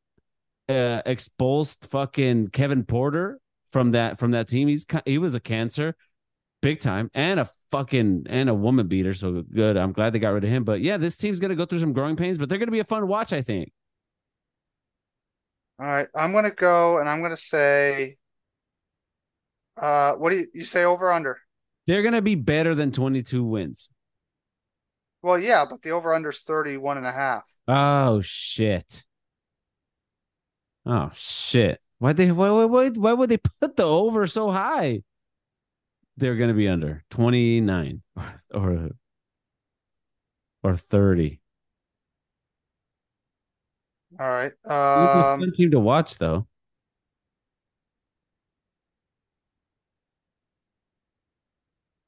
uh, 0.69 1.03
exposed 1.07 1.87
fucking 1.91 2.49
Kevin 2.49 2.85
Porter 2.85 3.41
from 3.73 3.93
that 3.93 4.19
from 4.19 4.33
that 4.33 4.49
team. 4.49 4.69
He's 4.69 4.87
he 5.05 5.19
was 5.19 5.35
a 5.35 5.41
cancer, 5.41 5.97
big 6.61 6.81
time, 6.81 7.11
and 7.15 7.41
a 7.41 7.51
fucking 7.71 8.27
and 8.29 8.49
a 8.49 8.55
woman 8.55 8.87
beater. 8.87 9.15
So 9.15 9.43
good. 9.43 9.77
I'm 9.77 9.93
glad 9.93 10.13
they 10.13 10.19
got 10.19 10.31
rid 10.31 10.45
of 10.45 10.51
him. 10.51 10.65
But 10.65 10.81
yeah, 10.81 10.97
this 10.97 11.17
team's 11.17 11.41
gonna 11.41 11.57
go 11.57 11.67
through 11.67 11.81
some 11.81 11.93
growing 11.93 12.17
pains, 12.17 12.39
but 12.39 12.49
they're 12.49 12.59
gonna 12.59 12.71
be 12.71 12.81
a 12.81 12.85
fun 12.85 13.09
watch. 13.09 13.33
I 13.33 13.43
think. 13.43 13.73
All 15.81 15.87
right, 15.87 16.07
I'm 16.15 16.33
gonna 16.33 16.51
go 16.51 16.99
and 16.99 17.09
I'm 17.09 17.23
gonna 17.23 17.37
say, 17.37 18.17
uh, 19.77 20.15
what 20.15 20.31
do 20.31 20.37
you, 20.37 20.47
you 20.55 20.65
say 20.65 20.85
over 20.85 21.11
under? 21.11 21.39
They're 21.87 22.03
gonna 22.03 22.23
be 22.23 22.37
better 22.37 22.75
than 22.75 22.93
22 22.93 23.43
wins. 23.43 23.89
Well, 25.23 25.39
yeah, 25.39 25.65
but 25.69 25.83
the 25.83 25.91
over 25.91 26.15
under 26.15 26.29
is 26.29 26.41
31 26.41 26.99
and 26.99 27.07
a 27.07 27.13
half. 27.13 27.43
Oh 27.67 28.21
shit. 28.21 29.03
Oh 30.85 31.11
shit. 31.15 31.81
Why 31.99 32.13
they 32.13 32.33
why, 32.33 32.51
why 32.65 32.89
why 32.89 33.13
would 33.13 33.31
they 33.31 33.37
put 33.61 33.77
the 33.77 33.85
over 33.85 34.27
so 34.27 34.51
high? 34.51 35.03
They're 36.17 36.37
going 36.37 36.49
to 36.49 36.55
be 36.55 36.69
under 36.69 37.05
29 37.11 38.03
or 38.17 38.35
or, 38.55 38.91
or 40.63 40.77
30. 40.77 41.41
All 44.21 44.29
right. 44.29 44.53
Um 44.65 45.41
fun 45.41 45.53
team 45.55 45.71
to 45.71 45.81
watch 45.81 46.19
though. 46.19 46.47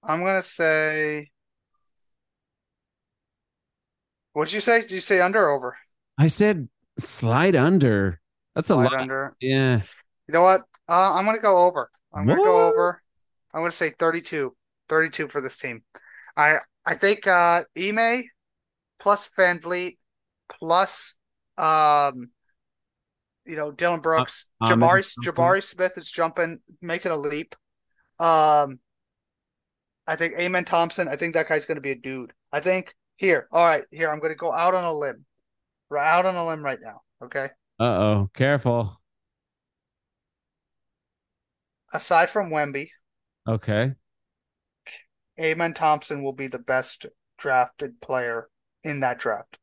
I'm 0.02 0.20
going 0.20 0.36
to 0.36 0.46
say 0.46 1.30
What'd 4.34 4.52
you 4.52 4.60
say? 4.60 4.80
Did 4.80 4.90
you 4.90 5.00
say 5.00 5.20
under 5.20 5.44
or 5.44 5.50
over? 5.50 5.76
I 6.18 6.26
said 6.26 6.68
slide 6.98 7.54
under. 7.54 8.20
That's 8.54 8.70
a 8.70 8.76
lot. 8.76 8.94
under. 8.94 9.34
Yeah. 9.40 9.80
You 10.28 10.32
know 10.32 10.42
what? 10.42 10.62
Uh, 10.88 11.14
I'm 11.14 11.24
going 11.24 11.36
to 11.36 11.42
go 11.42 11.66
over. 11.66 11.90
I'm 12.12 12.26
going 12.26 12.38
to 12.38 12.44
go 12.44 12.66
over. 12.68 13.02
I'm 13.52 13.60
going 13.60 13.70
to 13.70 13.76
say 13.76 13.90
32. 13.90 14.54
32 14.88 15.28
for 15.28 15.40
this 15.40 15.56
team. 15.58 15.82
I 16.36 16.58
I 16.84 16.94
think 16.94 17.26
uh 17.26 17.64
Ime 17.78 18.24
plus 18.98 19.30
VanVleet 19.38 19.96
plus 20.52 21.16
um 21.56 22.30
you 23.46 23.56
know 23.56 23.72
Dillon 23.72 24.00
Brooks, 24.00 24.46
Uh, 24.60 24.66
Jabari 24.68 25.00
Jabari 25.24 25.62
Smith 25.62 25.96
is 25.96 26.10
jumping, 26.10 26.60
making 26.82 27.12
a 27.12 27.16
leap. 27.16 27.54
Um 28.18 28.78
I 30.06 30.16
think 30.16 30.34
Amen 30.38 30.64
Thompson, 30.66 31.08
I 31.08 31.16
think 31.16 31.32
that 31.34 31.48
guy's 31.48 31.64
going 31.64 31.76
to 31.76 31.80
be 31.80 31.92
a 31.92 31.96
dude. 31.96 32.32
I 32.52 32.60
think 32.60 32.94
here. 33.16 33.48
All 33.50 33.64
right, 33.64 33.84
here 33.90 34.10
I'm 34.10 34.18
going 34.18 34.32
to 34.32 34.36
go 34.36 34.52
out 34.52 34.74
on 34.74 34.84
a 34.84 34.92
limb. 34.92 35.24
We're 35.88 35.96
out 35.98 36.26
on 36.26 36.36
a 36.36 36.46
limb 36.46 36.62
right 36.62 36.78
now, 36.82 37.00
okay? 37.22 37.48
Uh-oh. 37.80 38.30
Careful. 38.34 39.00
Aside 41.92 42.30
from 42.30 42.50
Wemby, 42.50 42.88
Okay. 43.48 43.92
Amen 45.40 45.74
Thompson 45.74 46.22
will 46.22 46.32
be 46.32 46.46
the 46.46 46.58
best 46.60 47.06
drafted 47.38 48.00
player 48.00 48.48
in 48.84 49.00
that 49.00 49.18
draft. 49.18 49.58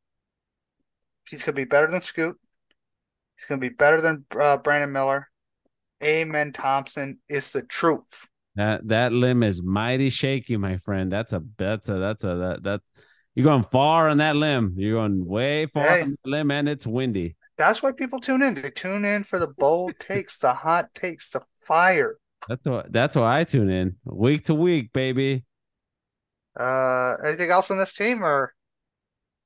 He's 1.30 1.43
going 1.43 1.55
to 1.55 1.62
be 1.62 1.66
better 1.66 1.88
than 1.89 2.01
Scoot. 2.01 2.38
He's 3.38 3.45
going 3.45 3.59
to 3.62 3.70
be 3.70 3.74
better 3.74 4.01
than 4.01 4.26
uh, 4.39 4.57
Brandon 4.57 4.91
Miller. 4.91 5.30
Amen 6.03 6.51
Thompson 6.51 7.20
is 7.30 7.51
the 7.53 7.62
truth. 7.64 8.28
That 8.55 8.86
that 8.89 9.14
limb 9.14 9.43
is 9.43 9.64
mighty 9.64 10.09
shaky, 10.09 10.57
my 10.57 10.78
friend. 10.78 11.09
That's 11.12 11.32
a 11.32 11.41
that's 11.57 11.88
a 11.88 11.93
that's 11.93 12.24
a 12.26 12.36
that 12.36 12.64
that 12.64 12.82
you're 13.34 13.45
going 13.45 13.64
far 13.64 14.09
on 14.09 14.18
that 14.18 14.36
limb. 14.36 14.74
You're 14.76 14.99
going 14.99 15.26
way 15.26 15.68
far 15.68 15.86
Hey. 15.88 16.01
on 16.01 16.09
that 16.09 16.30
limb 16.30 16.51
and 16.51 16.68
it's 16.68 16.86
windy. 16.86 17.38
That's 17.62 17.84
why 17.84 17.91
people 17.91 18.20
tune 18.20 18.41
in. 18.41 18.55
They 18.55 18.72
tune 18.72 19.05
in 19.05 19.24
for 19.24 19.38
the 19.38 19.45
bold 19.45 19.93
takes, 19.99 20.39
the 20.39 20.51
hot 20.51 20.95
takes, 20.95 21.30
the 21.30 21.41
fire. 21.59 22.18
That's 22.49 22.66
what 22.66 22.91
that's 22.91 23.16
why 23.16 23.39
I 23.39 23.43
tune 23.43 23.70
in 23.70 23.97
week 24.03 24.45
to 24.45 24.55
week, 24.55 24.91
baby. 24.93 25.45
Uh, 26.59 27.18
anything 27.24 27.51
else 27.51 27.70
on 27.70 27.78
this 27.78 27.93
team, 27.93 28.26
or 28.26 28.55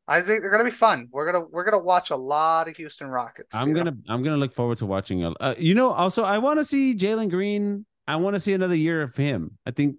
I 0.08 0.22
think 0.22 0.42
they're 0.42 0.50
gonna 0.50 0.64
be 0.64 0.72
fun. 0.72 1.10
We're 1.12 1.30
gonna 1.30 1.46
we're 1.46 1.66
gonna 1.66 1.84
watch 1.84 2.10
a 2.10 2.16
lot 2.16 2.70
of 2.70 2.78
Houston 2.78 3.08
Rockets. 3.08 3.54
I'm 3.54 3.74
gonna 3.74 3.98
I'm 4.08 4.24
gonna 4.24 4.38
look 4.38 4.54
forward 4.54 4.78
to 4.78 4.86
watching 4.86 5.20
it. 5.22 5.34
Uh, 5.42 5.56
you 5.58 5.76
know, 5.76 5.92
also 5.92 6.24
I 6.24 6.38
want 6.38 6.60
to 6.62 6.64
see 6.64 6.96
Jalen 6.96 7.30
Green. 7.30 7.86
I 8.08 8.16
want 8.16 8.36
to 8.36 8.40
see 8.40 8.54
another 8.54 8.76
year 8.76 9.02
of 9.02 9.14
him. 9.18 9.58
I 9.66 9.72
think 9.72 9.98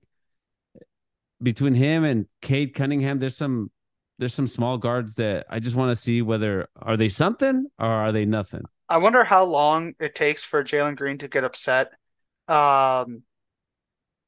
between 1.42 1.74
him 1.74 2.02
and 2.04 2.24
Cade 2.40 2.72
Cunningham, 2.72 3.18
there's 3.18 3.36
some 3.36 3.70
there's 4.18 4.34
some 4.34 4.46
small 4.46 4.78
guards 4.78 5.16
that 5.16 5.46
I 5.50 5.58
just 5.60 5.76
want 5.76 5.90
to 5.90 5.96
see 5.96 6.22
whether 6.22 6.68
are 6.76 6.96
they 6.96 7.08
something 7.08 7.66
or 7.78 7.86
are 7.86 8.12
they 8.12 8.24
nothing. 8.24 8.62
I 8.88 8.98
wonder 8.98 9.24
how 9.24 9.44
long 9.44 9.94
it 9.98 10.14
takes 10.14 10.42
for 10.44 10.62
Jalen 10.62 10.96
Green 10.96 11.18
to 11.18 11.28
get 11.28 11.44
upset. 11.44 11.90
Um, 12.48 13.22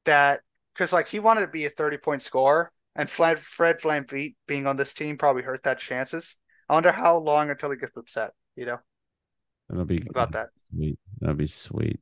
that 0.05 0.41
because 0.73 0.91
like 0.93 1.07
he 1.07 1.19
wanted 1.19 1.41
to 1.41 1.47
be 1.47 1.65
a 1.65 1.69
30 1.69 1.97
point 1.97 2.21
scorer, 2.21 2.71
and 2.95 3.09
Fred 3.09 3.39
Fred 3.39 3.79
VanVleet 3.79 4.35
being 4.47 4.67
on 4.67 4.75
this 4.77 4.93
team 4.93 5.17
probably 5.17 5.43
hurt 5.43 5.63
that 5.63 5.79
chances. 5.79 6.37
I 6.67 6.73
wonder 6.73 6.91
how 6.91 7.17
long 7.17 7.49
until 7.49 7.71
he 7.71 7.77
gets 7.77 7.95
upset, 7.97 8.31
you 8.55 8.65
know, 8.65 8.79
That'll 9.69 9.85
be 9.85 10.03
about 10.09 10.31
that. 10.33 10.49
sweet. 10.75 10.99
That'll 11.19 11.35
be 11.35 11.47
sweet. 11.47 11.99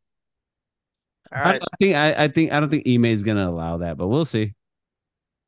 All 1.36 1.42
right. 1.42 1.62
I 1.62 1.76
think 1.80 1.96
I, 1.96 2.24
I 2.24 2.28
think 2.30 2.52
I 2.52 2.60
don't 2.60 2.70
think 2.70 2.88
Ime 2.88 3.06
is 3.06 3.24
gonna 3.24 3.50
allow 3.50 3.78
that, 3.78 3.98
but 3.98 4.08
we'll 4.08 4.26
see. 4.26 4.56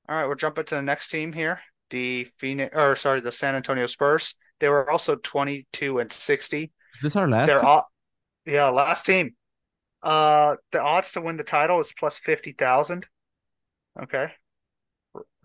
All 0.07 0.15
right, 0.15 0.27
we're 0.27 0.35
jumping 0.35 0.65
to 0.65 0.75
the 0.75 0.81
next 0.81 1.09
team 1.09 1.33
here. 1.33 1.59
The 1.89 2.27
Phoenix 2.37 2.75
or 2.75 2.95
sorry, 2.95 3.19
the 3.19 3.31
San 3.31 3.55
Antonio 3.55 3.85
Spurs. 3.85 4.35
They 4.59 4.69
were 4.69 4.89
also 4.89 5.15
22 5.15 5.99
and 5.99 6.11
60. 6.11 6.63
Is 6.63 6.71
this 7.01 7.15
our 7.15 7.29
last? 7.29 7.47
They're 7.47 7.59
team? 7.59 7.67
all 7.67 7.91
yeah, 8.45 8.69
last 8.69 9.05
team. 9.05 9.35
Uh 10.01 10.55
the 10.71 10.81
odds 10.81 11.11
to 11.13 11.21
win 11.21 11.37
the 11.37 11.43
title 11.43 11.79
is 11.79 11.93
plus 11.97 12.17
50,000. 12.19 13.05
Okay. 14.01 14.31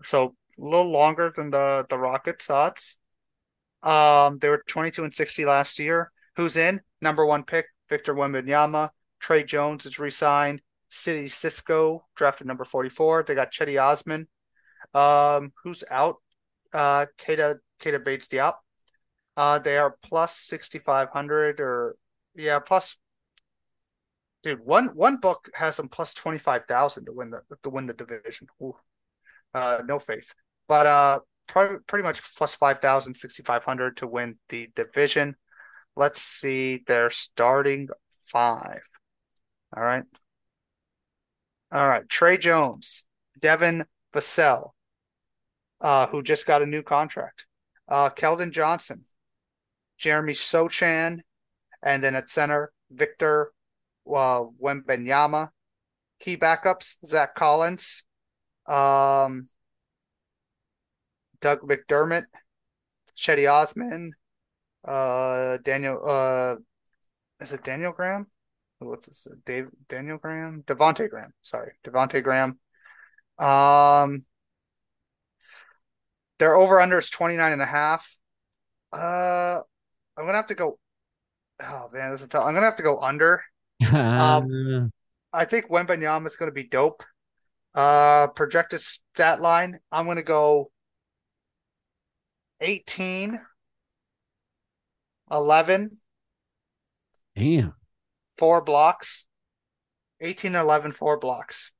So 0.03 0.35
a 0.57 0.61
little 0.61 0.91
longer 0.91 1.31
than 1.35 1.49
the 1.51 1.85
the 1.89 1.97
Rockets 1.97 2.49
odds. 2.49 2.97
Um 3.83 4.39
they 4.39 4.49
were 4.49 4.63
22 4.67 5.03
and 5.03 5.13
60 5.13 5.45
last 5.45 5.79
year. 5.79 6.11
Who's 6.37 6.55
in? 6.57 6.81
Number 7.01 7.25
1 7.25 7.43
pick 7.43 7.67
Victor 7.89 8.13
Wembanyama. 8.13 8.89
Tre 9.19 9.43
Jones 9.43 9.85
is 9.85 9.99
re-signed. 9.99 10.61
Sidy 10.89 11.27
Cissoko 11.27 12.01
drafted 12.15 12.47
number 12.47 12.65
44. 12.65 13.23
They 13.23 13.35
got 13.35 13.51
Cedi 13.51 13.81
Osman. 13.81 14.27
Um 14.93 15.53
who's 15.63 15.83
out? 15.89 16.17
Uh 16.75 17.05
Keita 17.17 17.57
Keita 17.81 18.03
Bates 18.03 18.27
Diop. 18.27 18.55
Uh 19.37 19.59
they 19.59 19.77
are 19.77 19.97
plus 20.03 20.35
6500 20.37 21.59
or 21.59 21.95
yeah, 22.35 22.59
plus 22.59 22.97
Dude, 24.43 24.63
one 24.63 24.89
one 24.89 25.17
book 25.17 25.49
has 25.55 25.75
them 25.75 25.89
plus 25.89 26.13
twenty 26.13 26.37
five 26.37 26.65
thousand 26.67 27.05
to 27.05 27.13
win 27.13 27.31
the 27.31 27.41
to 27.63 27.69
win 27.71 27.87
the 27.87 27.93
division. 27.93 28.47
Ooh. 28.61 28.75
Uh, 29.55 29.81
no 29.87 29.97
faith, 29.97 30.35
but 30.67 30.85
uh, 30.85 31.19
pretty 31.47 31.77
pretty 31.87 32.03
much 32.03 32.21
plus 32.35 32.53
5,000, 32.55 33.13
6,500 33.13 33.97
to 33.97 34.07
win 34.07 34.37
the 34.49 34.69
division. 34.75 35.35
Let's 35.95 36.21
see 36.21 36.83
their 36.85 37.09
starting 37.09 37.87
five. 38.27 38.81
All 39.75 39.83
right, 39.83 40.03
all 41.71 41.87
right. 41.87 42.07
Tre 42.07 42.37
Jones, 42.37 43.05
Devin 43.39 43.85
Vassell, 44.13 44.71
uh, 45.85 46.07
who 46.07 46.23
just 46.23 46.47
got 46.47 46.63
a 46.63 46.65
new 46.65 46.81
contract. 46.81 47.45
Uh, 47.87 48.09
Keldon 48.09 48.49
Johnson, 48.49 49.05
Jeremy 49.99 50.33
Sochan, 50.33 51.19
and 51.83 52.03
then 52.03 52.15
at 52.15 52.27
center 52.27 52.73
Victor 52.89 53.51
uh, 54.07 54.45
Wembanyama. 54.59 55.49
Key 56.19 56.37
backups: 56.37 56.95
Zach 57.05 57.35
Collins, 57.35 58.03
um, 58.65 59.47
Doug 61.39 61.61
McDermott, 61.61 62.25
Cedi 63.15 63.47
Osman, 63.51 64.13
uh, 64.85 65.59
Daniel. 65.63 66.01
Uh, 66.03 66.55
is 67.39 67.53
it 67.53 67.63
Daniel 67.63 67.91
Graham? 67.91 68.25
What's 68.79 69.05
this? 69.05 69.27
Dave 69.45 69.69
Daniel 69.87 70.17
Graham, 70.17 70.63
Devonte 70.65 71.07
Graham. 71.11 71.31
Sorry, 71.43 71.73
Devonte 71.83 72.23
Graham. 72.23 72.57
Um, 73.37 74.23
their 76.39 76.55
over 76.55 76.79
under 76.81 76.97
is 76.97 77.09
29 77.09 77.53
and 77.53 77.61
a 77.61 77.65
half. 77.65 78.17
Uh, 78.91 79.59
I'm 80.17 80.25
gonna 80.25 80.37
have 80.37 80.47
to 80.47 80.55
go. 80.55 80.79
Oh 81.61 81.89
man, 81.93 82.11
this 82.11 82.21
is 82.21 82.29
tough. 82.29 82.45
I'm 82.45 82.53
gonna 82.53 82.65
have 82.65 82.77
to 82.77 82.83
go 82.83 82.99
under. 82.99 83.43
Um, 83.91 84.91
I 85.35 85.43
think 85.43 85.67
Wembanyama 85.69 86.27
is 86.27 86.37
going 86.37 86.49
to 86.49 86.53
be 86.53 86.63
dope. 86.63 87.03
Uh, 87.73 88.27
projected 88.27 88.79
stat 88.79 89.41
line, 89.41 89.79
I'm 89.91 90.05
going 90.05 90.15
to 90.15 90.23
go 90.23 90.71
18, 92.61 93.37
11, 95.29 95.97
Damn. 97.35 97.73
four 98.37 98.61
blocks. 98.61 99.25
18, 100.21 100.55
11, 100.55 100.93
four 100.93 101.19
blocks. 101.19 101.73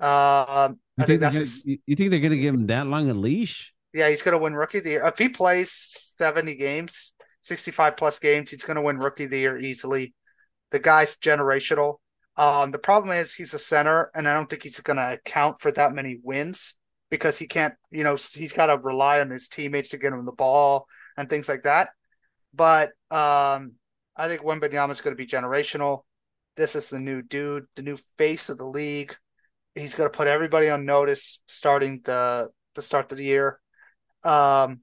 Um, 0.00 0.78
You 0.96 1.04
I 1.04 1.06
think 1.06 1.20
think 1.20 1.32
gonna, 1.32 1.46
you 1.64 1.96
think 1.96 2.10
they're 2.10 2.20
gonna 2.20 2.36
give 2.36 2.54
him 2.54 2.66
that 2.66 2.86
long 2.86 3.08
a 3.10 3.14
leash? 3.14 3.72
yeah, 3.92 4.08
he's 4.08 4.22
gonna 4.22 4.38
win 4.38 4.54
rookie 4.54 4.78
of 4.78 4.84
the 4.84 4.90
year. 4.90 5.06
If 5.06 5.18
he 5.18 5.28
plays 5.28 5.70
70 6.18 6.54
games, 6.56 7.12
65 7.42 7.96
plus 7.96 8.18
games, 8.18 8.50
he's 8.50 8.64
gonna 8.64 8.82
win 8.82 8.98
rookie 8.98 9.24
of 9.24 9.30
the 9.30 9.38
year 9.38 9.56
easily. 9.56 10.14
The 10.70 10.78
guy's 10.78 11.16
generational. 11.16 11.96
Um, 12.36 12.70
the 12.70 12.78
problem 12.78 13.12
is 13.16 13.34
he's 13.34 13.54
a 13.54 13.58
center, 13.58 14.10
and 14.14 14.28
I 14.28 14.34
don't 14.34 14.48
think 14.48 14.62
he's 14.62 14.80
gonna 14.80 15.14
account 15.14 15.60
for 15.60 15.72
that 15.72 15.92
many 15.92 16.18
wins 16.22 16.74
because 17.10 17.38
he 17.38 17.46
can't, 17.46 17.74
you 17.90 18.04
know, 18.04 18.16
he's 18.16 18.52
got 18.52 18.66
to 18.66 18.76
rely 18.76 19.20
on 19.20 19.30
his 19.30 19.48
teammates 19.48 19.88
to 19.90 19.98
get 19.98 20.12
him 20.12 20.24
the 20.26 20.32
ball 20.32 20.86
and 21.16 21.28
things 21.30 21.48
like 21.48 21.62
that. 21.62 21.88
But 22.52 22.90
um, 23.10 23.76
I 24.14 24.28
think 24.28 24.42
Wembanyama 24.42 24.92
is 24.92 25.00
going 25.00 25.16
to 25.16 25.22
be 25.22 25.26
generational. 25.26 26.02
This 26.56 26.76
is 26.76 26.90
the 26.90 26.98
new 26.98 27.22
dude, 27.22 27.64
the 27.76 27.82
new 27.82 27.98
face 28.18 28.50
of 28.50 28.58
the 28.58 28.66
league. 28.66 29.16
He's 29.78 29.94
going 29.94 30.10
to 30.10 30.16
put 30.16 30.28
everybody 30.28 30.68
on 30.68 30.84
notice 30.84 31.42
starting 31.46 32.00
the 32.04 32.50
the 32.74 32.82
start 32.82 33.10
of 33.12 33.18
the 33.18 33.24
year. 33.24 33.60
Um, 34.24 34.80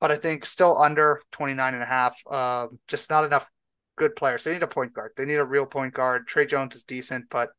but 0.00 0.10
I 0.10 0.16
think 0.16 0.46
still 0.46 0.78
under 0.78 1.20
29 1.32 1.74
and 1.74 1.82
a 1.82 1.86
half. 1.86 2.20
Um, 2.30 2.78
just 2.88 3.10
not 3.10 3.24
enough 3.24 3.48
good 3.96 4.16
players. 4.16 4.44
They 4.44 4.54
need 4.54 4.62
a 4.62 4.66
point 4.66 4.94
guard. 4.94 5.12
They 5.16 5.26
need 5.26 5.34
a 5.34 5.44
real 5.44 5.66
point 5.66 5.94
guard. 5.94 6.26
Tre 6.26 6.46
Jones 6.46 6.74
is 6.74 6.84
decent, 6.84 7.26
but 7.30 7.50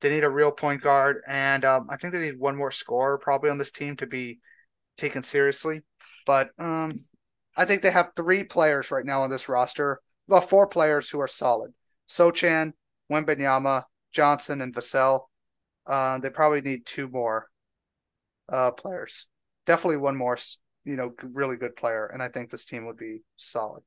they 0.00 0.08
need 0.08 0.24
a 0.24 0.30
real 0.30 0.50
point 0.50 0.82
guard. 0.82 1.22
And 1.28 1.64
um, 1.64 1.88
I 1.90 1.96
think 1.96 2.14
they 2.14 2.20
need 2.20 2.38
one 2.38 2.56
more 2.56 2.70
scorer 2.70 3.18
probably 3.18 3.50
on 3.50 3.58
this 3.58 3.70
team 3.70 3.96
to 3.96 4.06
be 4.06 4.40
taken 4.96 5.22
seriously. 5.22 5.82
But 6.24 6.50
um, 6.58 6.94
I 7.56 7.66
think 7.66 7.82
they 7.82 7.90
have 7.90 8.12
three 8.16 8.44
players 8.44 8.90
right 8.90 9.04
now 9.04 9.22
on 9.22 9.30
this 9.30 9.48
roster. 9.48 10.00
Well, 10.26 10.40
four 10.40 10.68
players 10.68 11.10
who 11.10 11.20
are 11.20 11.28
solid. 11.28 11.72
Sochan, 12.08 12.72
Wembanyama, 13.12 13.84
Johnson, 14.12 14.62
and 14.62 14.74
Vassell. 14.74 15.22
Uh, 15.90 16.18
they 16.18 16.30
probably 16.30 16.60
need 16.60 16.86
two 16.86 17.08
more 17.08 17.50
uh, 18.48 18.70
players. 18.70 19.26
Definitely 19.66 19.96
one 19.96 20.16
more, 20.16 20.38
you 20.84 20.94
know, 20.94 21.12
really 21.34 21.56
good 21.56 21.74
player, 21.74 22.06
and 22.06 22.22
I 22.22 22.28
think 22.28 22.48
this 22.48 22.64
team 22.64 22.86
would 22.86 22.96
be 22.96 23.22
solid. 23.34 23.82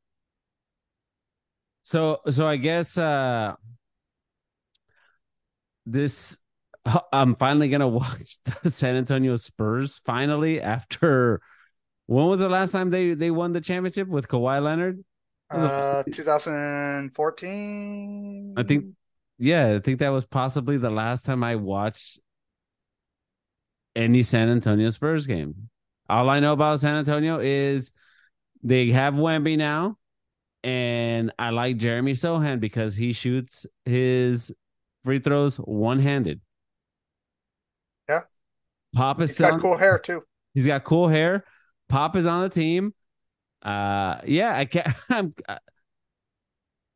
So 1.84 2.20
so 2.30 2.48
I 2.48 2.58
guess 2.58 2.98
uh 2.98 3.56
this 5.86 6.38
I'm 7.12 7.36
finally 7.36 7.68
gonna 7.70 7.88
watch 7.88 8.38
the 8.62 8.70
San 8.70 8.96
Antonio 8.96 9.36
Spurs 9.38 10.00
finally 10.06 10.62
after 10.62 11.42
when 12.06 12.28
was 12.28 12.42
the 12.42 12.50
last 12.50 12.74
time 12.74 12.90
they 12.90 13.14
they 13.14 13.32
won 13.32 13.54
the 13.54 13.62
championship 13.62 14.10
with 14.10 14.28
Kawhi 14.28 14.62
Leonard? 14.62 15.06
Uh, 15.50 16.04
2014. 16.12 18.54
I 18.58 18.64
think 18.64 18.88
yeah, 19.38 19.76
I 19.76 19.80
think 19.80 20.00
that 20.00 20.10
was 20.10 20.26
possibly 20.26 20.78
the 20.78 20.90
last 20.90 21.26
time 21.26 21.44
I 21.44 21.56
watched 21.56 22.20
any 23.96 24.24
San 24.24 24.50
Antonio 24.50 24.90
Spurs 24.90 25.28
game. 25.28 25.70
All 26.10 26.30
I 26.30 26.40
know 26.40 26.54
about 26.54 26.80
San 26.80 26.96
Antonio 26.96 27.40
is 27.40 27.94
they 28.62 28.92
have 28.92 29.14
Wemby 29.14 29.58
now, 29.58 29.98
and 30.64 31.32
I 31.38 31.50
like 31.50 31.78
Jeremy 31.78 32.14
Sochan 32.14 32.60
because 32.60 32.96
he 32.96 33.14
shoots 33.14 33.66
his 33.86 34.52
free 35.04 35.20
throws 35.20 35.58
one 35.58 36.00
handed. 36.00 36.42
Yeah. 38.10 38.22
Pop 38.96 39.22
is 39.22 39.32
He's 39.32 39.36
still 39.36 39.52
got 39.52 39.62
cool 39.62 39.78
hair 39.78 39.98
too. 39.98 40.22
He's 40.54 40.68
got 40.68 40.84
cool 40.84 41.08
hair. 41.08 41.46
Pop 41.90 42.16
is 42.16 42.26
on 42.26 42.44
the 42.44 42.50
team. 42.50 42.94
Uh, 43.62 44.18
yeah, 44.26 44.56
I 44.56 44.66
can't. 44.66 44.88
I'm, 45.10 45.34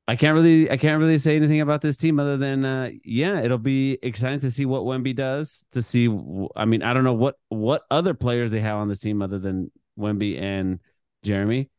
I 0.08 0.16
can't 0.16 0.36
really. 0.36 0.72
I 0.72 0.78
can't 0.78 1.00
really 1.02 1.18
say 1.18 1.36
anything 1.36 1.60
about 1.60 1.82
this 1.82 1.98
team 1.98 2.20
other 2.20 2.38
than, 2.38 2.64
uh, 2.64 2.92
yeah, 3.04 3.42
it'll 3.42 3.58
be 3.58 4.00
exciting 4.02 4.40
to 4.40 4.52
see 4.52 4.66
what 4.66 4.84
Wemby 4.84 5.14
does. 5.16 5.66
To 5.72 5.82
see, 5.82 6.08
I 6.56 6.64
mean, 6.66 6.82
I 6.82 6.94
don't 6.94 7.04
know 7.04 7.14
what 7.14 7.36
what 7.50 7.84
other 7.92 8.14
players 8.14 8.52
they 8.52 8.62
have 8.62 8.78
on 8.78 8.88
this 8.88 9.00
team 9.00 9.22
other 9.22 9.38
than 9.38 9.70
Wemby 10.00 10.40
and 10.42 10.80
Jeremy, 11.24 11.70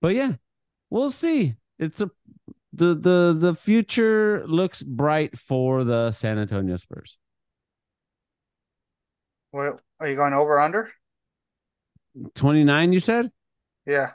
but 0.00 0.14
yeah, 0.14 0.34
we'll 0.90 1.10
see. 1.10 1.56
It's 1.80 2.00
a 2.00 2.10
the 2.72 2.94
the 2.94 3.36
the 3.36 3.54
future 3.54 4.44
looks 4.46 4.82
bright 4.82 5.36
for 5.38 5.82
the 5.82 6.12
San 6.12 6.38
Antonio 6.38 6.76
Spurs. 6.76 7.18
Well, 9.52 9.80
are 10.00 10.08
you 10.08 10.16
going 10.16 10.32
over 10.34 10.58
under? 10.60 10.90
Twenty 12.34 12.62
nine, 12.62 12.92
you 12.92 13.00
said 13.00 13.32
Yeah, 13.86 14.12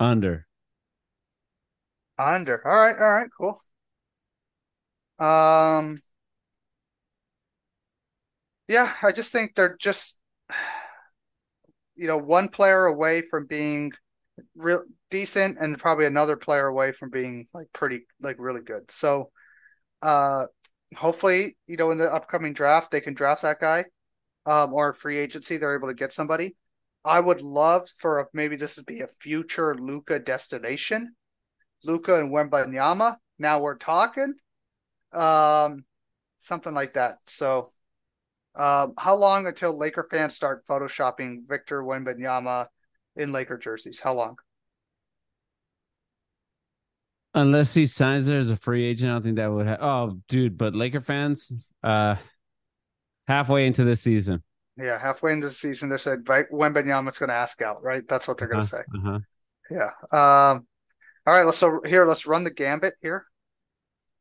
under. 0.00 0.46
Under. 2.18 2.66
All 2.66 2.76
right, 2.76 2.96
all 2.98 3.10
right, 3.12 3.30
cool. 3.38 3.60
Um, 5.18 5.98
yeah, 8.68 8.92
I 9.02 9.12
just 9.12 9.32
think 9.32 9.54
they're 9.54 9.76
just, 9.78 10.18
you 11.96 12.06
know, 12.06 12.16
one 12.18 12.48
player 12.48 12.86
away 12.86 13.22
from 13.22 13.46
being 13.46 13.92
real 14.56 14.84
decent 15.10 15.58
and 15.60 15.78
probably 15.78 16.06
another 16.06 16.36
player 16.36 16.66
away 16.66 16.92
from 16.92 17.10
being 17.10 17.48
like 17.54 17.68
pretty 17.72 18.06
like 18.20 18.36
really 18.38 18.62
good. 18.62 18.90
So, 18.90 19.30
uh, 20.02 20.46
hopefully, 20.96 21.56
you 21.66 21.76
know, 21.76 21.90
in 21.90 21.98
the 21.98 22.12
upcoming 22.12 22.52
draft, 22.54 22.90
they 22.90 23.00
can 23.00 23.14
draft 23.14 23.42
that 23.42 23.60
guy, 23.60 23.84
um, 24.46 24.74
or 24.74 24.92
free 24.92 25.18
agency, 25.18 25.56
they're 25.56 25.76
able 25.76 25.88
to 25.88 25.94
get 25.94 26.12
somebody. 26.12 26.56
I 27.04 27.20
would 27.20 27.42
love 27.42 27.88
for 27.98 28.20
a, 28.20 28.26
maybe 28.32 28.56
this 28.56 28.76
would 28.76 28.86
be 28.86 29.00
a 29.00 29.08
future 29.20 29.74
Luka 29.76 30.18
destination, 30.18 31.14
Luka 31.86 32.18
and 32.18 32.30
Wembanyama. 32.30 33.16
Now 33.38 33.60
we're 33.60 33.76
talking, 33.76 34.34
um, 35.12 35.84
something 36.38 36.74
like 36.74 36.94
that. 36.94 37.18
So, 37.26 37.68
um, 38.54 38.94
how 38.98 39.16
long 39.16 39.46
until 39.46 39.76
Laker 39.76 40.06
fans 40.10 40.34
start 40.34 40.66
photoshopping 40.66 41.46
Victor 41.46 41.82
Wembanyama 41.82 42.66
in 43.14 43.32
Laker 43.32 43.58
jerseys? 43.58 44.00
How 44.00 44.14
long? 44.14 44.36
Unless 47.34 47.74
he 47.74 47.86
signs 47.86 48.24
there 48.26 48.38
as 48.38 48.50
a 48.50 48.56
free 48.56 48.84
agent, 48.86 49.10
I 49.10 49.14
don't 49.14 49.22
think 49.22 49.36
that 49.36 49.52
would. 49.52 49.66
Ha- 49.66 49.76
oh, 49.80 50.18
dude, 50.28 50.56
but 50.56 50.74
Laker 50.74 51.02
fans, 51.02 51.52
uh, 51.82 52.16
halfway 53.28 53.66
into 53.66 53.84
this 53.84 54.00
season, 54.00 54.42
Yeah, 54.78 54.98
halfway 54.98 55.34
into 55.34 55.48
the 55.48 55.52
season, 55.52 55.90
they 55.90 55.98
said 55.98 56.24
Wembanyama's 56.24 57.18
going 57.18 57.28
to 57.28 57.34
ask 57.34 57.60
out, 57.60 57.82
right? 57.82 58.06
That's 58.08 58.26
what 58.26 58.38
they're 58.38 58.48
going 58.48 58.62
uh-huh, 58.62 58.78
to 58.78 58.84
say. 58.84 58.98
uh-huh. 58.98 59.90
Yeah. 60.10 60.50
Um. 60.50 60.66
All 61.26 61.34
right. 61.34 61.44
Let's 61.44 61.58
so 61.58 61.80
here. 61.84 62.06
Let's 62.06 62.26
run 62.26 62.44
the 62.44 62.52
gambit 62.52 62.94
here. 63.00 63.26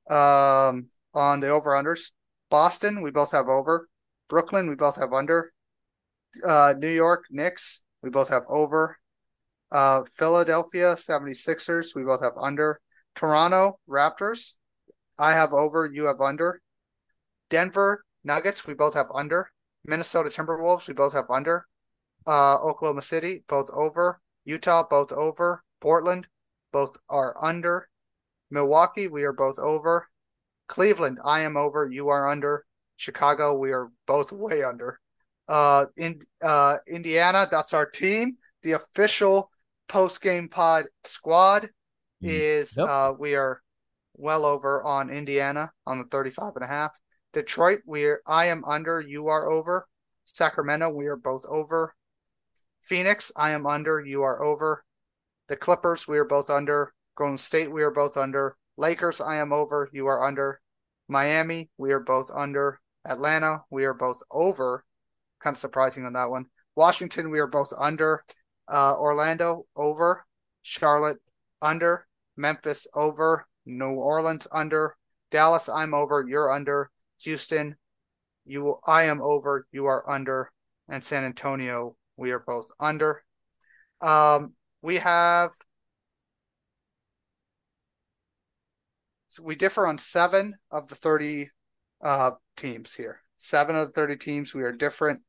Um. 0.09 0.89
On 1.15 1.39
the 1.39 1.47
over 1.47 1.71
unders, 1.71 2.11
Boston, 2.49 3.01
we 3.01 3.09
both 3.09 3.31
have 3.31 3.47
over. 3.47 3.87
Brooklyn, 4.27 4.69
we 4.69 4.75
both 4.75 4.97
have 4.97 5.13
under. 5.13 5.53
Uh, 6.43 6.73
New 6.77 6.89
York 6.89 7.25
Knicks, 7.31 7.81
we 8.01 8.09
both 8.09 8.27
have 8.27 8.43
over. 8.49 8.97
Uh, 9.71 10.03
Philadelphia 10.03 10.95
76ers, 10.95 11.95
we 11.95 12.03
both 12.03 12.21
have 12.21 12.37
under. 12.37 12.81
Toronto 13.15 13.79
Raptors, 13.89 14.55
I 15.17 15.33
have 15.33 15.53
over, 15.53 15.85
you 15.85 16.05
have 16.05 16.19
under. 16.19 16.61
Denver 17.49 18.03
Nuggets, 18.25 18.67
we 18.67 18.73
both 18.73 18.93
have 18.93 19.07
under. 19.13 19.51
Minnesota 19.85 20.29
Timberwolves, 20.29 20.87
we 20.87 20.93
both 20.93 21.13
have 21.13 21.29
under. 21.29 21.65
Uh, 22.27 22.57
Oklahoma 22.57 23.01
City, 23.01 23.43
both 23.47 23.69
over. 23.71 24.19
Utah, 24.43 24.83
both 24.83 25.13
over. 25.13 25.63
Portland, 25.79 26.27
both 26.75 26.97
are 27.07 27.33
under. 27.41 27.87
Milwaukee, 28.51 29.07
we 29.07 29.23
are 29.23 29.31
both 29.31 29.59
over. 29.59 30.09
Cleveland, 30.67 31.19
I 31.23 31.39
am 31.39 31.55
over, 31.55 31.87
you 31.89 32.09
are 32.09 32.27
under. 32.27 32.65
Chicago, 32.97 33.57
we 33.57 33.71
are 33.71 33.87
both 34.05 34.33
way 34.33 34.61
under. 34.61 34.99
Uh, 35.47 35.85
in 35.95 36.21
uh, 36.43 36.79
Indiana, 36.85 37.47
that's 37.49 37.73
our 37.73 37.85
team. 37.85 38.35
The 38.63 38.73
official 38.73 39.49
post 39.87 40.19
game 40.21 40.49
pod 40.49 40.87
squad 41.05 41.69
is 42.21 42.75
Yep. 42.75 42.89
uh, 42.89 43.13
we 43.17 43.35
are 43.35 43.61
well 44.17 44.43
over 44.43 44.83
on 44.83 45.09
Indiana 45.09 45.71
on 45.85 45.99
the 45.99 46.05
35 46.11 46.57
and 46.57 46.65
a 46.65 46.67
half. 46.67 46.91
Detroit, 47.31 47.83
we 47.85 48.03
are 48.03 48.21
I 48.27 48.47
am 48.47 48.65
under, 48.65 48.99
you 48.99 49.29
are 49.29 49.49
over. 49.49 49.87
Sacramento, 50.25 50.89
we 50.89 51.05
are 51.05 51.15
both 51.15 51.45
over. 51.47 51.95
Phoenix, 52.81 53.31
I 53.37 53.51
am 53.51 53.65
under, 53.65 54.01
you 54.01 54.23
are 54.23 54.43
over. 54.43 54.83
The 55.47 55.55
Clippers, 55.55 56.07
we 56.07 56.17
are 56.17 56.25
both 56.25 56.49
under. 56.49 56.93
Golden 57.15 57.37
State, 57.37 57.71
we 57.71 57.83
are 57.83 57.91
both 57.91 58.17
under. 58.17 58.57
Lakers, 58.77 59.21
I 59.21 59.37
am 59.37 59.53
over, 59.53 59.89
you 59.93 60.07
are 60.07 60.23
under. 60.23 60.61
Miami, 61.07 61.69
we 61.77 61.91
are 61.91 61.99
both 61.99 62.31
under. 62.33 62.79
Atlanta, 63.05 63.63
we 63.69 63.85
are 63.85 63.93
both 63.93 64.21
over. 64.31 64.83
Kind 65.41 65.55
of 65.55 65.59
surprising 65.59 66.05
on 66.05 66.13
that 66.13 66.29
one. 66.29 66.47
Washington, 66.75 67.29
we 67.29 67.39
are 67.39 67.47
both 67.47 67.71
under. 67.77 68.23
Uh, 68.67 68.95
Orlando, 68.97 69.65
over. 69.75 70.25
Charlotte, 70.63 71.19
under. 71.61 72.07
Memphis, 72.35 72.87
over. 72.95 73.47
New 73.65 73.91
Orleans, 73.91 74.47
under. 74.51 74.97
Dallas, 75.31 75.69
I'm 75.69 75.93
over, 75.93 76.25
you're 76.27 76.51
under. 76.51 76.89
Houston, 77.19 77.75
you 78.45 78.79
I 78.85 79.03
am 79.03 79.21
over, 79.21 79.67
you 79.71 79.85
are 79.85 80.09
under. 80.09 80.51
And 80.87 81.03
San 81.03 81.23
Antonio, 81.23 81.95
we 82.17 82.31
are 82.31 82.39
both 82.39 82.69
under. 82.79 83.23
Um, 84.01 84.53
we 84.85 84.97
have 84.97 85.49
so 89.29 89.41
we 89.41 89.55
differ 89.55 89.87
on 89.87 89.97
seven 89.97 90.55
of 90.69 90.87
the 90.87 90.95
30 90.95 91.49
uh, 92.03 92.31
teams 92.55 92.93
here. 92.93 93.19
Seven 93.35 93.75
of 93.75 93.87
the 93.87 93.93
30 93.93 94.17
teams, 94.17 94.53
we 94.53 94.61
are 94.61 94.71
different. 94.71 95.21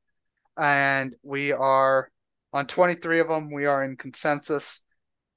And 0.59 1.15
we 1.23 1.53
are 1.53 2.11
on 2.53 2.67
23 2.67 3.19
of 3.21 3.29
them, 3.29 3.51
we 3.51 3.65
are 3.65 3.83
in 3.83 3.97
consensus. 3.97 4.81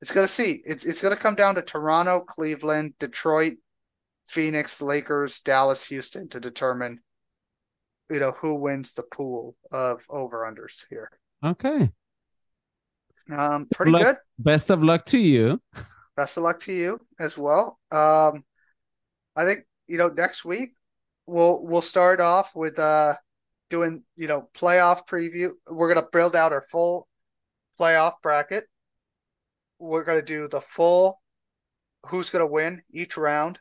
It's 0.02 0.12
going 0.12 0.28
to 0.28 0.32
see. 0.32 0.62
It's, 0.66 0.86
it's 0.86 1.02
going 1.02 1.16
to 1.16 1.20
come 1.20 1.36
down 1.36 1.56
to 1.56 1.62
Toronto, 1.62 2.20
Cleveland, 2.20 2.94
Detroit, 3.00 3.54
Phoenix, 4.28 4.82
Lakers, 4.82 5.40
Dallas, 5.40 5.86
Houston 5.88 6.28
to 6.30 6.42
determine, 6.42 7.00
you 8.12 8.20
know, 8.20 8.34
who 8.34 8.56
wins 8.56 8.94
the 8.94 9.04
pool 9.04 9.56
of 9.72 10.04
over 10.10 10.40
unders 10.40 10.86
here. 10.90 11.10
Okay. 11.44 11.90
Um, 13.32 13.68
pretty 13.74 13.92
Luck- 13.92 14.04
good. 14.04 14.18
Best 14.40 14.70
of 14.70 14.84
luck 14.84 15.06
to 15.08 15.20
you. 15.20 15.62
Best 16.16 16.38
of 16.38 16.44
luck 16.44 16.60
to 16.62 16.74
you 16.74 17.00
as 17.20 17.38
well. 17.38 17.80
Um, 17.92 18.44
I 19.36 19.46
think 19.46 19.66
you 19.88 19.98
know 19.98 20.10
next 20.10 20.44
week 20.46 20.72
we'll 21.26 21.64
we'll 21.64 21.82
start 21.82 22.20
off 22.20 22.56
with 22.56 22.78
uh 22.80 23.16
doing 23.70 24.04
you 24.16 24.28
know 24.28 24.50
playoff 24.56 25.08
preview. 25.08 25.52
We're 25.70 25.94
gonna 25.94 26.08
build 26.12 26.36
out 26.36 26.52
our 26.54 26.62
full 26.62 27.08
playoff 27.80 28.14
bracket. 28.24 28.66
We're 29.78 30.04
gonna 30.04 30.22
do 30.22 30.48
the 30.48 30.62
full 30.62 31.22
who's 32.08 32.30
gonna 32.30 32.48
win 32.48 32.82
each 32.92 33.16
round, 33.18 33.60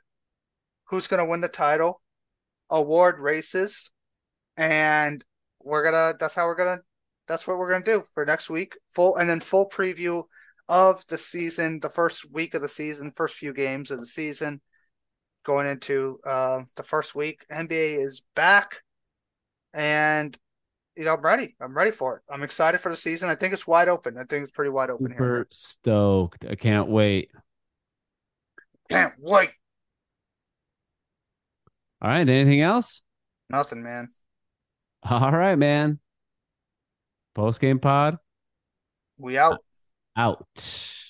who's 0.87 1.07
gonna 1.07 1.27
win 1.27 1.41
the 1.41 1.49
title, 1.49 2.01
award 2.71 3.21
races, 3.21 3.91
and 4.57 5.25
we're 5.61 5.85
gonna 5.85 6.15
that's 6.19 6.35
how 6.35 6.47
we're 6.47 6.55
gonna 6.57 6.81
that's 7.29 7.47
what 7.47 7.59
we're 7.59 7.71
gonna 7.71 7.85
do 7.85 8.05
for 8.15 8.25
next 8.25 8.51
week. 8.51 8.77
Full 8.95 9.17
and 9.17 9.29
then 9.29 9.41
full 9.41 9.69
preview 9.69 10.25
of 10.69 11.05
the 11.07 11.19
season, 11.19 11.81
the 11.81 11.91
first 11.91 12.31
week 12.33 12.55
of 12.55 12.63
the 12.63 12.69
season, 12.69 13.13
first 13.13 13.37
few 13.37 13.53
games 13.55 13.91
of 13.91 14.01
the 14.01 14.07
season, 14.07 14.61
going 15.45 15.67
into 15.67 16.19
uh, 16.27 16.63
the 16.77 16.83
first 16.83 17.15
week. 17.15 17.45
NBA 17.51 18.05
is 18.05 18.23
back, 18.35 18.83
and 19.73 20.37
you 20.97 21.05
know 21.05 21.15
I'm 21.15 21.21
ready. 21.23 21.55
I'm 21.61 21.77
ready 21.77 21.91
for 21.91 22.17
it. 22.17 22.23
I'm 22.33 22.43
excited 22.43 22.81
for 22.81 22.91
the 22.91 22.97
season. 22.97 23.29
I 23.29 23.35
think 23.35 23.53
it's 23.55 23.67
wide 23.67 23.89
open. 23.89 24.19
I 24.19 24.25
think 24.25 24.45
it's 24.45 24.53
pretty 24.53 24.71
wide 24.71 24.91
open 24.91 25.13
Super 25.13 25.37
here. 25.37 25.47
stoked. 25.51 26.45
I 26.49 26.55
can't 26.55 26.89
wait. 26.89 27.31
Can't 28.91 29.15
wait. 29.19 29.51
All 32.01 32.09
right. 32.09 32.29
Anything 32.29 32.63
else? 32.63 33.03
Nothing, 33.51 33.83
man. 33.83 34.09
All 35.03 35.33
right, 35.33 35.57
man. 35.57 35.99
Post 37.39 37.61
game 37.61 37.79
pod 37.79 38.19
We 39.17 39.39
out. 39.39 39.63
out. 40.17 40.43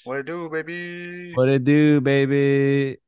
What 0.05 0.17
to 0.17 0.23
do, 0.23 0.51
baby? 0.51 1.33
What 1.33 1.49
it 1.49 1.65
do, 1.65 2.03
baby? 2.03 2.99